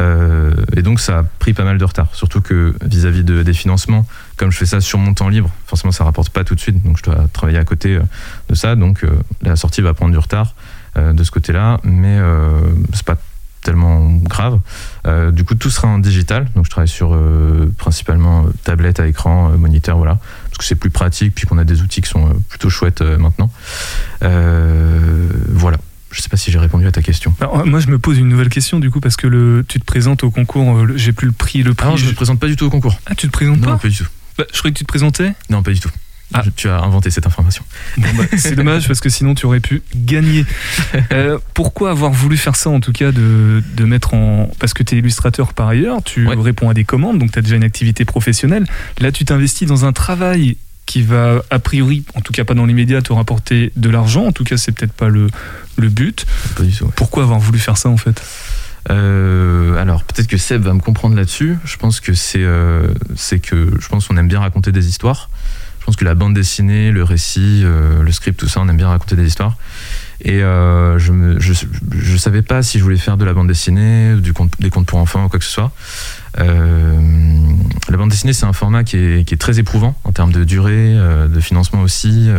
Euh, 0.00 0.54
et 0.74 0.80
donc 0.82 1.00
ça 1.00 1.18
a 1.18 1.22
pris 1.22 1.52
pas 1.52 1.64
mal 1.64 1.76
de 1.76 1.84
retard. 1.84 2.08
Surtout 2.14 2.40
que 2.40 2.74
vis-à-vis 2.82 3.24
de- 3.24 3.42
des 3.42 3.52
financements, 3.54 4.06
comme 4.38 4.50
je 4.50 4.56
fais 4.56 4.66
ça 4.66 4.80
sur 4.80 4.98
mon 4.98 5.12
temps 5.12 5.28
libre, 5.28 5.50
forcément 5.66 5.92
ça 5.92 6.04
rapporte 6.04 6.30
pas 6.30 6.42
tout 6.44 6.54
de 6.54 6.60
suite, 6.60 6.82
donc 6.82 6.96
je 6.96 7.02
dois 7.02 7.26
travailler 7.34 7.58
à 7.58 7.64
côté 7.64 7.98
de 8.48 8.54
ça. 8.54 8.74
Donc 8.74 9.04
la 9.42 9.56
sortie 9.56 9.82
va 9.82 9.92
prendre 9.92 10.12
du 10.12 10.18
retard 10.18 10.54
de 10.96 11.24
ce 11.24 11.30
côté-là, 11.30 11.78
mais 11.84 12.18
c'est 12.94 13.04
pas 13.04 13.16
tellement 13.66 14.10
grave. 14.22 14.58
Euh, 15.06 15.30
du 15.30 15.44
coup, 15.44 15.54
tout 15.54 15.70
sera 15.70 15.88
en 15.88 15.98
digital. 15.98 16.46
Donc, 16.54 16.64
je 16.64 16.70
travaille 16.70 16.88
sur 16.88 17.12
euh, 17.14 17.70
principalement 17.76 18.46
euh, 18.46 18.50
tablette 18.64 19.00
à 19.00 19.06
écran, 19.06 19.50
moniteur, 19.58 19.96
voilà. 19.98 20.18
Parce 20.46 20.58
que 20.58 20.64
c'est 20.64 20.74
plus 20.76 20.90
pratique, 20.90 21.34
puis 21.34 21.46
qu'on 21.46 21.58
a 21.58 21.64
des 21.64 21.82
outils 21.82 22.00
qui 22.00 22.08
sont 22.08 22.42
plutôt 22.48 22.70
chouettes 22.70 23.02
maintenant. 23.02 23.50
Voilà. 25.50 25.78
Je 26.12 26.22
sais 26.22 26.28
pas 26.28 26.36
si 26.36 26.50
j'ai 26.50 26.58
répondu 26.58 26.86
à 26.86 26.92
ta 26.92 27.02
question. 27.02 27.34
Alors, 27.40 27.66
Moi, 27.66 27.80
je 27.80 27.88
me 27.88 27.98
pose 27.98 28.16
une 28.18 28.28
nouvelle 28.28 28.48
question 28.48 28.78
du 28.78 28.90
coup 28.90 29.00
parce 29.00 29.16
que 29.16 29.26
le, 29.26 29.64
tu 29.68 29.78
te 29.80 29.84
présentes 29.84 30.22
au 30.24 30.30
concours. 30.30 30.86
J'ai 30.96 31.12
plus 31.12 31.26
le 31.26 31.32
prix, 31.32 31.62
le 31.62 31.74
prix. 31.74 31.86
Ah 31.88 31.90
non, 31.90 31.96
je 31.96 32.04
je- 32.06 32.10
me 32.10 32.14
présente 32.14 32.40
pas 32.40 32.46
du 32.46 32.56
tout 32.56 32.64
au 32.64 32.70
concours. 32.70 32.98
Ah, 33.06 33.14
tu 33.14 33.26
te 33.26 33.32
présentes 33.32 33.58
Non, 33.60 33.72
pas 33.72 33.78
pas 33.78 33.88
du 33.88 33.96
tout. 33.96 34.06
Bah, 34.38 34.44
Je 34.52 34.58
croyais 34.58 34.72
que 34.72 34.78
tu 34.78 34.84
te 34.84 34.88
présentais. 34.88 35.34
Non, 35.50 35.62
pas 35.62 35.72
du 35.72 35.80
tout. 35.80 35.90
Ah. 36.34 36.42
Tu 36.56 36.68
as 36.68 36.80
inventé 36.80 37.10
cette 37.10 37.26
information. 37.26 37.62
Bon, 37.96 38.08
bah, 38.16 38.24
c'est 38.36 38.56
dommage 38.56 38.88
parce 38.88 39.00
que 39.00 39.08
sinon 39.08 39.34
tu 39.36 39.46
aurais 39.46 39.60
pu 39.60 39.82
gagner. 39.94 40.44
Euh, 41.12 41.38
pourquoi 41.54 41.90
avoir 41.90 42.10
voulu 42.10 42.36
faire 42.36 42.56
ça 42.56 42.68
en 42.68 42.80
tout 42.80 42.92
cas 42.92 43.12
de, 43.12 43.62
de 43.76 43.84
mettre 43.84 44.12
en... 44.14 44.50
Parce 44.58 44.74
que 44.74 44.82
tu 44.82 44.96
es 44.96 44.98
illustrateur 44.98 45.54
par 45.54 45.68
ailleurs, 45.68 46.02
tu 46.02 46.26
Ouais. 46.26 46.34
réponds 46.36 46.68
à 46.68 46.74
des 46.74 46.84
commandes, 46.84 47.18
donc 47.18 47.30
tu 47.32 47.38
as 47.38 47.42
déjà 47.42 47.54
une 47.56 47.62
activité 47.64 48.04
professionnelle. 48.04 48.64
Là 49.00 49.12
tu 49.12 49.24
t'investis 49.24 49.68
dans 49.68 49.84
un 49.84 49.92
travail 49.92 50.56
qui 50.84 51.02
va 51.02 51.42
a 51.50 51.58
priori, 51.60 52.04
en 52.14 52.20
tout 52.20 52.32
cas 52.32 52.44
pas 52.44 52.54
dans 52.54 52.66
l'immédiat, 52.66 53.02
te 53.02 53.12
rapporter 53.12 53.72
de 53.76 53.88
l'argent. 53.88 54.24
En 54.26 54.32
tout 54.32 54.44
cas 54.44 54.56
c'est 54.56 54.72
peut-être 54.72 54.92
pas 54.92 55.08
le, 55.08 55.28
le 55.76 55.88
but. 55.88 56.26
Pas 56.56 56.64
du 56.64 56.72
tout. 56.72 56.84
ouais. 56.86 56.90
Pourquoi 56.96 57.22
avoir 57.22 57.38
voulu 57.38 57.58
faire 57.60 57.76
ça 57.76 57.88
en 57.88 57.96
fait? 57.96 58.20
Euh, 58.90 59.76
alors 59.80 60.04
peut-être 60.04 60.28
que 60.28 60.36
Seb 60.36 60.62
va 60.62 60.72
me 60.72 60.80
comprendre 60.80 61.16
là-dessus. 61.16 61.56
Je 61.64 61.76
pense 61.76 62.00
que 62.00 62.14
c'est 62.14 62.42
euh, 62.42 62.88
c'est 63.16 63.40
que 63.40 63.70
je 63.80 63.88
pense 63.88 64.06
qu'on 64.06 64.16
aime 64.16 64.28
bien 64.28 64.40
raconter 64.40 64.70
des 64.72 64.88
histoires. 64.88 65.28
Je 65.86 65.92
pense 65.92 65.96
que 65.98 66.04
la 66.04 66.16
bande 66.16 66.34
dessinée, 66.34 66.90
le 66.90 67.04
récit, 67.04 67.62
euh, 67.62 68.02
le 68.02 68.10
script, 68.10 68.40
tout 68.40 68.48
ça, 68.48 68.60
on 68.60 68.68
aime 68.68 68.76
bien 68.76 68.88
raconter 68.88 69.14
des 69.14 69.24
histoires. 69.24 69.56
Et 70.20 70.42
euh, 70.42 70.98
je 70.98 71.12
je 71.92 72.16
savais 72.16 72.42
pas 72.42 72.64
si 72.64 72.80
je 72.80 72.82
voulais 72.82 72.96
faire 72.96 73.16
de 73.16 73.24
la 73.24 73.32
bande 73.32 73.46
dessinée, 73.46 74.16
des 74.16 74.32
contes 74.70 74.86
pour 74.86 74.98
enfants 74.98 75.26
ou 75.26 75.28
quoi 75.28 75.38
que 75.38 75.44
ce 75.44 75.52
soit. 75.52 75.70
Euh, 76.40 76.98
la 77.88 77.96
bande 77.96 78.10
dessinée, 78.10 78.32
c'est 78.32 78.46
un 78.46 78.52
format 78.52 78.82
qui 78.82 78.96
est, 78.96 79.40
très 79.40 79.60
éprouvant 79.60 79.96
en 80.02 80.10
termes 80.10 80.32
de 80.32 80.42
durée, 80.42 80.92
de 80.92 81.40
financement 81.40 81.82
aussi. 81.82 82.30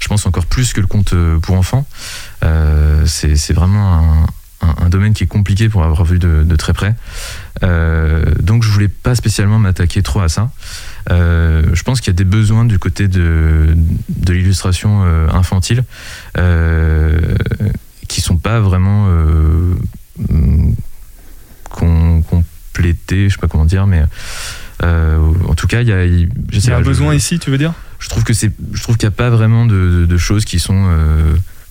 Je 0.00 0.08
pense 0.08 0.26
encore 0.26 0.46
plus 0.46 0.72
que 0.72 0.80
le 0.80 0.88
conte 0.88 1.14
pour 1.40 1.54
enfants. 1.54 1.86
C'est 2.42 3.52
vraiment 3.52 4.26
un, 4.60 4.88
domaine 4.88 5.14
qui 5.14 5.22
est 5.22 5.28
compliqué 5.28 5.68
pour 5.68 5.84
avoir 5.84 6.04
vu 6.04 6.18
de 6.18 6.56
très 6.56 6.72
près. 6.72 6.96
Euh, 7.64 8.24
donc 8.40 8.62
je 8.62 8.68
voulais 8.70 8.88
pas 8.88 9.14
spécialement 9.14 9.58
m'attaquer 9.58 10.02
trop 10.02 10.20
à 10.20 10.28
ça. 10.28 10.50
Euh, 11.10 11.62
je 11.72 11.82
pense 11.82 12.00
qu'il 12.00 12.08
y 12.12 12.14
a 12.14 12.18
des 12.18 12.24
besoins 12.24 12.64
du 12.64 12.78
côté 12.78 13.08
de, 13.08 13.74
de 14.08 14.32
l'illustration 14.32 15.02
euh, 15.04 15.28
infantile 15.30 15.84
euh, 16.36 17.18
qui 18.08 18.20
sont 18.20 18.36
pas 18.36 18.60
vraiment 18.60 19.08
com- 21.70 22.22
complétés, 22.22 23.28
je 23.28 23.34
sais 23.34 23.40
pas 23.40 23.48
comment 23.48 23.64
dire, 23.64 23.86
mais 23.86 24.02
en 24.82 25.54
tout 25.56 25.66
cas, 25.66 25.80
il 25.82 25.88
y 25.88 25.92
a, 25.92 26.04
Il 26.04 26.28
y 26.52 26.70
a 26.70 26.76
un 26.76 26.78
je- 26.80 26.84
besoin 26.84 27.14
ici, 27.14 27.38
tu 27.38 27.50
veux 27.50 27.58
dire? 27.58 27.72
je 27.98 28.08
trouve 28.08 28.22
que 28.22 28.32
c'est 28.32 28.52
je 28.72 28.82
trouve 28.82 28.96
qu'il 28.96 29.08
n'y 29.08 29.14
a 29.14 29.16
pas 29.16 29.28
vraiment 29.30 29.66
de, 29.66 29.74
de- 30.00 30.06
de 30.06 30.16
choses 30.18 30.44
qui 30.44 30.60
sont 30.60 30.88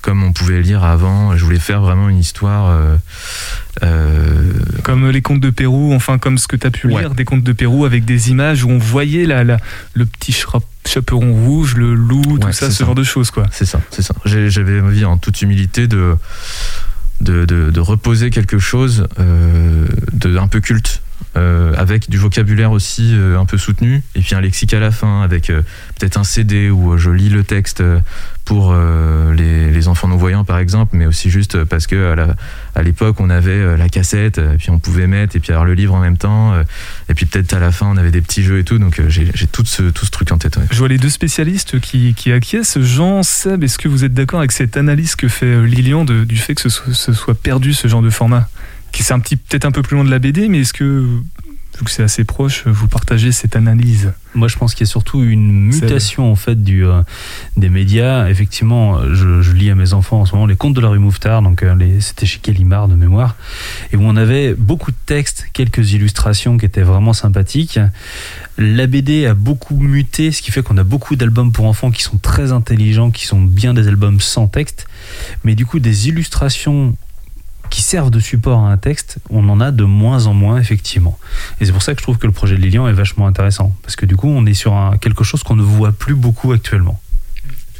comme 0.02 0.24
on 0.24 0.32
pouvait 0.32 0.62
lire 0.62 0.84
avant 0.84 1.36
je 1.36 1.44
voulais 1.44 1.60
faire 1.60 1.82
vraiment 1.82 2.08
une 2.10 2.20
histoire 2.20 2.70
euh, 2.70 2.96
euh, 3.84 4.52
Comme 4.84 5.10
les 5.10 5.22
contes 5.22 5.40
de 5.42 5.50
Pérou, 5.50 5.94
enfin 5.94 6.18
comme 6.18 6.38
ce 6.38 6.48
que 6.48 6.56
tu 6.56 6.66
as 6.68 6.72
pu 6.72 6.88
Ouais. 6.88 7.02
lire, 7.02 7.14
des 7.14 7.26
contes 7.26 7.44
de 7.44 7.52
Pérou 7.54 7.86
avec 7.86 8.06
des 8.06 8.30
images 8.30 8.64
où 8.64 8.70
on 8.70 8.78
voyait 8.78 9.26
la, 9.26 9.44
la- 9.44 9.60
le 9.94 10.06
petit 10.06 10.36
chaperon 10.86 11.34
rouge, 11.34 11.76
le 11.76 11.94
loup, 11.94 12.38
tout 12.40 12.52
ça, 12.52 12.70
ce 12.70 12.78
ça. 12.78 12.86
genre 12.86 12.96
de 12.96 13.04
choses 13.04 13.32
quoi. 13.32 13.46
c'est 13.52 13.66
ça 13.66 13.82
c'est 13.92 14.02
ça 14.02 14.14
j'avais 14.26 14.80
envie 14.82 15.06
en 15.06 15.18
toute 15.18 15.42
humilité 15.42 15.88
de 15.88 16.16
de, 17.20 17.46
de- 17.46 17.72
de 17.72 17.80
reposer 17.80 18.30
quelque 18.30 18.60
chose 18.60 19.08
euh, 19.20 19.86
de 20.14 20.38
un 20.38 20.48
peu 20.48 20.60
culte 20.62 21.02
euh, 21.38 21.73
avec 21.78 22.10
du 22.10 22.17
vocabulaire 22.17 22.71
aussi 22.71 23.12
euh, 23.13 23.39
un 23.39 23.45
peu 23.45 23.58
soutenu 23.58 24.02
et 24.15 24.21
puis 24.21 24.34
un 24.34 24.41
lexique 24.41 24.73
à 24.73 24.80
la 24.80 24.89
fin 24.89 25.21
avec 25.21 25.52
euh, 25.52 25.62
peut-être 26.00 26.17
un 26.17 26.23
CD 26.23 26.71
où 26.71 26.97
je 26.97 27.12
lis 27.12 27.30
le 27.30 27.43
texte 27.43 27.84
pour 28.43 28.73
les, 28.73 29.88
enfants 29.88 30.08
non-voyants 30.08 30.43
par 30.43 30.58
exemple 30.58 30.97
mais 30.97 31.06
aussi 31.06 31.30
juste 31.30 31.63
parce 31.65 31.86
que 31.86 32.15
à 32.76 32.82
l'époque 32.82 33.19
on 33.19 33.30
avait 33.30 33.78
la 33.78 33.89
cassette 33.89 34.38
et 34.39 34.58
puis 34.58 34.69
on 34.69 34.80
pouvait 34.80 35.06
mettre 35.06 35.36
et 35.36 35.39
puis 35.39 35.52
avoir 35.52 35.65
le 35.65 35.73
livre 35.73 35.93
en 35.93 36.00
même 36.00 36.17
temps 36.17 36.54
et 37.10 37.13
puis 37.13 37.26
peut-être 37.26 37.54
à 37.54 37.60
la 37.60 37.71
fin 37.71 37.88
on 37.88 37.97
avait 37.97 38.12
des 38.12 38.21
petits 38.21 38.43
jeux 38.43 38.60
et 38.60 38.63
tout 38.63 38.80
donc 38.80 39.02
j'ai 39.08 39.32
tout 39.52 39.65
ce, 39.65 39.84
truc 39.84 40.32
en 40.32 40.38
tête. 40.38 40.58
Je 40.71 40.78
vois 40.78 40.88
les 40.88 40.97
deux 40.97 41.10
spécialistes 41.10 41.80
qui, 41.80 42.13
qui 42.15 42.32
acquiescent. 42.32 42.82
Jean, 42.82 43.21
Seb, 43.21 43.63
est-ce 43.63 43.78
que 43.78 43.88
vous 43.88 44.04
êtes 44.04 44.13
d'accord 44.13 44.39
avec 44.39 44.52
cette 44.52 44.78
analyse 44.78 45.15
que 45.15 45.28
fait 45.28 45.62
Lilian 45.63 46.06
du 46.06 46.38
fait 46.38 46.56
que 46.56 46.69
ce 46.69 47.13
soit 47.13 47.39
perdu 47.39 47.73
ce 47.73 47.88
genre 47.88 48.02
de 48.02 48.10
format? 48.10 48.50
Qui 48.91 49.04
c'est 49.04 49.13
un 49.13 49.19
petit 49.19 49.36
peut-être 49.36 49.65
un 49.65 49.71
peu 49.71 49.82
plus 49.82 49.95
loin 49.95 50.06
de 50.06 50.12
la 50.12 50.19
BD, 50.19 50.47
mais 50.47 50.60
est-ce 50.60 50.73
que 50.73 51.06
vu 51.78 51.84
que 51.84 51.91
c'est 51.91 52.04
assez 52.04 52.23
proche, 52.23 52.65
vous 52.65 52.88
partagez 52.88 53.32
cette 53.32 53.56
analyse? 53.56 54.12
Moi, 54.34 54.47
je 54.47 54.58
pense 54.58 54.73
qu'il 54.73 54.86
y 54.86 54.89
a 54.89 54.91
surtout 54.91 55.23
une 55.23 55.52
mutation 55.52 56.32
en 56.32 56.36
fait 56.36 56.63
du, 56.63 56.86
euh, 56.86 57.02
des 57.56 57.69
médias. 57.69 58.30
Effectivement, 58.30 59.00
je, 59.13 59.41
je 59.41 59.52
lis 59.52 59.69
à 59.69 59.76
mes 59.76 59.93
enfants 59.93 60.21
en 60.21 60.26
ce 60.26 60.34
moment 60.34 60.47
les 60.47 60.56
contes 60.56 60.73
de 60.73 60.82
la 60.82 60.89
rue 60.89 61.00
Mouffetard, 61.00 61.41
donc 61.41 61.63
euh, 61.63 61.76
c'était 62.00 62.26
chez 62.26 62.39
Kellimard 62.39 62.88
de 62.88 62.95
mémoire, 62.95 63.36
et 63.91 63.97
où 63.97 64.02
on 64.04 64.15
avait 64.15 64.54
beaucoup 64.54 64.91
de 64.91 64.97
textes, 65.06 65.47
quelques 65.54 65.93
illustrations 65.93 66.58
qui 66.58 66.65
étaient 66.65 66.82
vraiment 66.82 67.13
sympathiques. 67.13 67.80
La 68.58 68.88
BD 68.88 69.28
a 69.28 69.36
beaucoup 69.36 69.78
muté, 69.78 70.32
ce 70.32 70.41
qui 70.41 70.52
fait 70.52 70.63
qu'on 70.63 70.78
a 70.78 70.84
beaucoup 70.84 71.15
d'albums 71.15 71.52
pour 71.52 71.65
enfants 71.65 71.91
qui 71.91 72.02
sont 72.02 72.17
très 72.17 72.52
intelligents, 72.52 73.12
qui 73.12 73.28
sont 73.28 73.41
bien 73.41 73.76
des 73.76 73.88
albums 73.88 74.19
sans 74.19 74.47
texte, 74.47 74.88
mais 75.43 75.54
du 75.54 75.65
coup 75.65 75.80
des 75.80 76.10
illustrations 76.10 76.95
qui 77.69 77.82
servent 77.82 78.12
de 78.12 78.19
support 78.19 78.60
à 78.65 78.71
un 78.71 78.77
texte, 78.77 79.17
on 79.30 79.47
en 79.49 79.60
a 79.62 79.71
de 79.71 79.84
moins 79.84 80.25
en 80.27 80.34
moins 80.34 80.60
effectivement. 80.60 81.17
Et 81.60 81.65
c'est 81.65 81.71
pour 81.71 81.82
ça 81.84 81.93
que 81.93 81.99
je 81.99 82.03
trouve 82.03 82.17
que 82.17 82.27
le 82.27 82.34
projet 82.34 82.56
de 82.56 82.62
Lilian 82.62 82.88
est 82.88 82.93
vachement 82.93 83.27
intéressant. 83.27 83.75
Parce 83.84 83.95
que 83.95 84.06
du 84.06 84.15
coup, 84.15 84.27
on 84.30 84.45
est 84.45 84.53
sur 84.53 84.73
un- 84.73 84.97
quelque 84.97 85.23
chose 85.23 85.43
qu'on 85.43 85.56
ne 85.56 85.63
voit 85.63 85.91
plus 85.91 86.15
beaucoup 86.15 86.51
actuellement. 86.53 86.99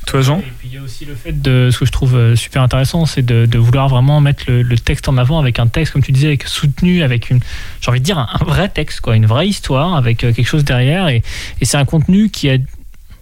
Toi, 0.06 0.22
Jean? 0.22 0.40
Et 0.40 0.44
puis 0.58 0.70
il 0.70 0.74
y 0.74 0.78
a 0.78 0.82
aussi 0.82 1.04
le 1.04 1.16
fait 1.16 1.34
de 1.34 1.68
ce 1.70 1.80
que 1.80 1.86
je 1.86 1.92
trouve 1.92 2.16
euh, 2.16 2.36
super 2.38 2.62
intéressant, 2.62 3.06
c'est 3.06 3.24
de, 3.26 3.46
de 3.46 3.58
vouloir 3.58 3.90
vraiment 3.90 4.22
mettre 4.22 4.46
le, 4.48 4.62
le 4.62 4.78
texte 4.78 5.10
en 5.10 5.18
avant 5.18 5.38
avec 5.38 5.60
un 5.60 5.68
texte, 5.68 5.92
comme 5.92 6.02
tu 6.02 6.14
disais, 6.14 6.28
avec 6.28 6.44
soutenu, 6.48 7.04
avec 7.04 7.30
une, 7.30 7.42
j'ai 7.82 7.90
envie 7.92 8.00
de 8.00 8.06
dire 8.06 8.18
un, 8.18 8.30
un 8.40 8.46
vrai 8.46 8.70
texte, 8.70 9.02
quoi, 9.02 9.18
une 9.18 9.26
vraie 9.26 9.50
histoire, 9.50 9.96
avec 9.96 10.24
euh, 10.24 10.32
quelque 10.32 10.48
chose 10.48 10.64
derrière. 10.64 11.10
Et, 11.10 11.24
et 11.60 11.66
c'est 11.66 11.76
un 11.76 11.84
contenu 11.84 12.30
qui 12.30 12.50
a 12.50 12.58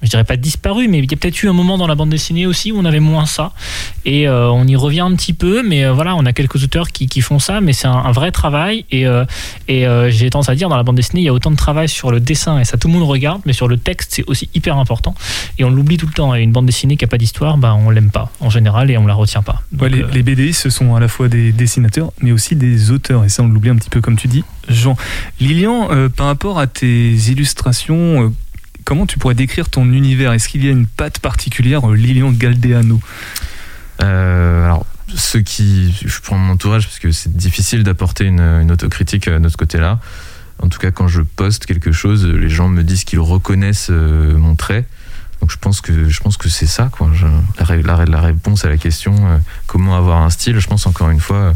je 0.02 0.10
dirais 0.10 0.24
pas 0.24 0.38
disparu, 0.38 0.88
mais 0.88 1.00
il 1.00 1.10
y 1.10 1.14
a 1.14 1.18
peut-être 1.18 1.42
eu 1.42 1.50
un 1.50 1.54
moment 1.54 1.78
dans 1.78 1.88
la 1.88 1.96
bande 1.96 2.10
dessinée 2.10 2.46
aussi 2.46 2.72
où 2.72 2.78
on 2.78 2.86
avait 2.86 3.00
moins 3.00 3.26
ça. 3.26 3.52
Et 4.06 4.28
euh, 4.28 4.50
on 4.50 4.68
y 4.68 4.76
revient 4.76 5.02
un 5.02 5.16
petit 5.16 5.34
peu, 5.34 5.64
mais 5.64 5.86
euh, 5.86 5.94
voilà, 5.94 6.16
on 6.16 6.26
a 6.26 6.34
quelques 6.34 6.64
auteurs 6.64 6.90
qui, 6.90 7.08
qui 7.08 7.22
font 7.22 7.40
ça, 7.40 7.62
mais 7.62 7.74
c'est 7.74 7.88
un, 7.88 7.94
un 7.94 8.12
vrai 8.12 8.32
travail. 8.32 8.86
Et, 8.92 9.08
euh, 9.08 9.26
et 9.68 9.86
j'ai 10.10 10.30
tendance 10.30 10.50
à 10.50 10.56
dire, 10.56 10.70
dans 10.70 10.78
la 10.78 10.84
bande 10.84 10.96
dessinée, 10.96 11.22
il 11.22 11.26
y 11.26 11.30
a 11.30 11.34
autant 11.34 11.52
de 11.52 11.56
travail 11.56 11.90
sur 11.90 12.12
le 12.12 12.20
dessin, 12.20 12.60
et 12.60 12.66
ça 12.66 12.78
tout 12.78 12.88
le 12.88 12.94
monde 12.94 13.04
regarde, 13.04 13.42
mais 13.46 13.54
sur 13.54 13.68
le 13.68 13.78
texte, 13.78 14.14
c'est 14.14 14.24
aussi 14.28 14.50
hyper 14.54 14.78
important. 14.78 15.16
Et 15.58 15.64
on 15.64 15.70
l'oublie 15.70 15.98
tout 15.98 16.08
le 16.08 16.14
temps. 16.14 16.36
Et 16.36 16.42
une 16.42 16.52
bande 16.52 16.66
dessinée 16.66 16.98
qui 16.98 17.06
a 17.06 17.08
pas 17.08 17.18
d'histoire, 17.18 17.58
bah, 17.58 17.74
on 17.74 17.90
l'aime 17.90 18.12
pas 18.12 18.32
en 18.42 18.50
général 18.50 18.92
et 18.92 18.98
on 18.98 19.08
la 19.08 19.14
retient 19.14 19.42
pas. 19.42 19.62
Donc, 19.72 19.82
Ouais, 19.82 19.90
les, 19.90 20.04
les 20.04 20.24
BD, 20.24 20.54
ce 20.54 20.70
sont 20.70 20.96
à 20.96 21.00
la 21.00 21.08
fois 21.08 21.28
des 21.28 21.52
dessinateurs, 21.52 22.12
mais 22.22 22.32
aussi 22.32 22.56
des 22.56 22.92
auteurs. 22.92 23.24
Et 23.24 23.30
ça, 23.30 23.44
on 23.44 23.48
l'oublie 23.48 23.70
un 23.70 23.76
petit 23.76 23.90
peu, 23.90 24.02
comme 24.02 24.16
tu 24.18 24.28
dis, 24.28 24.44
Jean. 24.68 24.98
Lilian, 25.40 25.90
par 26.16 26.28
rapport 26.28 26.60
à 26.60 26.68
tes 26.68 27.14
illustrations, 27.14 28.34
comment 28.86 29.06
tu 29.06 29.20
pourrais 29.20 29.36
décrire 29.36 29.68
ton 29.70 29.92
univers? 29.92 30.32
Est-ce 30.32 30.48
qu'il 30.48 30.64
y 30.64 30.70
a 30.70 30.72
une 30.72 30.86
patte 30.86 31.20
particulière, 31.20 31.90
euh, 31.90 31.96
Lilian 31.96 32.32
Galdeano? 32.32 33.02
Euh, 34.02 34.66
alors, 34.66 34.86
ceux 35.14 35.42
qui. 35.42 35.94
Je 36.06 36.20
prends 36.22 36.38
mon 36.38 36.54
entourage 36.54 36.86
parce 36.86 37.00
que 37.00 37.12
c'est 37.12 37.36
difficile 37.36 37.84
d'apporter 37.84 38.26
une, 38.26 38.40
une 38.40 38.72
autocritique 38.72 39.28
euh, 39.28 39.40
de 39.40 39.50
ce 39.50 39.58
côté-là. 39.58 40.00
En 40.62 40.70
tout 40.70 40.80
cas, 40.80 40.92
quand 40.92 41.10
je 41.10 41.22
poste 41.22 41.66
quelque 41.66 41.92
chose, 41.92 42.26
les 42.26 42.50
gens 42.50 42.70
me 42.70 42.84
disent 42.84 43.04
qu'ils 43.04 43.20
reconnaissent 43.20 43.90
mon 43.90 44.56
trait. 44.56 44.86
Donc 45.42 45.52
je 45.52 45.58
pense 45.58 45.82
que 45.82 45.92
que 45.92 46.50
c'est 46.50 46.66
ça 46.66 46.90
quoi. 46.92 47.12
La, 47.60 47.66
ré- 47.66 47.82
la 47.84 47.96
ré- 47.98 48.06
la 48.06 48.22
réponse 48.22 48.64
à 48.64 48.70
la 48.70 48.78
question 48.78 49.14
comment 49.68 49.98
avoir 49.98 50.22
un 50.22 50.30
style, 50.30 50.58
je 50.60 50.68
pense 50.68 50.88
encore 50.88 51.10
une 51.10 51.20
fois 51.20 51.54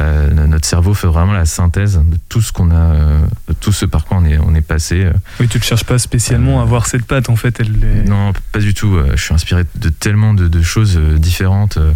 euh, 0.00 0.30
notre 0.46 0.66
cerveau 0.66 0.94
fait 0.94 1.06
vraiment 1.06 1.32
la 1.32 1.44
synthèse 1.44 1.98
de 1.98 2.16
tout 2.28 2.40
ce 2.40 2.52
qu'on 2.52 2.70
a, 2.70 2.74
euh, 2.74 3.20
de 3.48 3.52
tout 3.54 3.72
ce 3.72 3.84
par 3.86 4.04
quoi 4.06 4.18
on 4.20 4.24
est 4.24 4.38
on 4.38 4.54
est 4.54 4.60
passé. 4.62 5.04
euh, 5.04 5.12
Oui, 5.40 5.48
tu 5.48 5.58
ne 5.58 5.62
cherches 5.62 5.84
pas 5.84 5.98
spécialement 5.98 6.60
à 6.60 6.62
avoir 6.62 6.86
cette 6.86 7.04
patte, 7.04 7.28
en 7.28 7.36
fait. 7.36 7.60
Elle 7.60 7.68
est- 7.84 8.08
non, 8.08 8.32
pas 8.52 8.58
du 8.60 8.72
tout. 8.74 8.94
Euh, 8.96 9.12
Je 9.16 9.22
suis 9.22 9.34
inspiré 9.34 9.64
de 9.74 9.88
tellement 9.90 10.32
de, 10.34 10.48
de 10.48 10.62
choses 10.62 10.96
euh, 10.96 11.18
différentes. 11.18 11.76
Euh, 11.76 11.92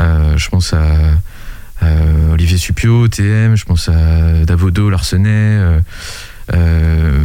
euh, 0.00 0.36
je 0.36 0.48
pense 0.48 0.72
à 0.72 0.82
euh, 1.84 2.32
Olivier 2.32 2.58
Supio, 2.58 3.06
TM, 3.08 3.56
je 3.56 3.64
pense 3.64 3.88
à 3.88 4.44
Davodo, 4.44 4.90
Larsenet. 4.90 5.28
euh, 5.30 5.80
euh, 6.54 7.24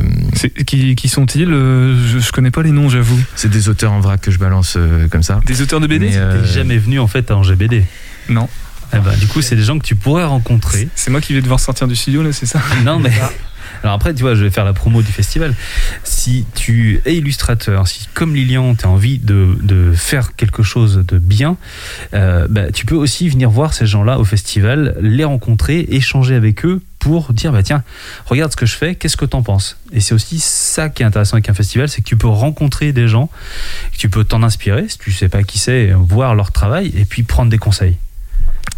Qui, 0.65 0.95
qui 0.95 1.09
sont-ils 1.09 1.51
Euh, 1.51 1.95
je, 2.07 2.19
je 2.19 2.31
connais 2.31 2.51
pas 2.51 2.61
les 2.61 2.71
noms, 2.71 2.89
j'avoue. 2.89 3.19
c'est 3.35 3.49
des 3.49 3.69
auteurs 3.69 3.91
en 3.93 3.99
vrac 3.99 4.21
que 4.21 4.31
je 4.31 4.37
balance 4.37 4.75
euh, 4.77 5.07
comme 5.07 5.23
ça. 5.23 5.39
Des 5.45 5.61
auteurs 5.61 5.79
de 5.79 5.87
BD 5.87 6.11
euh, 6.13 6.41
T'es 6.41 6.47
jamais 6.53 6.77
venu 6.77 6.99
en 6.99 7.07
fait 7.07 7.31
à 7.31 7.35
NGBD. 7.35 7.85
Non. 8.29 8.47
Eh 8.93 8.99
ben, 8.99 9.15
du 9.17 9.27
coup, 9.27 9.41
c'est 9.41 9.55
des 9.55 9.63
gens 9.63 9.77
que 9.79 9.85
tu 9.85 9.95
pourrais 9.95 10.25
rencontrer. 10.25 10.87
C'est 10.95 11.11
moi 11.11 11.21
qui 11.21 11.33
vais 11.33 11.41
devoir 11.41 11.59
sortir 11.59 11.87
du 11.87 11.95
studio, 11.95 12.23
là, 12.23 12.31
c'est 12.31 12.45
ça? 12.45 12.61
Non, 12.83 12.99
mais. 12.99 13.11
Alors 13.83 13.95
après, 13.95 14.13
tu 14.13 14.21
vois, 14.21 14.33
je 14.35 14.43
vais 14.43 14.49
faire 14.49 14.63
la 14.63 14.73
promo 14.73 15.01
du 15.01 15.11
festival. 15.11 15.53
Si 16.03 16.45
tu 16.55 17.01
es 17.05 17.15
illustrateur, 17.15 17.87
si 17.87 18.07
comme 18.13 18.33
Lilian, 18.33 18.75
tu 18.75 18.85
as 18.85 18.89
envie 18.89 19.19
de, 19.19 19.57
de 19.61 19.91
faire 19.93 20.35
quelque 20.35 20.63
chose 20.63 21.03
de 21.05 21.17
bien, 21.17 21.57
euh, 22.13 22.47
bah, 22.49 22.71
tu 22.71 22.85
peux 22.85 22.95
aussi 22.95 23.27
venir 23.27 23.49
voir 23.49 23.73
ces 23.73 23.85
gens-là 23.85 24.19
au 24.19 24.25
festival, 24.25 24.95
les 25.01 25.25
rencontrer, 25.25 25.85
échanger 25.89 26.35
avec 26.35 26.65
eux 26.65 26.81
pour 26.99 27.33
dire, 27.33 27.51
bah 27.51 27.63
tiens, 27.63 27.83
regarde 28.25 28.51
ce 28.51 28.55
que 28.55 28.65
je 28.65 28.75
fais, 28.75 28.95
qu'est-ce 28.95 29.17
que 29.17 29.25
t'en 29.25 29.43
penses? 29.43 29.77
Et 29.91 29.99
c'est 29.99 30.13
aussi 30.13 30.39
ça 30.39 30.87
qui 30.87 31.03
est 31.03 31.05
intéressant 31.05 31.33
avec 31.33 31.49
un 31.49 31.53
festival, 31.53 31.89
c'est 31.89 32.01
que 32.01 32.07
tu 32.07 32.15
peux 32.15 32.29
rencontrer 32.29 32.93
des 32.93 33.09
gens, 33.09 33.29
que 33.91 33.97
tu 33.97 34.09
peux 34.09 34.23
t'en 34.23 34.43
inspirer, 34.43 34.87
si 34.87 34.97
tu 34.97 35.11
sais 35.11 35.27
pas 35.27 35.43
qui 35.43 35.59
c'est, 35.59 35.91
voir 35.91 36.35
leur 36.35 36.53
travail 36.53 36.93
et 36.95 37.03
puis 37.03 37.23
prendre 37.23 37.51
des 37.51 37.57
conseils. 37.57 37.97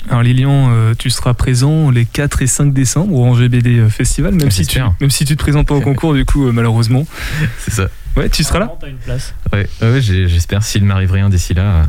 Alors 0.10 0.22
Lilian, 0.22 0.70
euh, 0.72 0.94
tu 0.98 1.10
seras 1.10 1.34
présent 1.34 1.90
les 1.90 2.06
4 2.06 2.44
et 2.44 2.48
5 2.48 2.72
décembre 2.74 3.14
au 3.16 3.26
Angers 3.26 3.50
BD 3.50 3.80
euh, 3.80 3.90
Festival, 3.90 4.36
même 4.36 4.52
si, 4.52 4.66
tu, 4.68 4.80
même 5.02 5.10
si 5.10 5.26
tu 5.26 5.36
te 5.36 5.42
présentes 5.42 5.68
pas 5.68 5.74
au 5.76 5.82
concours, 5.82 6.14
du 6.14 6.26
coup, 6.26 6.48
euh, 6.48 6.52
malheureusement. 6.52 7.08
C'est 7.60 7.72
ça. 7.74 7.88
Ouais, 8.16 8.30
tu 8.30 8.44
seras 8.44 8.60
là 8.60 8.72
une 8.88 8.98
place. 8.98 9.34
Ouais, 9.52 9.68
ouais, 9.82 9.92
ouais, 9.94 10.02
j'ai- 10.02 10.28
j'espère. 10.28 10.64
S'il 10.64 10.86
m'arrive 10.86 11.12
rien 11.12 11.28
d'ici 11.30 11.54
là, 11.56 11.88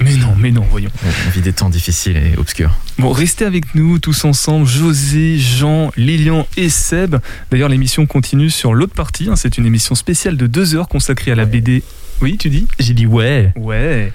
Mais 0.00 0.14
non, 0.16 0.34
mais 0.38 0.50
non, 0.50 0.64
voyons. 0.70 0.90
on 1.26 1.30
vit 1.30 1.40
des 1.40 1.52
temps 1.54 1.70
difficiles 1.70 2.16
et 2.18 2.36
obscurs. 2.38 2.70
Bon, 2.98 3.10
restez 3.10 3.46
avec 3.46 3.74
nous 3.74 3.98
tous 3.98 4.24
ensemble, 4.26 4.66
José, 4.66 5.38
Jean, 5.38 5.90
Lilian 5.96 6.46
et 6.58 6.68
Seb. 6.68 7.16
D'ailleurs, 7.50 7.68
l'émission 7.70 8.04
continue 8.06 8.50
sur 8.50 8.74
l'autre 8.74 8.94
partie. 8.94 9.28
hein, 9.30 9.34
C'est 9.36 9.56
une 9.58 9.64
émission 9.66 9.94
spéciale 9.94 10.36
de 10.36 10.46
2 10.46 10.74
heures 10.76 10.88
consacrée 10.88 11.32
à 11.32 11.34
la 11.34 11.46
BD. 11.46 11.82
Oui, 12.22 12.36
tu 12.38 12.48
dis? 12.50 12.66
J'ai 12.78 12.94
dit 12.94 13.06
ouais. 13.06 13.52
Ouais, 13.56 14.12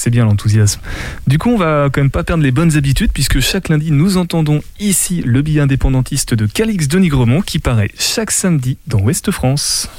c'est 0.00 0.10
bien 0.10 0.24
l'enthousiasme. 0.24 0.80
Du 1.26 1.36
coup, 1.36 1.50
on 1.50 1.58
va 1.58 1.90
quand 1.92 2.00
même 2.00 2.10
pas 2.10 2.24
perdre 2.24 2.42
les 2.42 2.52
bonnes 2.52 2.74
habitudes 2.76 3.12
puisque 3.12 3.40
chaque 3.40 3.68
lundi, 3.68 3.90
nous 3.90 4.16
entendons 4.16 4.62
ici 4.78 5.20
le 5.24 5.42
billet 5.42 5.60
indépendantiste 5.60 6.32
de 6.32 6.46
Calix 6.46 6.88
de 6.88 6.98
Nigremont 6.98 7.42
qui 7.42 7.58
paraît 7.58 7.90
chaque 7.98 8.30
samedi 8.30 8.78
dans 8.86 9.00
Ouest 9.00 9.30
France. 9.30 9.90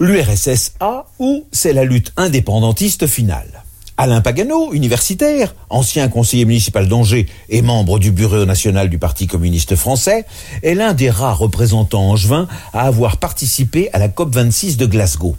L'URSS 0.00 0.74
A 0.80 1.06
ou 1.18 1.46
c'est 1.50 1.72
la 1.72 1.84
lutte 1.84 2.12
indépendantiste 2.18 3.06
finale? 3.06 3.64
Alain 3.96 4.20
Pagano, 4.20 4.72
universitaire, 4.74 5.54
ancien 5.70 6.08
conseiller 6.08 6.44
municipal 6.44 6.86
d'Angers 6.86 7.26
et 7.48 7.62
membre 7.62 7.98
du 7.98 8.12
bureau 8.12 8.44
national 8.44 8.90
du 8.90 8.98
Parti 8.98 9.26
communiste 9.26 9.76
français, 9.76 10.26
est 10.62 10.74
l'un 10.74 10.92
des 10.92 11.08
rares 11.08 11.38
représentants 11.38 12.10
angevins 12.10 12.48
à 12.74 12.82
avoir 12.82 13.16
participé 13.16 13.88
à 13.94 13.98
la 13.98 14.08
COP26 14.08 14.76
de 14.76 14.84
Glasgow. 14.84 15.36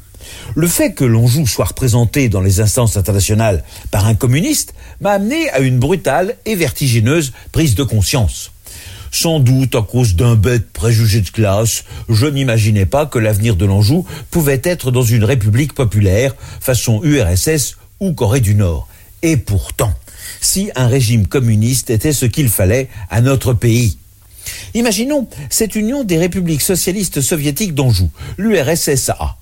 Le 0.56 0.68
fait 0.68 0.94
que 0.94 1.06
l'Anjou 1.06 1.48
soit 1.48 1.66
représenté 1.66 2.30
dans 2.30 2.42
les 2.42 2.60
instances 2.62 2.98
internationales 2.98 3.64
par 3.92 4.06
un 4.06 4.16
communiste 4.16 4.74
m'a 5.02 5.12
amené 5.12 5.50
à 5.52 5.60
une 5.60 5.80
brutale 5.80 6.36
et 6.46 6.56
vertigineuse 6.56 7.34
prise 7.52 7.76
de 7.76 7.84
conscience. 7.84 8.52
Sans 9.12 9.40
doute 9.40 9.76
à 9.76 9.82
cause 9.82 10.16
d'un 10.16 10.36
bête 10.36 10.72
préjugé 10.72 11.22
de 11.22 11.30
classe, 11.30 11.84
je 12.10 12.28
n'imaginais 12.28 12.86
pas 12.86 13.06
que 13.06 13.20
l'avenir 13.20 13.56
de 13.56 13.66
l'Anjou 13.66 14.06
pouvait 14.30 14.62
être 14.64 14.92
dans 14.92 15.04
une 15.04 15.24
république 15.24 15.74
populaire, 15.74 16.36
façon 16.60 17.02
URSS 17.04 17.78
ou 18.00 18.14
Corée 18.14 18.42
du 18.42 18.56
Nord. 18.56 18.88
Et 19.24 19.38
pourtant, 19.38 19.94
si 20.42 20.70
un 20.76 20.88
régime 20.88 21.28
communiste 21.28 21.90
était 21.90 22.14
ce 22.14 22.26
qu'il 22.26 22.50
fallait 22.50 22.90
à 23.10 23.22
notre 23.22 23.54
pays. 23.54 23.98
Imaginons 24.74 25.28
cette 25.50 25.76
union 25.76 26.04
des 26.04 26.18
républiques 26.18 26.62
socialistes 26.62 27.22
soviétiques 27.22 27.74
d'Anjou, 27.74 28.10
l'URSSA. 28.38 29.39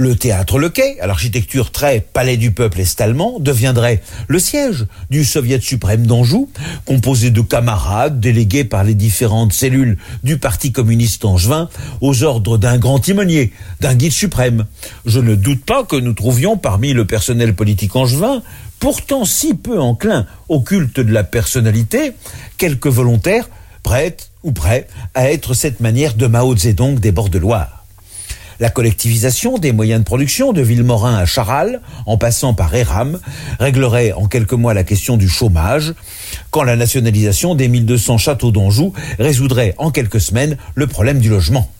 Le 0.00 0.16
théâtre 0.16 0.58
Le 0.58 0.70
Quai, 0.70 0.98
à 1.02 1.06
l'architecture 1.06 1.70
très 1.70 2.00
palais 2.00 2.38
du 2.38 2.52
peuple 2.52 2.80
est-allemand, 2.80 3.38
deviendrait 3.38 4.00
le 4.28 4.38
siège 4.38 4.86
du 5.10 5.26
Soviet 5.26 5.60
suprême 5.60 6.06
d'Anjou, 6.06 6.48
composé 6.86 7.30
de 7.30 7.42
camarades 7.42 8.18
délégués 8.18 8.64
par 8.64 8.82
les 8.82 8.94
différentes 8.94 9.52
cellules 9.52 9.98
du 10.24 10.38
Parti 10.38 10.72
communiste 10.72 11.26
angevin 11.26 11.68
aux 12.00 12.22
ordres 12.22 12.56
d'un 12.56 12.78
grand 12.78 12.98
timonier, 12.98 13.52
d'un 13.82 13.94
guide 13.94 14.12
suprême. 14.12 14.64
Je 15.04 15.20
ne 15.20 15.34
doute 15.34 15.66
pas 15.66 15.84
que 15.84 15.96
nous 15.96 16.14
trouvions 16.14 16.56
parmi 16.56 16.94
le 16.94 17.04
personnel 17.04 17.54
politique 17.54 17.94
angevin, 17.94 18.42
pourtant 18.78 19.26
si 19.26 19.52
peu 19.52 19.78
enclin 19.78 20.24
au 20.48 20.60
culte 20.60 20.98
de 20.98 21.12
la 21.12 21.24
personnalité, 21.24 22.12
quelques 22.56 22.86
volontaires 22.86 23.50
prêts 23.82 24.16
ou 24.44 24.52
prêts 24.52 24.86
à 25.14 25.30
être 25.30 25.52
cette 25.52 25.80
manière 25.80 26.14
de 26.14 26.26
Mao 26.26 26.56
Zedong 26.56 26.98
des 26.98 27.12
bords 27.12 27.28
de 27.28 27.38
Loire. 27.38 27.79
La 28.60 28.68
collectivisation 28.68 29.56
des 29.56 29.72
moyens 29.72 30.00
de 30.00 30.04
production 30.04 30.52
de 30.52 30.60
Villemorin 30.60 31.16
à 31.16 31.24
Charal, 31.24 31.80
en 32.04 32.18
passant 32.18 32.52
par 32.52 32.74
Eram, 32.74 33.18
réglerait 33.58 34.12
en 34.12 34.26
quelques 34.26 34.52
mois 34.52 34.74
la 34.74 34.84
question 34.84 35.16
du 35.16 35.30
chômage, 35.30 35.94
quand 36.50 36.62
la 36.62 36.76
nationalisation 36.76 37.54
des 37.54 37.68
1200 37.68 38.18
châteaux 38.18 38.52
d'Anjou 38.52 38.92
résoudrait 39.18 39.74
en 39.78 39.90
quelques 39.90 40.20
semaines 40.20 40.58
le 40.74 40.86
problème 40.86 41.20
du 41.20 41.30
logement. 41.30 41.70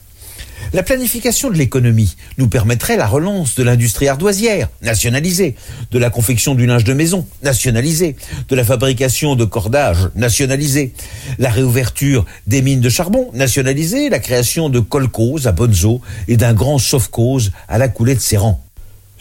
La 0.73 0.83
planification 0.83 1.49
de 1.49 1.57
l'économie 1.57 2.15
nous 2.37 2.47
permettrait 2.47 2.95
la 2.95 3.05
relance 3.05 3.55
de 3.55 3.63
l'industrie 3.63 4.07
ardoisière, 4.07 4.69
nationalisée, 4.81 5.55
de 5.91 5.99
la 5.99 6.09
confection 6.09 6.55
du 6.55 6.65
linge 6.65 6.85
de 6.85 6.93
maison, 6.93 7.27
nationalisée, 7.43 8.15
de 8.47 8.55
la 8.55 8.63
fabrication 8.63 9.35
de 9.35 9.43
cordages, 9.43 10.09
nationalisée, 10.15 10.93
la 11.39 11.49
réouverture 11.49 12.25
des 12.47 12.61
mines 12.61 12.79
de 12.79 12.89
charbon, 12.89 13.29
nationalisée, 13.33 14.09
la 14.09 14.19
création 14.19 14.69
de 14.69 14.79
colcos 14.79 15.45
à 15.45 15.51
Bonzo 15.51 15.99
et 16.29 16.37
d'un 16.37 16.53
grand 16.53 16.77
sauve-cause 16.77 17.51
à 17.67 17.77
la 17.77 17.89
coulée 17.89 18.15
de 18.15 18.21
Séran. 18.21 18.63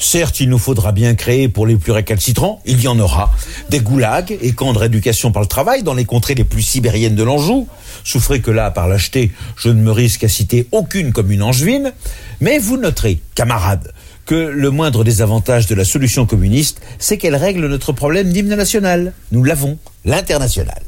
Certes, 0.00 0.40
il 0.40 0.48
nous 0.48 0.58
faudra 0.58 0.92
bien 0.92 1.14
créer 1.14 1.50
pour 1.50 1.66
les 1.66 1.76
plus 1.76 1.92
récalcitrants, 1.92 2.62
il 2.64 2.80
y 2.80 2.88
en 2.88 2.98
aura, 2.98 3.30
des 3.68 3.80
goulags 3.80 4.36
et 4.40 4.52
camps 4.52 4.72
de 4.72 4.78
rééducation 4.78 5.30
par 5.30 5.42
le 5.42 5.46
travail 5.46 5.82
dans 5.82 5.92
les 5.92 6.06
contrées 6.06 6.34
les 6.34 6.44
plus 6.44 6.62
sibériennes 6.62 7.14
de 7.14 7.22
l'Anjou. 7.22 7.68
Souffrez 8.02 8.40
que 8.40 8.50
là, 8.50 8.70
par 8.70 8.88
lâcheté, 8.88 9.30
je 9.56 9.68
ne 9.68 9.82
me 9.82 9.92
risque 9.92 10.24
à 10.24 10.28
citer 10.28 10.66
aucune 10.72 11.12
commune 11.12 11.42
angevine, 11.42 11.92
mais 12.40 12.58
vous 12.58 12.78
noterez, 12.78 13.20
camarades, 13.34 13.92
que 14.24 14.34
le 14.34 14.70
moindre 14.70 15.04
des 15.04 15.20
avantages 15.20 15.66
de 15.66 15.74
la 15.74 15.84
solution 15.84 16.24
communiste, 16.24 16.80
c'est 16.98 17.18
qu'elle 17.18 17.36
règle 17.36 17.66
notre 17.66 17.92
problème 17.92 18.32
d'hymne 18.32 18.54
national. 18.54 19.12
Nous 19.32 19.44
l'avons, 19.44 19.76
l'international. 20.06 20.80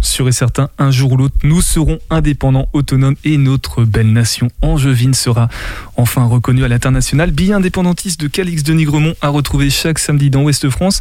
Sûr 0.00 0.28
et 0.28 0.32
certain, 0.32 0.70
un 0.78 0.90
jour 0.90 1.12
ou 1.12 1.16
l'autre, 1.16 1.34
nous 1.42 1.60
serons 1.60 1.98
indépendants, 2.10 2.68
autonomes 2.72 3.16
et 3.24 3.36
notre 3.36 3.84
belle 3.84 4.12
nation 4.12 4.48
angevine 4.62 5.14
sera 5.14 5.48
enfin 5.96 6.24
reconnue 6.24 6.64
à 6.64 6.68
l'international. 6.68 7.30
Billet 7.30 7.54
indépendantiste 7.54 8.20
de 8.20 8.28
Calix 8.28 8.62
de 8.62 8.72
Nigremont 8.72 9.14
à 9.20 9.28
retrouver 9.28 9.70
chaque 9.70 9.98
samedi 9.98 10.30
dans 10.30 10.42
Ouest 10.42 10.68
France 10.70 11.00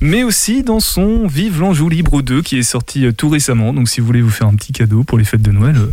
mais 0.00 0.22
aussi 0.22 0.62
dans 0.62 0.80
son 0.80 1.26
Vive 1.26 1.60
l'Anjou 1.60 1.88
Libre 1.88 2.22
2 2.22 2.42
qui 2.42 2.58
est 2.58 2.62
sorti 2.62 3.06
euh, 3.06 3.12
tout 3.12 3.28
récemment. 3.28 3.72
Donc 3.72 3.88
si 3.88 4.00
vous 4.00 4.06
voulez 4.06 4.20
vous 4.20 4.30
faire 4.30 4.46
un 4.46 4.54
petit 4.54 4.72
cadeau 4.72 5.04
pour 5.04 5.18
les 5.18 5.24
fêtes 5.24 5.42
de 5.42 5.52
Noël, 5.52 5.76
euh, 5.76 5.90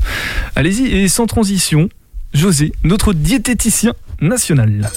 allez-y. 0.55 0.87
Et 0.87 1.07
sans 1.07 1.25
transition, 1.25 1.89
José, 2.33 2.73
notre 2.83 3.13
diététicien 3.13 3.93
national. 4.19 4.89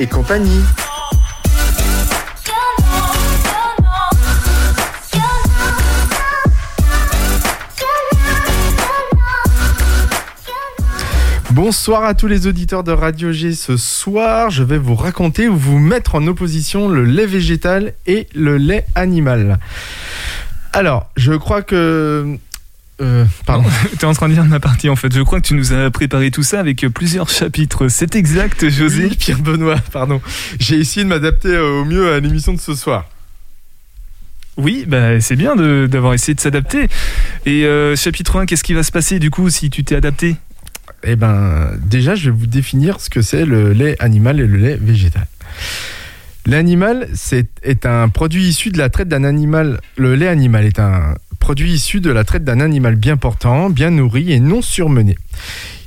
Et 0.00 0.08
compagnie. 0.08 0.60
Bonsoir 11.52 12.02
à 12.02 12.14
tous 12.14 12.26
les 12.26 12.48
auditeurs 12.48 12.82
de 12.82 12.90
Radio 12.90 13.30
G. 13.30 13.52
Ce 13.52 13.76
soir, 13.76 14.50
je 14.50 14.64
vais 14.64 14.78
vous 14.78 14.96
raconter 14.96 15.48
ou 15.48 15.56
vous 15.56 15.78
mettre 15.78 16.16
en 16.16 16.26
opposition 16.26 16.88
le 16.88 17.04
lait 17.04 17.26
végétal 17.26 17.92
et 18.08 18.26
le 18.34 18.56
lait 18.56 18.84
animal. 18.96 19.60
Alors, 20.72 21.08
je 21.16 21.34
crois 21.34 21.62
que 21.62 22.36
euh, 23.00 23.24
pardon. 23.44 23.68
tu 23.98 23.98
es 23.98 24.04
en 24.04 24.14
train 24.14 24.28
de 24.28 24.34
dire 24.34 24.44
ma 24.44 24.60
partie 24.60 24.88
en 24.88 24.96
fait. 24.96 25.12
Je 25.12 25.20
crois 25.22 25.40
que 25.40 25.46
tu 25.46 25.54
nous 25.54 25.72
as 25.72 25.90
préparé 25.90 26.30
tout 26.30 26.42
ça 26.42 26.60
avec 26.60 26.86
plusieurs 26.88 27.28
chapitres. 27.28 27.88
C'est 27.88 28.16
exact, 28.16 28.68
José. 28.68 29.08
Oui, 29.10 29.16
Pierre 29.16 29.38
Benoît, 29.38 29.78
pardon. 29.92 30.20
J'ai 30.58 30.76
essayé 30.76 31.04
de 31.04 31.08
m'adapter 31.08 31.48
euh, 31.48 31.80
au 31.80 31.84
mieux 31.84 32.12
à 32.12 32.20
l'émission 32.20 32.52
de 32.52 32.60
ce 32.60 32.74
soir. 32.74 33.06
Oui, 34.56 34.84
bah, 34.86 35.20
c'est 35.20 35.36
bien 35.36 35.54
d'avoir 35.54 36.14
essayé 36.14 36.34
de 36.34 36.40
s'adapter. 36.40 36.88
Et 37.44 37.66
euh, 37.66 37.94
chapitre 37.94 38.40
1, 38.40 38.46
qu'est-ce 38.46 38.64
qui 38.64 38.72
va 38.72 38.82
se 38.82 38.92
passer 38.92 39.18
du 39.18 39.30
coup 39.30 39.50
si 39.50 39.68
tu 39.68 39.84
t'es 39.84 39.96
adapté? 39.96 40.36
Eh 41.04 41.14
ben, 41.14 41.72
déjà, 41.84 42.14
je 42.14 42.30
vais 42.30 42.36
vous 42.36 42.46
définir 42.46 43.00
ce 43.00 43.10
que 43.10 43.20
c'est 43.20 43.44
le 43.44 43.72
lait 43.72 43.96
animal 43.98 44.40
et 44.40 44.46
le 44.46 44.56
lait 44.56 44.78
végétal. 44.80 45.26
L'animal, 46.46 47.08
c'est 47.12 47.48
est 47.62 47.84
un 47.84 48.08
produit 48.08 48.44
issu 48.44 48.70
de 48.70 48.78
la 48.78 48.88
traite 48.88 49.08
d'un 49.08 49.24
animal. 49.24 49.80
Le 49.96 50.14
lait 50.14 50.28
animal 50.28 50.64
est 50.64 50.78
un 50.78 51.16
produit 51.46 51.70
issu 51.74 52.00
de 52.00 52.10
la 52.10 52.24
traite 52.24 52.42
d'un 52.42 52.58
animal 52.58 52.96
bien 52.96 53.16
portant, 53.16 53.70
bien 53.70 53.92
nourri 53.92 54.32
et 54.32 54.40
non 54.40 54.62
surmené. 54.62 55.16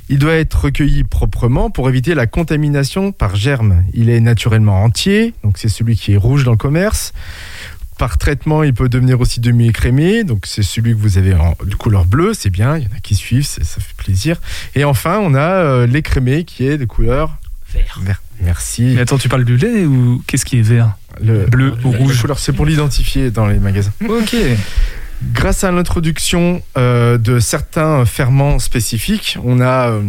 Il 0.08 0.18
doit 0.18 0.32
être 0.32 0.54
recueilli 0.58 1.04
proprement 1.04 1.68
pour 1.68 1.86
éviter 1.90 2.14
la 2.14 2.26
contamination 2.26 3.12
par 3.12 3.36
germes. 3.36 3.84
Il 3.92 4.08
est 4.08 4.20
naturellement 4.20 4.82
entier, 4.82 5.34
donc 5.44 5.58
c'est 5.58 5.68
celui 5.68 5.96
qui 5.96 6.14
est 6.14 6.16
rouge 6.16 6.44
dans 6.44 6.52
le 6.52 6.56
commerce. 6.56 7.12
Par 7.98 8.16
traitement, 8.16 8.62
il 8.62 8.72
peut 8.72 8.88
devenir 8.88 9.20
aussi 9.20 9.38
demi-écrémé, 9.40 10.24
donc 10.24 10.46
c'est 10.46 10.62
celui 10.62 10.92
que 10.92 10.98
vous 10.98 11.18
avez 11.18 11.34
en 11.34 11.54
de 11.62 11.74
couleur 11.74 12.06
bleue, 12.06 12.32
c'est 12.32 12.48
bien, 12.48 12.78
il 12.78 12.84
y 12.84 12.86
en 12.86 12.96
a 12.96 13.00
qui 13.02 13.14
suivent, 13.14 13.44
ça 13.44 13.62
fait 13.62 13.96
plaisir. 13.98 14.40
Et 14.74 14.84
enfin, 14.84 15.18
on 15.18 15.34
a 15.34 15.40
euh, 15.40 15.86
l'écrémé 15.86 16.44
qui 16.44 16.64
est 16.64 16.78
de 16.78 16.86
couleur 16.86 17.36
Vert. 17.74 18.00
vert. 18.02 18.22
Merci. 18.42 18.94
Mais 18.94 19.02
attends, 19.02 19.18
tu 19.18 19.28
parles 19.28 19.44
du 19.44 19.58
lait 19.58 19.84
ou 19.84 20.22
qu'est-ce 20.26 20.46
qui 20.46 20.58
est 20.58 20.62
vert? 20.62 20.96
Le, 21.22 21.44
Bleu 21.44 21.74
ou 21.84 21.90
rouge? 21.90 22.18
couleur, 22.22 22.38
c'est 22.38 22.54
pour 22.54 22.64
l'identifier 22.64 23.30
dans 23.30 23.46
les 23.46 23.58
magasins. 23.58 23.92
Ok. 24.08 24.34
Grâce 25.22 25.64
à 25.64 25.70
l'introduction 25.70 26.62
euh, 26.78 27.18
de 27.18 27.40
certains 27.40 28.06
ferments 28.06 28.58
spécifiques, 28.58 29.36
on 29.44 29.60
a 29.60 29.90
euh, 29.90 30.02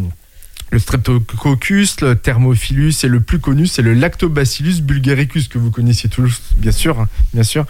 le 0.72 0.80
streptococcus, 0.80 2.00
le 2.02 2.16
thermophilus 2.16 2.94
et 3.04 3.08
le 3.08 3.20
plus 3.20 3.40
connu, 3.40 3.68
c'est 3.68 3.82
le 3.82 3.94
lactobacillus 3.94 4.82
bulgaricus 4.82 5.50
que 5.50 5.58
vous 5.58 5.70
connaissiez 5.70 6.10
tous, 6.10 6.42
bien 6.56 6.72
sûr, 6.72 7.00
hein, 7.00 7.10
bien 7.34 7.44
sûr. 7.44 7.66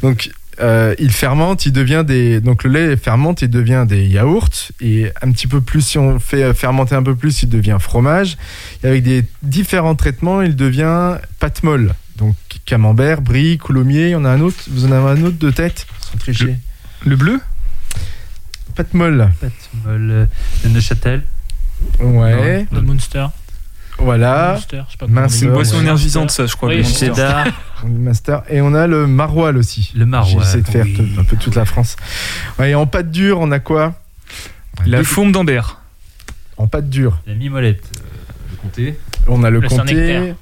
Donc 0.00 0.30
euh, 0.60 0.94
il 1.00 1.10
fermente, 1.10 1.66
il 1.66 1.72
devient 1.72 2.04
des 2.06 2.40
donc 2.40 2.62
le 2.62 2.70
lait 2.70 2.96
fermente, 2.96 3.42
il 3.42 3.50
devient 3.50 3.84
des 3.86 4.06
yaourts 4.06 4.70
et 4.80 5.10
un 5.22 5.32
petit 5.32 5.48
peu 5.48 5.60
plus 5.60 5.82
si 5.82 5.98
on 5.98 6.18
fait 6.20 6.54
fermenter 6.54 6.94
un 6.94 7.02
peu 7.02 7.16
plus, 7.16 7.42
il 7.42 7.48
devient 7.48 7.78
fromage. 7.80 8.38
Et 8.84 8.86
avec 8.86 9.02
des 9.02 9.24
différents 9.42 9.96
traitements, 9.96 10.40
il 10.40 10.54
devient 10.54 11.18
pâte 11.40 11.64
molle. 11.64 11.94
Donc 12.16 12.36
camembert, 12.64 13.22
brie, 13.22 13.58
coulommiers, 13.58 14.14
en 14.14 14.24
a 14.24 14.30
un 14.30 14.40
autre. 14.40 14.56
Vous 14.70 14.86
en 14.86 14.92
avez 14.92 15.20
un 15.20 15.24
autre 15.24 15.38
de 15.38 15.50
tête? 15.50 15.86
Sans 16.00 16.16
tricher. 16.16 16.56
Le 17.06 17.16
bleu 17.16 17.40
Pâte 18.74 18.92
molle. 18.92 19.30
Pâte 19.40 19.52
molle 19.84 20.28
de 20.64 20.68
Neuchâtel. 20.68 21.22
Ouais. 22.00 22.66
Le 22.72 22.80
Monster. 22.82 23.26
Voilà. 23.98 24.52
Monster, 24.54 24.82
je 24.86 24.92
sais 24.92 24.98
pas 24.98 25.06
Mince. 25.06 25.32
C'est 25.36 25.44
une 25.46 25.52
boisson 25.52 25.76
ouais. 25.76 25.82
énergisante, 25.82 26.30
ça, 26.30 26.44
je 26.44 26.54
crois. 26.54 26.68
Oui, 26.68 26.78
le 26.78 26.84
c'est 26.84 27.08
Monster. 27.08 27.32
Le 27.84 27.88
master. 27.90 28.42
Et 28.50 28.60
on 28.60 28.74
a 28.74 28.86
le 28.86 29.06
maroilles 29.06 29.56
aussi. 29.56 29.92
Le 29.94 30.04
maroilles. 30.04 30.36
J'essaie 30.44 30.60
de 30.60 30.66
faire 30.68 30.84
oui. 30.84 31.14
un 31.18 31.24
peu 31.24 31.36
toute 31.36 31.54
la 31.54 31.64
France. 31.64 31.96
Ouais, 32.58 32.70
et 32.70 32.74
en 32.74 32.86
pâte 32.86 33.10
dure, 33.10 33.40
on 33.40 33.50
a 33.52 33.58
quoi? 33.60 33.94
La 34.84 34.98
Deux- 34.98 35.04
fourme 35.04 35.32
d'Ambert. 35.32 35.80
En 36.58 36.66
pâte 36.66 36.90
dure, 36.90 37.20
La 37.26 37.34
mimolette. 37.34 37.82
euh, 37.96 38.00
Le 38.50 38.56
comté. 38.56 38.98
on 39.26 39.42
a 39.44 39.48
le, 39.50 39.60
Le 39.60 39.68
comté. 39.68 40.34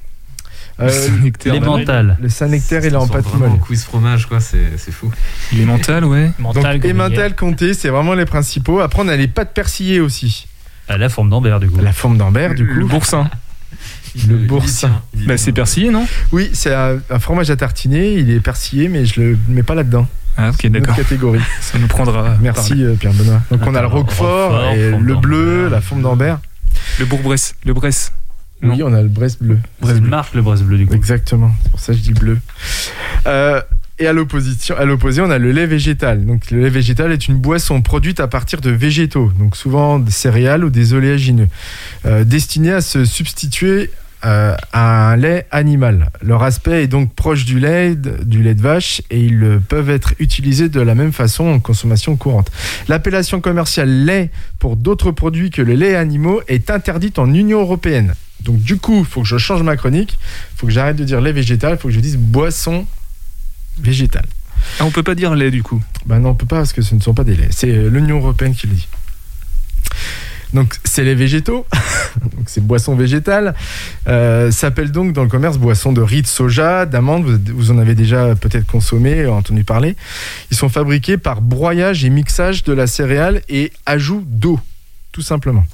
Saint-Nectaire. 0.79 1.53
Euh, 1.53 1.59
Les 1.59 1.64
mentales. 1.64 2.16
le 2.20 2.29
Saint-Nectaire, 2.29 2.85
il 2.85 2.93
est 2.93 2.97
en 2.97 3.07
pâte 3.07 3.33
molle. 3.35 3.49
en 3.51 3.57
quiz 3.59 3.85
fromage, 3.85 4.27
quoi, 4.27 4.41
c'est 4.41 4.77
c'est 4.77 4.91
fou. 4.93 5.11
Il 5.53 5.61
est 5.61 5.64
mental, 5.64 6.05
ouais. 6.05 6.31
Mental, 6.39 6.75
Donc, 6.75 6.83
comme 6.83 6.91
Emmental, 7.01 7.35
comté, 7.35 7.75
c'est 7.75 7.89
vraiment 7.89 8.14
les 8.14 8.25
principaux. 8.25 8.81
Après, 8.81 9.01
on 9.03 9.09
a 9.09 9.16
les 9.16 9.29
pâtes 9.29 9.53
persillées 9.55 10.01
aussi. 10.01 10.47
À 10.89 10.97
la 10.99 11.09
forme 11.09 11.31
d'Ambert, 11.31 11.61
du 11.61 11.68
coup. 11.70 11.81
La 11.81 11.93
forme 11.93 12.18
d'Ambert, 12.18 12.55
du 12.55 12.66
coup. 12.66 12.75
Le 12.75 12.87
boursin. 12.87 13.31
Le 14.29 14.37
boursin. 14.37 15.03
Bah, 15.27 15.37
c'est 15.37 15.53
persillé, 15.53 15.91
non? 15.91 16.07
Oui, 16.31 16.51
c'est 16.53 16.72
un, 16.72 16.99
un 17.11 17.18
fromage 17.18 17.51
à 17.51 17.57
tartiner. 17.57 18.12
Il 18.14 18.31
est 18.31 18.39
persillé, 18.41 18.89
mais 18.89 19.07
je 19.07 19.20
le 19.20 19.39
mets 19.49 19.64
pas 19.64 19.75
là-dedans. 19.75 20.07
Ah, 20.37 20.51
ok, 20.51 20.66
d'accord. 20.68 20.95
catégorie. 20.97 21.41
Ça 21.61 21.79
nous 21.79 21.87
prendra. 21.89 22.37
Merci 22.41 22.85
euh, 22.85 22.95
Pierre 22.95 23.12
Benoît. 23.12 23.41
Donc 23.51 23.61
on 23.66 23.75
a 23.75 23.81
le 23.81 23.87
Roquefort, 23.87 24.72
et 24.72 24.91
le 24.91 25.14
bleu, 25.16 25.68
la 25.68 25.81
forme 25.81 26.03
d'Ambert. 26.03 26.39
Le 26.99 27.07
Bourg-Bresse. 27.07 27.55
Le 27.64 27.72
Bresse. 27.75 28.12
Oui, 28.65 28.83
on 28.83 28.93
a 28.93 29.03
le 29.03 29.09
Brest 29.09 29.43
bleu. 29.43 29.59
C'est 29.85 29.99
une 29.99 30.07
marque, 30.09 30.35
le 30.35 30.43
Bresse 30.43 30.62
bleu, 30.62 30.79
du 30.79 30.87
coup. 30.87 30.95
Exactement. 30.95 31.51
C'est 31.62 31.71
pour 31.71 31.81
ça 31.81 31.93
que 31.93 31.99
je 31.99 32.03
dis 32.05 32.12
bleu. 32.12 32.39
Euh, 33.27 33.61
et 33.99 34.07
à 34.09 34.12
l'opposition, 34.12 34.77
à 34.77 34.85
l'opposé, 34.85 35.21
on 35.23 35.31
a 35.31 35.39
le 35.39 35.53
lait 35.53 35.67
végétal. 35.67 36.25
Donc 36.27 36.51
le 36.51 36.61
lait 36.62 36.69
végétal 36.71 37.12
est 37.12 37.29
une 37.29 37.37
boisson 37.37 37.81
produite 37.81 38.19
à 38.21 38.27
partir 38.27 38.61
de 38.61 38.71
végétaux, 38.71 39.31
donc 39.39 39.55
souvent 39.57 39.99
des 40.01 40.11
céréales 40.11 40.65
ou 40.65 40.71
des 40.71 40.95
oléagineux, 40.95 41.49
euh, 42.05 42.25
destinée 42.25 42.73
à 42.73 42.81
se 42.81 43.05
substituer 43.05 43.91
euh, 44.25 44.57
à 44.73 45.11
un 45.12 45.17
lait 45.17 45.47
animal. 45.53 46.11
Leur 46.23 46.43
aspect 46.43 46.83
est 46.83 46.87
donc 46.89 47.15
proche 47.15 47.45
du 47.45 47.61
lait, 47.61 47.95
de- 47.95 48.25
du 48.25 48.43
lait 48.43 48.55
de 48.55 48.62
vache, 48.62 49.01
et 49.11 49.21
ils 49.21 49.61
peuvent 49.69 49.91
être 49.91 50.15
utilisés 50.19 50.69
de 50.71 50.81
la 50.81 50.95
même 50.95 51.12
façon 51.12 51.45
en 51.47 51.61
consommation 51.61 52.17
courante. 52.17 52.51
L'appellation 52.89 53.41
commerciale 53.41 53.91
lait 54.07 54.31
pour 54.59 54.77
d'autres 54.77 55.12
produits 55.12 55.51
que 55.51 55.62
le 55.62 55.75
lait 55.75 55.95
animaux 55.95 56.41
est 56.49 56.71
interdite 56.71 57.19
en 57.19 57.33
Union 57.33 57.61
européenne. 57.61 58.15
Donc 58.45 58.61
du 58.61 58.76
coup, 58.76 59.01
il 59.01 59.07
faut 59.07 59.22
que 59.22 59.28
je 59.28 59.38
change 59.38 59.62
ma 59.62 59.76
chronique, 59.76 60.18
il 60.20 60.59
faut 60.59 60.66
que 60.66 60.72
j'arrête 60.72 60.97
de 60.97 61.05
dire 61.05 61.20
lait 61.20 61.32
végétal, 61.32 61.74
il 61.74 61.78
faut 61.78 61.88
que 61.88 61.95
je 61.95 62.01
dise 62.01 62.16
boisson 62.16 62.86
végétale. 63.78 64.26
Ah, 64.78 64.84
on 64.84 64.90
peut 64.90 65.03
pas 65.03 65.14
dire 65.14 65.34
lait, 65.34 65.51
du 65.51 65.62
coup. 65.62 65.82
Ben 66.07 66.20
non, 66.20 66.30
on 66.30 66.34
peut 66.34 66.47
pas 66.47 66.57
parce 66.57 66.72
que 66.72 66.82
ce 66.82 66.95
ne 66.95 67.01
sont 67.01 67.14
pas 67.14 67.24
des 67.24 67.36
laits. 67.36 67.53
C'est 67.53 67.70
euh, 67.70 67.88
l'Union 67.88 68.18
européenne 68.18 68.55
qui 68.55 68.66
le 68.66 68.74
dit. 68.74 68.88
Donc 70.53 70.76
c'est 70.84 71.03
les 71.03 71.16
végétaux, 71.16 71.66
donc 72.36 72.45
c'est 72.47 72.64
boisson 72.64 72.95
végétale. 72.95 73.55
Euh, 74.07 74.53
s'appelle 74.53 74.92
donc 74.92 75.12
dans 75.12 75.24
le 75.24 75.28
commerce 75.28 75.59
boisson 75.59 75.92
de 75.92 76.01
riz 76.01 76.22
de 76.22 76.28
soja, 76.28 76.86
d'amande. 76.86 77.24
Vous, 77.24 77.38
vous 77.55 77.70
en 77.72 77.78
avez 77.78 77.97
déjà 77.97 78.36
peut-être 78.36 78.66
consommé, 78.66 79.26
entendu 79.26 79.64
parler. 79.64 79.97
Ils 80.53 80.57
sont 80.57 80.68
fabriqués 80.68 81.18
par 81.18 81.40
broyage 81.40 82.05
et 82.05 82.11
mixage 82.11 82.62
de 82.62 82.72
la 82.72 82.86
céréale 82.86 83.42
et 83.49 83.72
ajout 83.84 84.22
d'eau, 84.26 84.61
tout 85.11 85.22
simplement. 85.22 85.64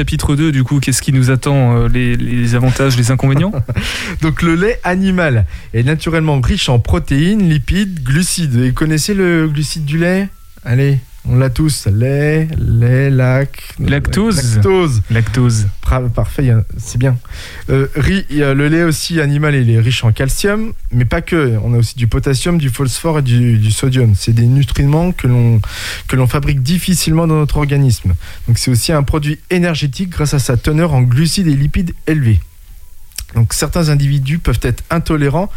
Chapitre 0.00 0.34
2, 0.34 0.50
du 0.50 0.64
coup, 0.64 0.80
qu'est-ce 0.80 1.02
qui 1.02 1.12
nous 1.12 1.30
attend 1.30 1.76
euh, 1.76 1.86
les, 1.86 2.54
avantages, 2.54 2.96
les 2.96 3.10
inconvénients 3.10 3.52
Donc 4.22 4.40
le 4.40 4.54
lait 4.54 4.80
animal 4.82 5.44
est 5.74 5.82
naturellement 5.82 6.40
riche 6.40 6.70
en 6.70 6.78
protéines, 6.78 7.46
lipides, 7.46 8.02
glucides. 8.02 8.56
Et 8.56 8.68
vous 8.70 8.74
connaissez 8.74 9.12
le 9.12 9.46
glucide 9.46 9.84
du 9.84 9.98
lait? 9.98 10.30
Allez, 10.64 11.00
on 11.28 11.36
l'a 11.36 11.50
tous. 11.50 11.86
Lait, 11.86 12.48
lait, 12.58 13.10
lac. 13.10 13.74
Lactose. 13.78 14.54
Lactose. 14.54 15.02
Lactose. 15.10 15.66
Parfait, 16.14 16.50
a- 16.50 16.64
c'est 16.78 16.98
bien. 16.98 17.18
Euh, 17.68 17.88
riz, 17.96 18.24
le 18.30 18.68
lait 18.68 18.84
aussi 18.84 19.20
animal, 19.20 19.54
il 19.54 19.68
est 19.70 19.80
riche 19.80 20.02
en 20.04 20.12
calcium, 20.12 20.72
mais 20.92 21.04
pas 21.04 21.20
que. 21.20 21.58
On 21.64 21.74
a 21.74 21.78
aussi 21.78 21.96
du 21.96 22.06
potassium, 22.06 22.58
du 22.58 22.70
phosphore 22.70 23.18
et 23.18 23.22
du, 23.22 23.58
du 23.58 23.70
sodium. 23.70 24.14
C'est 24.16 24.32
des 24.32 24.46
nutriments 24.46 25.12
que 25.12 25.26
l'on 25.26 25.60
que 26.08 26.16
l'on 26.16 26.26
fabrique 26.26 26.62
difficilement 26.62 27.26
dans 27.26 27.34
notre 27.36 27.56
organisme. 27.58 28.14
Donc 28.48 28.58
c'est 28.58 28.70
aussi 28.70 28.92
un 28.92 29.02
produit 29.02 29.38
énergétique 29.50 30.10
grâce 30.10 30.32
à 30.34 30.38
sa 30.38 30.56
teneur 30.56 30.94
en 30.94 31.02
glucides 31.02 31.48
et 31.48 31.54
lipides 31.56 31.92
élevés. 32.06 32.40
Donc 33.34 33.52
certains 33.52 33.90
individus 33.90 34.38
peuvent 34.38 34.58
être 34.62 34.82
intolérants 34.90 35.50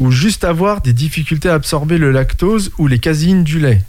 ou 0.00 0.10
juste 0.10 0.44
avoir 0.44 0.80
des 0.82 0.92
difficultés 0.92 1.48
à 1.48 1.54
absorber 1.54 1.96
le 1.98 2.10
lactose 2.12 2.72
ou 2.78 2.88
les 2.88 2.98
caséines 2.98 3.44
du 3.44 3.58
lait. 3.58 3.82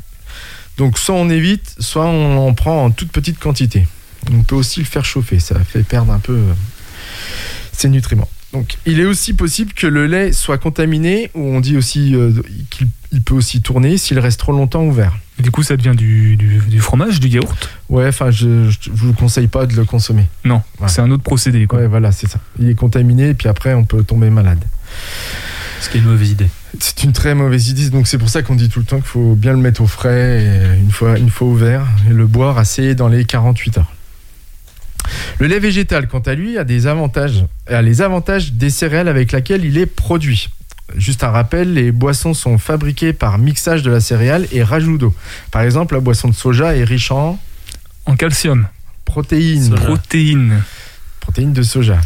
Donc 0.78 0.98
soit 0.98 1.16
on 1.16 1.30
évite, 1.30 1.76
soit 1.80 2.06
on 2.06 2.38
en 2.48 2.54
prend 2.54 2.86
en 2.86 2.92
toute 2.92 3.12
petite 3.12 3.40
quantité. 3.40 3.88
On 4.32 4.44
peut 4.44 4.56
aussi 4.56 4.80
le 4.80 4.86
faire 4.86 5.06
chauffer, 5.06 5.40
ça 5.40 5.58
fait 5.60 5.84
perdre 5.84 6.12
un 6.12 6.20
peu 6.20 6.34
euh, 6.34 6.54
ses 7.72 7.90
nutriments. 7.90 8.30
Donc 8.54 8.78
il 8.86 9.00
est 9.00 9.06
aussi 9.06 9.34
possible 9.34 9.74
que 9.74 9.88
le 9.88 10.08
lait 10.08 10.32
soit 10.32 10.58
contaminé, 10.58 11.30
ou 11.34 11.42
on 11.44 11.60
dit 11.60 11.78
aussi 11.78 12.16
euh, 12.16 12.32
qu'il 12.70 12.88
il 13.14 13.22
peut 13.22 13.36
aussi 13.36 13.62
tourner 13.62 13.98
s'il 13.98 14.20
reste 14.20 14.40
trop 14.40 14.52
longtemps 14.52 14.84
ouvert. 14.84 15.18
Et 15.40 15.44
du 15.44 15.50
coup, 15.52 15.64
ça 15.64 15.78
devient 15.78 15.96
du, 15.96 16.36
du- 16.36 16.60
du 16.68 16.80
fromage, 16.82 17.20
du 17.22 17.30
yaourt? 17.30 17.70
Ouais, 17.90 18.08
enfin 18.08 18.32
je, 18.32 18.70
je 18.70 18.90
vous 18.92 19.14
conseille 19.14 19.48
pas 19.48 19.66
de 19.66 19.74
le 19.76 19.86
consommer. 19.86 20.26
Non, 20.44 20.62
Ouais. 20.80 20.88
c'est 20.90 21.00
un 21.02 21.10
autre 21.12 21.24
procédé. 21.24 21.68
Quoi. 21.68 21.80
Ouais, 21.80 21.88
voilà, 21.88 22.12
c'est 22.12 22.28
ça. 22.30 22.40
Il 22.60 22.70
est 22.70 22.76
contaminé, 22.76 23.30
et 23.30 23.34
puis 23.34 23.48
après 23.48 23.74
on 23.74 23.86
peut 23.86 24.04
tomber 24.04 24.30
malade. 24.30 24.64
Ce 25.82 25.90
qui 25.90 25.98
est 25.98 26.02
une 26.02 26.08
mauvaise 26.08 26.32
idée. 26.32 26.48
C'est 26.80 27.04
une 27.04 27.14
très 27.14 27.34
mauvaise 27.36 27.70
idée, 27.70 27.90
donc 27.90 28.08
c'est 28.08 28.18
pour 28.18 28.30
ça 28.30 28.42
qu'on 28.42 28.56
dit 28.56 28.70
tout 28.70 28.80
le 28.80 28.86
temps 28.86 28.98
qu'il 28.98 29.06
faut 29.06 29.36
bien 29.36 29.52
le 29.52 29.60
mettre 29.60 29.82
au 29.82 29.88
frais 29.88 30.44
et 30.44 30.80
une 30.80 30.92
fois, 30.92 31.18
une 31.18 31.30
fois 31.30 31.48
ouvert 31.48 31.86
et 32.10 32.14
le 32.14 32.28
boire 32.28 32.58
assez 32.58 32.96
dans 32.96 33.08
les 33.08 33.26
48 33.26 33.78
heures. 33.80 33.92
Le 35.40 35.48
lait 35.48 35.60
végétal, 35.60 36.08
quant 36.08 36.20
à 36.20 36.34
lui, 36.34 36.58
a 36.58 36.64
des 36.64 36.88
avantages, 36.88 37.46
a 37.68 37.82
les 37.82 38.02
avantages 38.02 38.54
des 38.54 38.70
céréales 38.70 39.08
avec 39.08 39.32
lesquelles 39.32 39.64
il 39.66 39.78
est 39.78 39.86
produit. 39.86 40.50
Juste 40.96 41.24
un 41.24 41.30
rappel, 41.30 41.74
les 41.74 41.92
boissons 41.92 42.34
sont 42.34 42.58
fabriquées 42.58 43.14
par 43.14 43.38
mixage 43.38 43.84
de 43.84 43.92
la 43.92 44.00
céréale 44.00 44.48
et 44.52 44.64
rajout 44.64 44.98
d'eau. 44.98 45.14
Par 45.52 45.62
exemple, 45.62 45.96
la 45.96 46.00
boisson 46.02 46.30
de 46.30 46.34
soja 46.34 46.76
est 46.76 46.84
riche 46.84 47.12
en 47.12 47.40
En 48.06 48.16
calcium, 48.16 48.68
protéines, 49.06 49.76
protéines. 49.76 50.64
protéines 51.20 51.54
de 51.54 51.62
soja. 51.64 52.00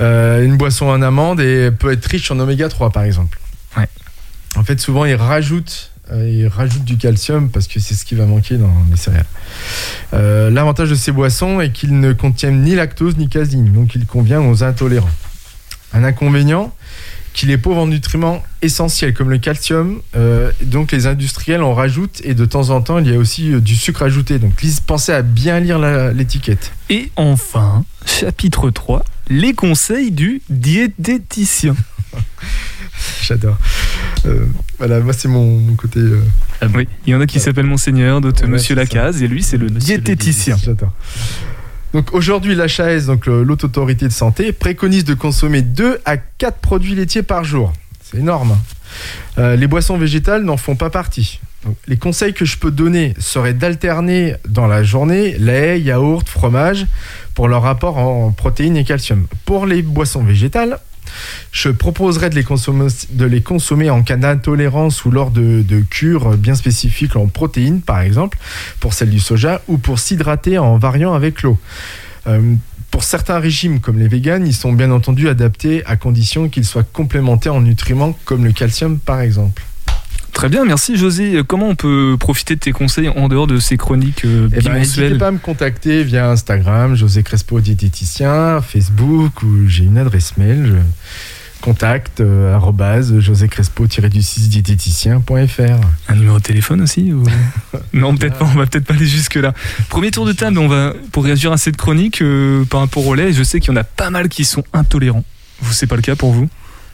Euh, 0.00 0.44
une 0.44 0.56
boisson 0.56 0.86
en 0.86 1.02
amande 1.02 1.40
et 1.40 1.70
peut 1.70 1.92
être 1.92 2.06
riche 2.06 2.30
en 2.30 2.38
oméga 2.38 2.68
3 2.68 2.90
par 2.90 3.02
exemple. 3.02 3.38
Ouais. 3.76 3.88
En 4.56 4.62
fait, 4.64 4.78
souvent 4.80 5.04
ils 5.04 5.16
rajoutent, 5.16 5.90
euh, 6.12 6.28
ils 6.28 6.46
rajoutent 6.46 6.84
du 6.84 6.96
calcium 6.96 7.50
parce 7.50 7.66
que 7.66 7.80
c'est 7.80 7.94
ce 7.94 8.04
qui 8.04 8.14
va 8.14 8.24
manquer 8.24 8.56
dans 8.56 8.72
les 8.90 8.96
céréales. 8.96 9.26
Euh, 10.14 10.50
L'avantage 10.50 10.90
de 10.90 10.94
ces 10.94 11.12
boissons 11.12 11.60
est 11.60 11.70
qu'ils 11.70 11.98
ne 11.98 12.12
contiennent 12.12 12.62
ni 12.62 12.74
lactose 12.74 13.16
ni 13.16 13.28
caséine, 13.28 13.72
donc 13.72 13.94
il 13.94 14.06
convient 14.06 14.40
aux 14.40 14.62
intolérants. 14.62 15.10
Un 15.92 16.04
inconvénient, 16.04 16.72
qu'il 17.32 17.50
est 17.50 17.58
pauvre 17.58 17.78
en 17.78 17.86
nutriments 17.86 18.42
essentiels 18.62 19.14
comme 19.14 19.30
le 19.30 19.38
calcium, 19.38 20.00
euh, 20.16 20.50
donc 20.62 20.92
les 20.92 21.06
industriels 21.06 21.62
en 21.62 21.74
rajoutent 21.74 22.20
et 22.24 22.34
de 22.34 22.44
temps 22.44 22.70
en 22.70 22.82
temps 22.82 22.98
il 22.98 23.08
y 23.08 23.14
a 23.14 23.18
aussi 23.18 23.50
du 23.60 23.74
sucre 23.74 24.02
ajouté. 24.02 24.38
Donc 24.38 24.52
pensez 24.86 25.12
à 25.12 25.22
bien 25.22 25.60
lire 25.60 25.78
l'étiquette. 26.12 26.72
Et 26.88 27.10
enfin, 27.16 27.84
chapitre 28.06 28.70
3, 28.70 29.04
les 29.30 29.52
conseils 29.54 30.10
du 30.10 30.42
diététicien. 30.50 31.74
J'adore. 33.22 33.58
Euh, 34.26 34.44
voilà, 34.78 35.00
moi 35.00 35.12
c'est 35.12 35.28
mon, 35.28 35.58
mon 35.60 35.74
côté. 35.74 36.00
euh, 36.00 36.20
Oui, 36.74 36.88
il 37.06 37.12
y 37.12 37.14
en 37.14 37.20
a 37.20 37.26
qui 37.26 37.38
s'appellent 37.40 37.66
Monseigneur, 37.66 38.20
d'autres 38.20 38.42
Ouais, 38.42 38.48
Monsieur. 38.48 38.74
Lacaze, 38.74 39.22
et 39.22 39.28
lui, 39.28 39.42
c'est 39.42 39.56
le 39.56 39.66
Monsieur 39.66 39.98
diététicien. 39.98 40.56
J'adore. 40.62 40.92
Donc 41.94 42.12
aujourd'hui, 42.12 42.54
l'HAS, 42.54 43.06
donc 43.06 43.26
l'Haute 43.26 43.64
Autorité 43.64 44.06
de 44.06 44.12
Santé, 44.12 44.52
préconise 44.52 45.04
de 45.04 45.14
consommer 45.14 45.62
2 45.62 46.00
à 46.04 46.16
4 46.16 46.58
produits 46.58 46.94
laitiers 46.94 47.22
par 47.22 47.44
jour. 47.44 47.72
C'est 48.02 48.18
énorme. 48.18 48.52
hein. 48.52 48.58
Euh, 49.38 49.56
les 49.56 49.66
boissons 49.66 49.96
végétales 49.98 50.42
n'en 50.42 50.56
font 50.56 50.76
pas 50.76 50.90
partie. 50.90 51.40
Les 51.86 51.96
conseils 51.96 52.34
que 52.34 52.44
je 52.44 52.56
peux 52.56 52.70
donner 52.70 53.14
seraient 53.18 53.54
d'alterner 53.54 54.36
dans 54.48 54.66
la 54.66 54.84
journée 54.84 55.36
lait, 55.38 55.80
yaourt, 55.80 56.28
fromage 56.28 56.86
pour 57.34 57.48
leur 57.48 57.62
rapport 57.62 57.98
en 57.98 58.30
protéines 58.30 58.76
et 58.76 58.84
calcium. 58.84 59.26
Pour 59.44 59.66
les 59.66 59.82
boissons 59.82 60.22
végétales, 60.22 60.78
je 61.52 61.68
proposerais 61.70 62.30
de 62.30 63.24
les 63.24 63.42
consommer, 63.42 63.90
en 63.90 64.02
cas 64.02 64.16
d'intolérance 64.16 65.04
ou 65.04 65.10
lors 65.10 65.30
de, 65.30 65.62
de 65.62 65.80
cures 65.80 66.36
bien 66.36 66.54
spécifiques 66.54 67.16
en 67.16 67.26
protéines, 67.26 67.80
par 67.80 68.00
exemple, 68.00 68.38
pour 68.80 68.94
celle 68.94 69.10
du 69.10 69.20
soja, 69.20 69.62
ou 69.68 69.78
pour 69.78 69.98
s'hydrater 69.98 70.58
en 70.58 70.78
variant 70.78 71.14
avec 71.14 71.42
l'eau. 71.42 71.58
Euh, 72.26 72.54
pour 72.90 73.04
certains 73.04 73.38
régimes, 73.38 73.80
comme 73.80 73.98
les 73.98 74.08
véganes, 74.08 74.46
ils 74.46 74.54
sont 74.54 74.72
bien 74.72 74.90
entendu 74.90 75.28
adaptés 75.28 75.84
à 75.86 75.96
condition 75.96 76.48
qu'ils 76.48 76.64
soient 76.64 76.84
complémentés 76.84 77.48
en 77.48 77.60
nutriments, 77.60 78.16
comme 78.24 78.44
le 78.44 78.52
calcium, 78.52 78.98
par 78.98 79.20
exemple. 79.20 79.64
Très 80.38 80.48
bien, 80.48 80.64
merci 80.64 80.96
José. 80.96 81.42
Comment 81.44 81.66
on 81.70 81.74
peut 81.74 82.16
profiter 82.16 82.54
de 82.54 82.60
tes 82.60 82.70
conseils 82.70 83.08
en 83.08 83.26
dehors 83.26 83.48
de 83.48 83.58
ces 83.58 83.76
chroniques 83.76 84.24
euh, 84.24 84.48
Eh 84.56 84.60
ben, 84.60 84.74
n'hésitez 84.74 85.16
pas 85.18 85.26
à 85.26 85.30
me 85.32 85.38
contacter 85.38 86.04
via 86.04 86.30
Instagram, 86.30 86.94
José 86.94 87.24
Crespo 87.24 87.58
diététicien, 87.60 88.60
Facebook 88.62 89.42
ou 89.42 89.66
j'ai 89.66 89.82
une 89.82 89.98
adresse 89.98 90.36
mail, 90.36 90.64
je- 90.64 91.60
contact 91.60 92.20
euh, 92.20 92.54
arobase 92.54 93.18
josécrespo-du6 93.18 94.46
diététicien.fr. 94.48 95.60
Un 96.08 96.14
numéro 96.14 96.38
de 96.38 96.42
téléphone 96.44 96.82
aussi 96.82 97.12
ou... 97.12 97.24
Non, 97.92 98.16
peut-être 98.16 98.38
pas, 98.38 98.44
on 98.44 98.56
va 98.56 98.66
peut-être 98.66 98.84
pas 98.86 98.94
aller 98.94 99.06
jusque-là. 99.06 99.52
Premier 99.88 100.12
tour 100.12 100.24
de 100.24 100.30
table, 100.30 100.56
on 100.60 100.68
va, 100.68 100.94
pour 101.10 101.24
réagir 101.24 101.50
à 101.50 101.56
cette 101.56 101.76
chronique 101.76 102.22
euh, 102.22 102.64
par 102.66 102.78
rapport 102.78 103.04
au 103.04 103.16
lait, 103.16 103.32
je 103.32 103.42
sais 103.42 103.58
qu'il 103.58 103.72
y 103.72 103.76
en 103.76 103.80
a 103.80 103.82
pas 103.82 104.10
mal 104.10 104.28
qui 104.28 104.44
sont 104.44 104.62
intolérants. 104.72 105.24
Vous, 105.62 105.72
c'est 105.72 105.88
pas 105.88 105.96
le 105.96 106.02
cas 106.02 106.14
pour 106.14 106.32
vous? 106.32 106.48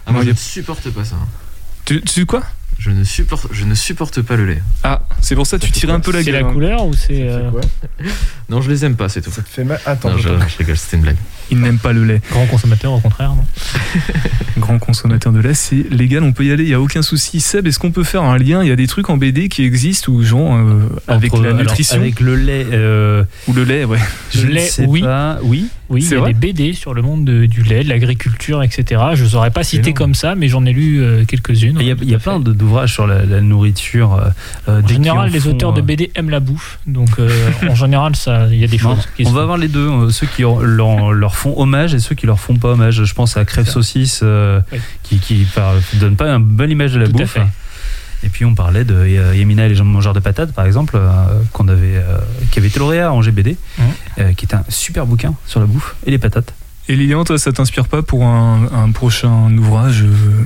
Ah, 0.07 0.13
moi, 0.13 0.23
je 0.25 0.31
ne 0.31 0.35
supporte 0.35 0.89
pas 0.89 1.05
ça. 1.05 1.17
tu, 1.85 2.01
tu 2.01 2.25
quoi? 2.25 2.43
Je 2.79 2.91
ne 2.91 3.03
supporte, 3.05 3.47
je 3.53 3.65
ne 3.65 3.75
supporte 3.75 4.21
pas 4.21 4.37
le 4.37 4.45
lait. 4.47 4.63
Ah, 4.83 5.01
c'est 5.23 5.35
pour 5.35 5.47
ça 5.47 5.59
que 5.59 5.65
tu 5.65 5.73
tirais 5.73 5.93
un 5.95 6.01
peu 6.01 6.13
la 6.13 6.19
C'est 6.23 6.33
gueule. 6.33 6.43
la 6.43 6.49
hein. 6.49 6.53
couleur 6.53 6.87
ou 6.87 6.93
c'est. 6.93 7.23
euh, 7.29 7.41
C'est 7.47 7.51
quoi 7.51 8.11
Non, 8.51 8.61
je 8.61 8.71
les 8.71 8.85
aime 8.85 8.95
pas, 8.97 9.09
c'est 9.09 9.23
tout. 9.23 9.31
Ça 9.31 9.41
te 9.43 9.49
fait 9.49 9.65
mal 9.65 9.81
Attends, 9.87 10.11
Non, 10.11 10.19
je, 10.19 10.29
je 10.29 10.59
rigole, 10.59 10.77
c'était 10.77 10.97
une 10.97 11.03
blague. 11.03 11.17
Il 11.51 11.61
n'aime 11.61 11.79
pas 11.79 11.93
le 11.95 12.05
lait. 12.05 12.21
Grand 12.31 12.47
consommateur, 12.47 12.93
au 12.93 13.01
contraire, 13.01 13.31
non 13.35 13.45
Grand 14.59 14.79
consommateur 14.79 15.33
de 15.33 15.41
lait, 15.41 15.55
c'est 15.55 15.87
légal, 15.91 16.23
on 16.23 16.33
peut 16.33 16.45
y 16.45 16.53
aller, 16.53 16.65
il 16.65 16.71
y 16.71 16.75
a 16.75 16.81
aucun 16.81 17.03
souci. 17.03 17.41
Seb, 17.41 17.67
est-ce 17.67 17.79
qu'on 17.79 17.91
peut 17.91 18.05
faire 18.05 18.23
un 18.23 18.37
lien? 18.39 18.63
Il 18.63 18.69
y 18.69 18.73
a 18.73 18.77
des 18.77 18.87
trucs 18.87 19.09
en 19.11 19.17
BD 19.17 19.49
qui 19.49 19.65
existent 19.65 20.13
ou 20.13 20.23
genre 20.23 20.55
euh, 20.57 20.89
avec 21.09 21.33
Entre- 21.33 21.43
la 21.43 21.49
alors, 21.51 21.61
nutrition 21.61 21.97
Avec 21.97 22.21
le 22.21 22.37
lait. 22.37 22.67
euh, 22.71 23.25
ou 23.49 23.53
le 23.55 23.65
lait, 23.65 23.85
ouais. 23.85 23.99
je 24.31 24.43
Le 24.43 24.49
ne 24.49 24.55
lait, 24.55 24.67
sais 24.67 24.85
oui. 24.87 25.01
pas. 25.03 25.39
Oui. 25.43 25.69
Oui, 25.91 26.03
il 26.03 26.11
y 26.11 26.21
a 26.21 26.27
des 26.27 26.33
BD 26.33 26.73
sur 26.73 26.95
le 26.95 27.03
monde 27.03 27.25
de- 27.25 27.45
du 27.47 27.63
lait, 27.63 27.85
de 27.85 27.89
l'agriculture, 27.91 28.63
etc. 28.63 29.03
Je 29.15 29.25
ne 29.25 29.29
saurais 29.29 29.51
pas 29.51 29.63
citer 29.63 29.93
comme 29.93 30.15
ça, 30.15 30.35
mais 30.35 30.49
j'en 30.49 30.65
ai 30.65 30.73
lu 30.73 31.03
euh, 31.03 31.25
quelques-unes. 31.27 31.77
Il 31.81 31.87
y 31.87 31.91
a, 31.91 31.95
y 31.95 32.17
plein 32.17 32.41
d'ouvrages 32.41 32.93
sur 32.95 33.07
la, 33.07 33.25
la 33.25 33.41
nourriture. 33.41 34.15
euh, 34.15 34.29
euh, 34.69 34.83
En 34.83 34.87
général, 34.89 35.31
les 35.31 35.41
font, 35.41 35.51
auteurs 35.51 35.73
de 35.75 35.83
BD 35.83 36.11
aiment 36.15 36.31
la 36.31 36.41
bouffe, 36.41 36.79
donc 36.87 37.11
en 37.69 37.75
général, 37.85 38.13
il 38.51 38.57
y 38.59 38.65
a 38.65 38.67
des 38.67 38.79
Non, 38.79 38.95
choses 38.97 39.09
qui 39.17 39.27
on 39.27 39.31
se 39.31 39.35
va 39.35 39.43
avoir 39.43 39.59
les 39.59 39.69
deux, 39.69 40.09
ceux 40.11 40.27
qui 40.27 40.43
leur, 40.43 41.13
leur 41.13 41.35
font 41.37 41.59
hommage 41.61 41.95
et 41.95 41.99
ceux 42.01 42.15
qui 42.15 42.27
leur 42.27 42.41
font 42.41 42.57
pas 42.57 42.69
hommage. 42.73 43.05
Je 43.05 43.15
pense 43.15 43.37
à 43.37 43.45
Crève 43.45 43.69
Saucisse 43.69 44.23
Oui. 44.73 44.79
qui, 45.03 45.47
par- 45.55 45.75
donne 45.95 46.17
pas 46.17 46.29
une 46.31 46.43
bonne 46.45 46.71
image 46.71 46.93
de 46.95 47.01
la 47.01 47.07
Tout 47.09 47.17
à 47.17 47.19
bouffe. 47.23 47.31
fait. 47.33 47.43
Et 48.23 48.29
puis 48.29 48.45
on 48.45 48.55
parlait 48.55 48.85
de 48.85 48.95
euh, 48.95 49.35
Yamina 49.37 49.67
et 49.67 49.69
les 49.69 49.75
gens 49.75 49.85
mangeurs 49.85 50.15
de 50.15 50.21
patates 50.21 50.53
par 50.53 50.65
exemple, 50.67 50.95
euh, 50.97 51.11
qu'on 51.53 51.69
avait, 51.69 51.97
euh, 51.97 52.19
qui 52.51 52.59
avait 52.59 52.69
été 52.69 52.79
lauréat 52.79 53.13
en 53.13 53.21
GBD, 53.23 53.57
qui 54.37 54.47
est 54.47 54.55
un 54.55 54.65
super 54.69 55.07
bouquin 55.07 55.35
sur 55.47 55.61
la 55.61 55.67
bouffe 55.67 55.95
et 56.07 56.11
les 56.11 56.19
patates. 56.19 56.55
Et 56.87 56.97
Lilian, 56.97 57.25
toi, 57.25 57.39
ça 57.39 57.51
t'inspire 57.51 57.87
pas 57.89 58.03
pour 58.03 58.25
un, 58.25 58.69
un 58.71 58.91
prochain 58.93 59.51
ouvrage 59.57 60.05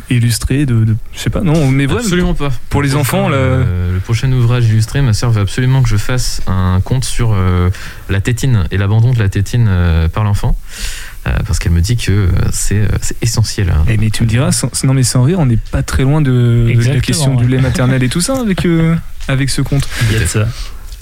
illustré 0.09 0.67
de, 0.67 0.85
de- 0.85 0.97
je 1.13 1.19
sais 1.19 1.31
pas, 1.31 1.41
non, 1.41 1.69
mais 1.69 1.87
vraiment 1.87 2.01
absolument 2.01 2.35
pas. 2.35 2.51
pour 2.71 2.81
les 2.81 2.91
Le 2.91 2.95
prochain, 2.95 3.01
enfants, 3.19 3.29
là- 3.29 3.37
euh, 3.37 3.93
le 3.95 3.99
prochain 3.99 4.31
ouvrage 4.31 4.67
illustré 4.67 5.03
me 5.03 5.13
serve 5.13 5.37
absolument 5.39 5.83
que 5.83 5.89
je 5.89 5.97
fasse 5.97 6.41
un 6.47 6.81
compte 6.85 7.05
sur 7.05 7.33
euh, 7.33 7.71
la 8.09 8.21
tétine 8.21 8.67
et 8.71 8.77
l'abandon 8.77 9.13
de 9.13 9.19
la 9.19 9.29
tétine 9.29 9.67
euh, 9.69 10.09
par 10.09 10.23
l'enfant. 10.23 10.57
Euh, 11.29 11.33
parce 11.47 11.59
qu'elle 11.59 11.73
me 11.73 11.81
dit 11.81 11.97
que 11.97 12.11
euh, 12.11 12.29
c'est 12.53 12.79
euh, 12.79 12.89
c'est 13.03 13.17
essentiel. 13.23 13.71
hein. 13.71 13.85
Eh, 13.89 13.97
mais 13.99 14.11
tu 14.11 14.23
me 14.23 14.29
diras, 14.29 14.51
sans, 14.53 14.71
non 14.85 14.95
mais 14.95 15.03
sans 15.03 15.23
rire, 15.23 15.39
on 15.41 15.47
n'est 15.47 15.57
pas 15.59 15.83
très 15.83 16.03
loin 16.05 16.21
de, 16.23 16.73
de 16.75 16.89
la 16.89 17.01
question 17.01 17.37
ouais. 17.37 17.43
du 17.43 17.49
lait 17.49 17.61
maternel 17.61 18.03
et 18.03 18.09
tout 18.09 18.21
ça 18.21 18.41
avec, 18.41 18.65
euh, 18.65 18.95
avec 19.29 19.51
ce 19.51 19.61
compte. 19.63 19.87
Il 20.09 20.15
y 20.15 20.17
a 20.17 20.21
de 20.21 20.27
ça. 20.27 20.49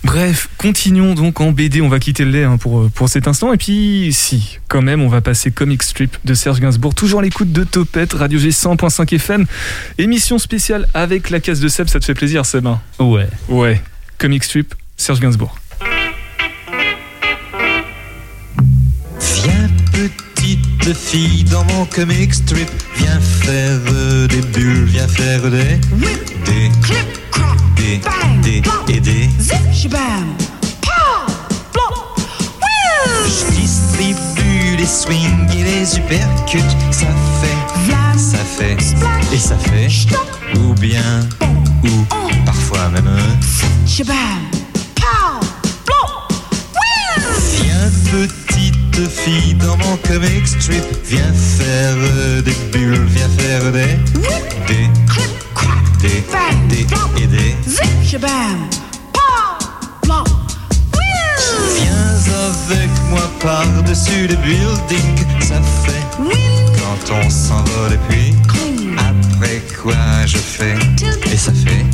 Bref, 0.05 0.49
continuons 0.59 1.15
donc 1.15 1.41
en 1.41 1.51
BD, 1.53 1.81
on 1.81 1.89
va 1.89 1.99
quitter 1.99 2.25
le 2.25 2.31
lait 2.31 2.45
hein, 2.45 2.59
pour, 2.59 2.89
pour 2.91 3.09
cet 3.09 3.27
instant. 3.27 3.53
Et 3.53 3.57
puis, 3.57 4.11
si, 4.13 4.59
quand 4.69 4.83
même, 4.83 5.01
on 5.03 5.09
va 5.09 5.21
passer 5.21 5.51
Comic 5.51 5.83
Strip 5.83 6.17
de 6.25 6.33
Serge 6.35 6.61
Gainsbourg, 6.61 6.95
toujours 6.95 7.21
à 7.21 7.23
l'écoute 7.23 7.51
de 7.51 7.65
Topette, 7.65 8.13
Radio 8.13 8.39
G 8.39 8.51
100.5 8.51 9.15
FM. 9.17 9.47
Émission 9.99 10.39
spéciale 10.39 10.87
avec 10.95 11.31
la 11.31 11.41
case 11.41 11.59
de 11.61 11.67
Seb, 11.69 11.89
ça 11.89 11.99
te 11.99 12.05
fait 12.05 12.15
plaisir 12.15 12.47
Seb 12.47 12.67
hein? 12.67 12.81
Ouais. 13.01 13.27
Ouais, 13.49 13.83
Comic 14.19 14.45
Strip, 14.45 14.75
Serge 14.97 15.19
Gainsbourg. 15.21 15.57
Petite 19.97 20.95
fille 20.95 21.45
dans 21.45 21.65
mon 21.65 21.87
comic 21.87 22.35
strip, 22.35 22.69
viens 22.97 23.21
faire 23.21 23.81
des 24.29 24.43
bulles, 24.53 24.85
viens 24.85 25.09
faire 25.09 25.41
des 25.43 25.81
des 26.45 26.71
des 27.77 28.01
des 28.43 28.63
et 28.93 29.01
des. 29.01 29.31
Je 33.27 33.45
distribue 33.55 34.77
les 34.77 34.87
swings 34.87 35.49
et 35.53 35.65
les 35.65 35.97
uppercuts, 35.97 36.59
ça 36.91 37.07
fait, 37.41 38.19
ça 38.19 38.39
fait 38.39 38.77
et 39.33 39.39
ça 39.39 39.57
fait, 39.57 39.89
ou 40.59 40.75
bien 40.75 41.27
ou 41.85 42.05
parfois 42.45 42.91
même. 42.91 43.19
Viens 47.63 47.91
de 48.97 49.55
dans 49.59 49.77
mon 49.77 49.97
comic 49.99 50.47
strip. 50.47 50.83
Viens 51.05 51.33
faire 51.33 51.97
des 52.43 52.55
bulles, 52.73 53.07
viens 53.09 53.29
faire 53.29 53.73
des. 53.73 53.97
Des. 54.67 54.89
Des. 56.01 56.25
Des. 56.69 56.87
Et 57.23 57.27
des. 57.27 57.55
Viens 61.77 62.17
avec 62.49 62.91
moi 63.11 63.31
par-dessus 63.41 64.27
le 64.29 64.37
building. 64.37 65.27
Ça 65.41 65.61
fait. 65.85 66.07
Quand 66.79 67.15
on 67.15 67.31
s'envole 67.31 67.93
et 67.93 67.99
puis. 68.09 68.35
Après 68.97 69.61
quoi 69.83 70.27
je 70.27 70.39
fais? 70.39 70.75
Et 71.31 71.37
ça 71.37 71.53
fait. 71.53 71.85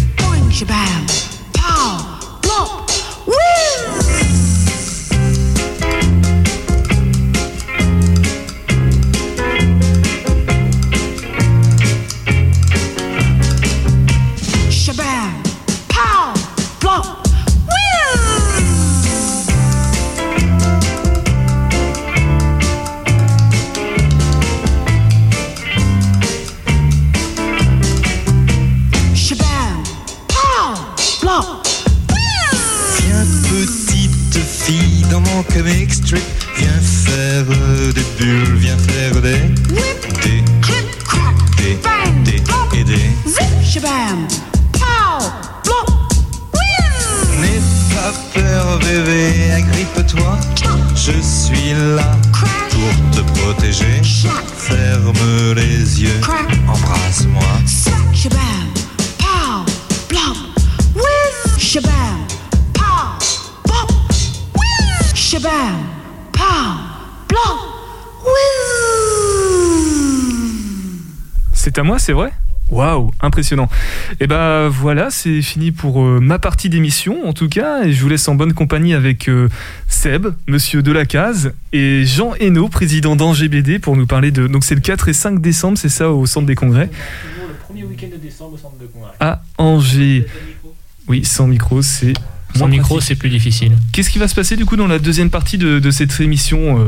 Waouh, 72.92 73.10
impressionnant. 73.22 73.68
Et 74.20 74.26
ben 74.26 74.68
voilà, 74.68 75.10
c'est 75.10 75.40
fini 75.40 75.72
pour 75.72 76.02
euh, 76.02 76.20
ma 76.20 76.38
partie 76.38 76.68
d'émission 76.68 77.26
en 77.26 77.32
tout 77.32 77.48
cas, 77.48 77.84
et 77.84 77.92
je 77.92 78.02
vous 78.02 78.08
laisse 78.10 78.28
en 78.28 78.34
bonne 78.34 78.52
compagnie 78.52 78.92
avec 78.92 79.28
euh, 79.28 79.48
Seb, 79.88 80.26
Monsieur 80.46 80.82
Delacase, 80.82 81.52
et 81.72 82.04
Jean 82.04 82.34
Hainaut, 82.38 82.68
président 82.68 83.16
d'AngBD, 83.16 83.78
pour 83.80 83.96
nous 83.96 84.06
parler 84.06 84.30
de. 84.30 84.46
Donc 84.46 84.64
c'est 84.64 84.74
le 84.74 84.82
4 84.82 85.08
et 85.08 85.12
5 85.14 85.40
décembre, 85.40 85.78
c'est 85.78 85.88
ça, 85.88 86.10
au 86.10 86.26
centre 86.26 86.46
des 86.46 86.54
congrès 86.54 86.90
Le 87.48 87.54
premier 87.64 87.84
week-end 87.84 88.08
de 88.12 88.18
décembre 88.18 88.54
au 88.54 88.58
centre 88.58 88.76
de 88.78 88.86
congrès. 88.86 89.12
à 89.20 89.40
Angers. 89.56 90.26
Oui, 91.08 91.24
sans 91.24 91.46
micro, 91.46 91.80
c'est. 91.80 92.12
Sans 92.54 92.60
moins 92.60 92.68
micro, 92.68 93.00
c'est 93.00 93.14
plus 93.14 93.30
difficile. 93.30 93.72
Qu'est-ce 93.92 94.10
qui 94.10 94.18
va 94.18 94.28
se 94.28 94.34
passer 94.34 94.56
du 94.56 94.64
coup 94.64 94.76
dans 94.76 94.86
la 94.86 94.98
deuxième 94.98 95.30
partie 95.30 95.58
de, 95.58 95.78
de 95.78 95.90
cette 95.90 96.18
émission 96.20 96.78
euh, 96.80 96.84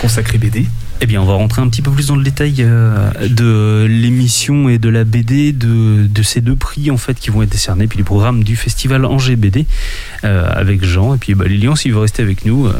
consacrée 0.00 0.38
BD 0.38 0.66
Eh 1.00 1.06
bien, 1.06 1.20
on 1.22 1.24
va 1.24 1.34
rentrer 1.34 1.62
un 1.62 1.68
petit 1.68 1.82
peu 1.82 1.90
plus 1.90 2.08
dans 2.08 2.16
le 2.16 2.22
détail 2.24 2.56
euh, 2.60 3.10
de 3.28 3.86
l'émission 3.88 4.68
et 4.68 4.78
de 4.78 4.88
la 4.88 5.04
BD, 5.04 5.52
de, 5.52 6.06
de 6.06 6.22
ces 6.22 6.40
deux 6.40 6.56
prix 6.56 6.90
en 6.90 6.96
fait 6.96 7.18
qui 7.18 7.30
vont 7.30 7.42
être 7.42 7.50
décernés, 7.50 7.86
puis 7.86 7.96
du 7.96 8.04
programme 8.04 8.44
du 8.44 8.56
festival 8.56 9.04
Angers 9.04 9.36
BD 9.36 9.66
euh, 10.24 10.48
avec 10.52 10.84
Jean. 10.84 11.14
Et 11.14 11.18
puis 11.18 11.34
bah, 11.34 11.46
Lilian, 11.46 11.76
s'il 11.76 11.92
veut 11.92 12.00
rester 12.00 12.22
avec 12.22 12.44
nous, 12.44 12.66
euh, 12.66 12.72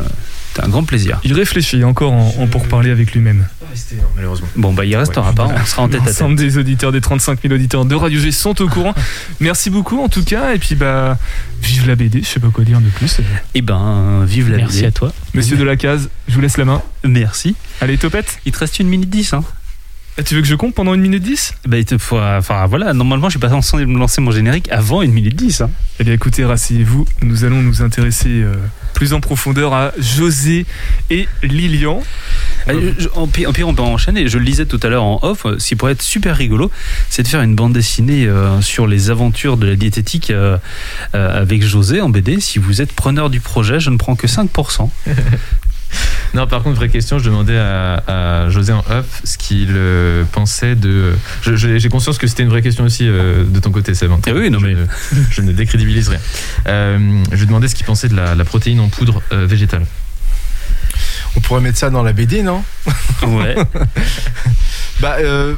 c'est 0.55 0.63
un 0.65 0.69
grand 0.69 0.85
plaisir. 0.85 1.21
Il 1.25 1.33
réfléchit 1.35 1.85
encore 1.85 2.13
en, 2.13 2.35
en 2.39 2.47
pour 2.47 2.67
parler 2.69 2.91
avec 2.91 3.13
lui-même. 3.13 3.47
Malheureusement. 4.15 4.49
Bon, 4.57 4.73
bah, 4.73 4.85
il 4.85 4.97
restera 4.97 5.33
pas, 5.33 5.49
on 5.61 5.65
sera 5.67 5.83
en 5.83 5.89
tête 5.89 6.01
à 6.03 6.05
tête. 6.05 6.15
L'ensemble 6.15 6.37
des 6.37 6.59
auditeurs, 6.59 6.93
des 6.93 7.01
35 7.01 7.41
000 7.43 7.55
auditeurs 7.55 7.85
de 7.85 7.95
Radio 7.95 8.21
G 8.21 8.33
sont 8.33 8.61
au 8.63 8.69
courant. 8.69 8.95
Merci 9.41 9.71
beaucoup 9.71 10.01
en 10.03 10.09
tout 10.09 10.25
cas, 10.25 10.55
et 10.55 10.59
puis 10.59 10.75
bah, 10.75 11.19
vive 11.63 11.87
la 11.87 11.97
BD, 11.97 12.21
je 12.23 12.27
sais 12.27 12.41
pas 12.41 12.49
quoi 12.49 12.65
dire 12.65 12.81
de 12.81 12.89
plus. 12.89 13.21
Eh 13.55 13.63
ben, 13.63 14.25
vive 14.27 14.51
la 14.51 14.59
Merci 14.59 14.79
BD. 14.79 14.87
à 14.87 14.91
toi. 14.93 15.13
Monsieur 15.35 15.57
Delacase, 15.57 16.09
je 16.29 16.35
vous 16.35 16.41
laisse 16.41 16.57
la 16.59 16.65
main. 16.65 16.83
Merci. 17.05 17.57
Allez, 17.81 17.99
topette. 17.99 18.39
Il 18.47 18.53
te 18.53 18.59
reste 18.59 18.79
une 18.79 18.89
minute 18.89 19.11
10, 19.11 19.33
hein 19.35 19.45
Ah, 20.19 20.23
Tu 20.23 20.35
veux 20.35 20.41
que 20.41 20.47
je 20.49 20.55
compte 20.55 20.75
pendant 20.75 20.95
une 20.95 21.01
minute 21.03 21.23
10 21.23 21.55
bah, 21.67 21.79
il 21.79 21.85
te 21.85 21.99
faut, 21.99 22.19
enfin 22.19 22.67
voilà, 22.67 22.93
normalement, 22.95 23.29
je 23.29 23.33
suis 23.33 23.41
pas 23.41 23.51
censé 23.51 23.77
me 23.85 23.99
lancer 23.99 24.21
mon 24.21 24.31
générique 24.31 24.69
avant 24.71 25.03
une 25.03 25.13
minute 25.13 25.37
10. 25.37 25.61
Hein. 25.61 25.71
Eh 26.01 26.05
bien 26.05 26.15
écoutez, 26.15 26.45
rasseyez-vous, 26.45 27.05
nous 27.23 27.45
allons 27.45 27.63
nous 27.63 27.83
intéresser 27.83 28.29
euh, 28.31 28.55
plus 28.95 29.13
en 29.13 29.21
profondeur 29.21 29.75
à 29.75 29.93
José 29.99 30.65
et 31.11 31.29
Lilian. 31.43 32.03
Je- 32.99 33.09
En 33.15 33.27
pire, 33.29 33.51
on 33.69 33.75
peut 33.75 33.83
enchaîner. 33.83 34.29
Je 34.29 34.39
le 34.39 34.45
lisais 34.45 34.67
tout 34.67 34.81
à 34.83 34.89
l'heure 34.89 35.05
en 35.05 35.19
off. 35.23 35.47
Ce 35.59 35.67
qui 35.67 35.77
pourrait 35.77 35.93
être 35.93 36.03
super 36.03 36.37
rigolo, 36.37 36.71
c'est 37.11 37.23
de 37.23 37.29
faire 37.29 37.43
une 37.43 37.55
bande 37.55 37.73
dessinée 37.73 38.27
euh, 38.27 38.61
sur 38.61 38.87
les 38.87 39.11
aventures 39.11 39.57
de 39.57 39.67
la 39.67 39.77
diététique 39.77 40.31
euh, 40.31 40.57
euh, 41.15 41.41
avec 41.43 41.63
José 41.65 42.01
en 42.01 42.09
BD. 42.09 42.41
Si 42.41 42.59
vous 42.59 42.83
êtes 42.83 42.93
preneur 42.93 43.31
du 43.31 43.41
projet, 43.41 43.79
je 43.81 43.91
ne 43.91 43.97
prends 43.97 44.17
que 44.17 44.27
5%. 44.27 44.91
Non, 46.35 46.47
par 46.47 46.63
contre, 46.63 46.77
vraie 46.77 46.89
question, 46.91 47.19
je 47.19 47.25
demandais 47.25 47.57
à, 47.57 48.03
à 48.45 48.51
José 48.51 48.73
en 48.73 48.81
off 48.91 49.21
ce 49.25 49.39
qu'il 49.39 49.69
euh, 49.71 50.25
pensait 50.33 50.75
de. 50.75 51.13
J'ai 51.45 51.89
conscience 51.89 52.19
que 52.19 52.27
c'était 52.27 52.43
une 52.43 52.49
vraie 52.51 52.61
question 52.61 52.85
aussi 52.85 53.07
euh, 53.09 53.45
de 53.45 53.61
ton 53.61 53.71
côté, 53.71 53.95
Seb. 53.95 54.11
hein. 54.11 54.19
Eh 54.27 54.33
oui, 54.33 54.51
non, 54.51 54.59
je, 54.59 54.67
mais- 54.67 54.75
ne, 54.75 54.85
je 55.31 55.41
ne 55.41 55.53
décrédibilise 55.53 56.09
rien. 56.09 56.19
Euh, 56.67 57.23
je 57.31 57.37
lui 57.39 57.47
demandais 57.47 57.69
ce 57.69 57.75
qu'il 57.77 57.87
pensait 57.87 58.09
de 58.09 58.17
la, 58.17 58.35
la 58.35 58.45
protéine 58.45 58.81
en 58.81 58.89
poudre 58.89 59.23
végétale. 59.31 59.87
On 61.37 61.41
pourrait 61.41 61.61
mettre 61.61 61.79
ça 61.79 61.91
dans 61.91 62.03
la 62.03 62.13
BD, 62.13 62.43
non 62.43 62.63
Ouais. 63.27 63.55
Bah, 65.01 65.17
euh, 65.21 65.55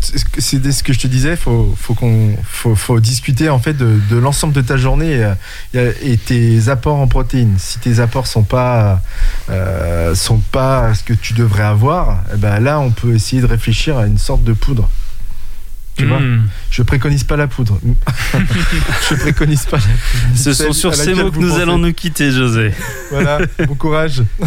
c'est 0.00 0.70
ce 0.72 0.82
que 0.84 0.92
je 0.92 0.98
te 1.00 1.06
disais. 1.08 1.34
Faut, 1.36 1.74
faut 1.80 1.94
qu'on, 1.94 2.36
faut, 2.44 2.74
faut 2.76 3.00
discuter 3.00 3.48
en 3.48 3.58
fait 3.58 3.74
de, 3.74 3.98
de 4.08 4.16
l'ensemble 4.16 4.52
de 4.52 4.60
ta 4.60 4.76
journée 4.76 5.16
euh, 5.22 5.34
a- 5.74 6.04
et 6.04 6.16
tes 6.16 6.68
apports 6.68 6.98
en 6.98 7.08
protéines. 7.08 7.56
Si 7.58 7.78
tes 7.80 7.98
apports 7.98 8.26
sont 8.28 8.44
pas, 8.44 9.00
euh, 9.50 10.14
sont 10.14 10.38
pas 10.38 10.94
ce 10.94 11.02
que 11.02 11.12
tu 11.12 11.34
devrais 11.34 11.64
avoir, 11.64 12.22
eh 12.32 12.36
ben 12.36 12.60
là, 12.60 12.78
on 12.78 12.90
peut 12.90 13.14
essayer 13.14 13.42
de 13.42 13.46
réfléchir 13.46 13.98
à 13.98 14.06
une 14.06 14.18
sorte 14.18 14.44
de 14.44 14.52
poudre. 14.52 14.88
Tu 15.96 16.06
vois 16.06 16.20
Hmm. 16.20 16.48
Je 16.70 16.82
préconise 16.82 17.24
pas 17.24 17.36
la 17.36 17.46
poudre. 17.48 17.78
je 19.10 19.14
préconise 19.14 19.66
pas 19.66 19.76
la 19.76 19.82
poudre. 19.82 20.36
Ce 20.36 20.52
sont 20.54 20.72
sur 20.72 20.94
ces 20.94 21.14
mots 21.14 21.30
que 21.30 21.38
nous 21.38 21.48
pensez. 21.50 21.62
allons 21.62 21.78
nous 21.78 21.92
quitter, 21.92 22.30
José. 22.30 22.72
Voilà, 23.10 23.40
bon 23.66 23.74
courage. 23.74 24.22